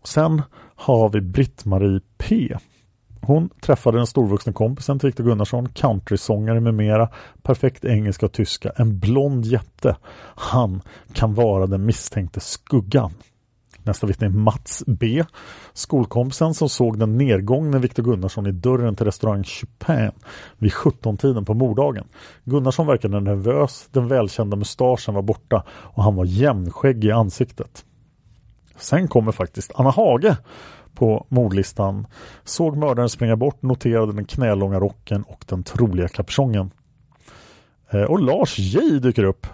Och 0.00 0.08
sen 0.08 0.42
har 0.74 1.08
vi 1.08 1.20
Britt-Marie 1.20 2.00
P. 2.18 2.56
Hon 3.22 3.48
träffade 3.60 3.98
den 3.98 4.06
storvuxna 4.06 4.52
kompisen 4.52 4.98
till 4.98 5.06
Viktor 5.06 5.24
Gunnarsson, 5.24 5.68
countrysångare 5.68 6.60
med 6.60 6.74
mera, 6.74 7.08
perfekt 7.42 7.84
engelska 7.84 8.26
och 8.26 8.32
tyska, 8.32 8.72
en 8.76 8.98
blond 8.98 9.44
jätte. 9.46 9.96
Han 10.34 10.82
kan 11.12 11.34
vara 11.34 11.66
den 11.66 11.86
misstänkte 11.86 12.40
skuggan. 12.40 13.12
Nästa 13.82 14.06
vittne 14.06 14.26
är 14.26 14.30
Mats 14.30 14.84
B. 14.86 15.24
Skolkompisen 15.72 16.54
som 16.54 16.68
såg 16.68 16.98
den 16.98 17.16
nedgångne 17.16 17.78
Viktor 17.78 18.02
Gunnarsson 18.02 18.46
i 18.46 18.52
dörren 18.52 18.96
till 18.96 19.06
restaurang 19.06 19.44
Chupin 19.44 20.10
vid 20.58 20.72
17-tiden 20.72 21.44
på 21.44 21.54
morddagen. 21.54 22.06
Gunnarsson 22.44 22.86
verkade 22.86 23.20
nervös, 23.20 23.88
den 23.92 24.08
välkända 24.08 24.56
mustaschen 24.56 25.14
var 25.14 25.22
borta 25.22 25.64
och 25.70 26.02
han 26.02 26.14
var 26.14 26.24
jämnskägg 26.24 27.04
i 27.04 27.10
ansiktet. 27.10 27.84
Sen 28.76 29.08
kommer 29.08 29.32
faktiskt 29.32 29.72
Anna 29.74 29.90
Hage 29.90 30.36
på 30.94 31.26
mordlistan 31.28 32.06
såg 32.44 32.76
mördaren 32.76 33.08
springa 33.08 33.36
bort, 33.36 33.62
noterade 33.62 34.12
den 34.12 34.24
knälånga 34.24 34.80
rocken 34.80 35.22
och 35.22 35.44
den 35.48 35.62
troliga 35.62 36.08
kapuschongen. 36.08 36.70
Eh, 37.90 38.02
och 38.02 38.20
Lars 38.20 38.58
J 38.58 38.98
dyker 38.98 39.24
upp. 39.24 39.46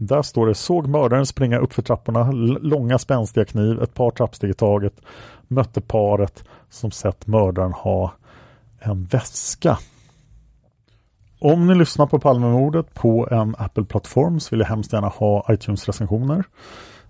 Där 0.00 0.22
står 0.22 0.46
det 0.46 0.54
såg 0.54 0.86
mördaren 0.86 1.26
springa 1.26 1.58
upp 1.58 1.72
för 1.72 1.82
trapporna, 1.82 2.30
långa 2.60 2.98
spänstiga 2.98 3.44
kniv, 3.44 3.82
ett 3.82 3.94
par 3.94 4.10
trappsteg 4.10 4.50
i 4.50 4.54
taget, 4.54 5.00
mötte 5.48 5.80
paret 5.80 6.44
som 6.68 6.90
sett 6.90 7.26
mördaren 7.26 7.72
ha 7.72 8.12
en 8.78 9.04
väska. 9.04 9.78
Om 11.40 11.66
ni 11.66 11.74
lyssnar 11.74 12.06
på 12.06 12.18
Palmemordet 12.18 12.94
på 12.94 13.28
en 13.30 13.54
Apple-plattform 13.58 14.40
så 14.40 14.50
vill 14.50 14.60
jag 14.60 14.66
hemskt 14.66 14.92
gärna 14.92 15.08
ha 15.08 15.46
iTunes-recensioner. 15.48 16.44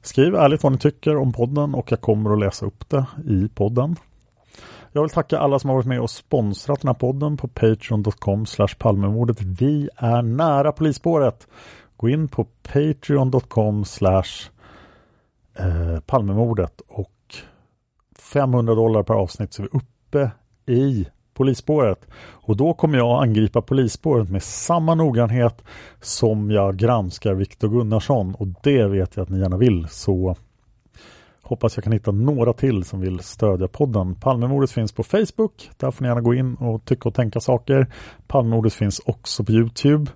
Skriv 0.03 0.35
ärligt 0.35 0.63
vad 0.63 0.73
ni 0.73 0.79
tycker 0.79 1.17
om 1.17 1.33
podden 1.33 1.75
och 1.75 1.93
jag 1.93 2.01
kommer 2.01 2.33
att 2.33 2.39
läsa 2.39 2.67
upp 2.67 2.89
det 2.89 3.07
i 3.25 3.49
podden. 3.55 3.97
Jag 4.93 5.03
vill 5.03 5.11
tacka 5.11 5.39
alla 5.39 5.59
som 5.59 5.71
har 5.71 5.75
varit 5.77 5.87
med 5.87 6.01
och 6.01 6.11
sponsrat 6.11 6.81
den 6.81 6.89
här 6.89 6.95
podden 6.95 7.37
på 7.37 7.49
patreon.com 7.49 8.47
palmemordet. 8.79 9.43
Vi 9.43 9.89
är 9.97 10.23
nära 10.23 10.73
polisspåret. 10.73 11.47
Gå 11.99 12.09
in 12.09 12.29
på 12.29 12.45
patreon.com 12.45 13.85
slash 13.85 14.51
eh, 15.59 16.01
palmemordet 16.01 16.81
och 16.89 17.35
500 18.19 18.75
dollar 18.75 19.03
per 19.03 19.15
avsnitt 19.15 19.53
så 19.53 19.63
är 19.63 19.69
vi 19.73 19.79
uppe 19.79 20.31
i 20.73 21.09
polisspåret. 21.35 22.07
Och 22.21 22.57
då 22.57 22.75
kommer 22.75 22.99
jag 22.99 23.23
angripa 23.23 23.63
polisspåret 23.63 24.31
med 24.31 24.43
samma 24.43 24.95
noggrannhet 24.95 25.65
som 26.01 26.51
jag 26.51 26.77
granskar 26.77 27.35
Viktor 27.35 27.69
Gunnarsson 27.69 28.35
och 28.35 28.47
det 28.63 28.87
vet 28.87 29.17
jag 29.17 29.23
att 29.23 29.29
ni 29.29 29.39
gärna 29.39 29.57
vill. 29.57 29.87
Så 29.89 30.37
hoppas 31.43 31.77
jag 31.77 31.85
kan 31.85 31.93
hitta 31.93 32.11
några 32.11 32.53
till 32.53 32.85
som 32.85 33.01
vill 33.01 33.21
stödja 33.21 33.69
podden. 33.69 34.15
Palmemordet 34.15 34.71
finns 34.71 34.93
på 34.93 35.03
Facebook. 35.03 35.71
Där 35.77 35.91
får 35.91 36.03
ni 36.03 36.09
gärna 36.09 36.21
gå 36.21 36.35
in 36.35 36.55
och 36.55 36.85
tycka 36.85 37.09
och 37.09 37.15
tänka 37.15 37.41
saker. 37.41 37.87
Palmemordet 38.27 38.73
finns 38.73 39.01
också 39.05 39.45
på 39.45 39.53
Youtube. 39.53 40.11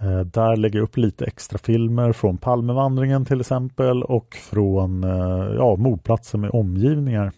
Eh, 0.00 0.20
där 0.20 0.56
lägger 0.56 0.78
jag 0.78 0.84
upp 0.84 0.96
lite 0.96 1.24
extra 1.24 1.58
filmer 1.58 2.12
från 2.12 2.38
Palmevandringen 2.38 3.24
till 3.24 3.40
exempel 3.40 4.02
och 4.02 4.34
från 4.34 5.04
eh, 5.04 5.54
ja, 5.56 5.76
mordplatser 5.76 6.38
med 6.38 6.50
omgivningar. 6.50 7.32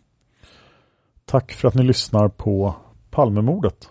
Tack 1.25 1.53
för 1.53 1.69
att 1.69 1.75
ni 1.75 1.83
lyssnar 1.83 2.29
på 2.29 2.75
Palmemordet. 3.11 3.91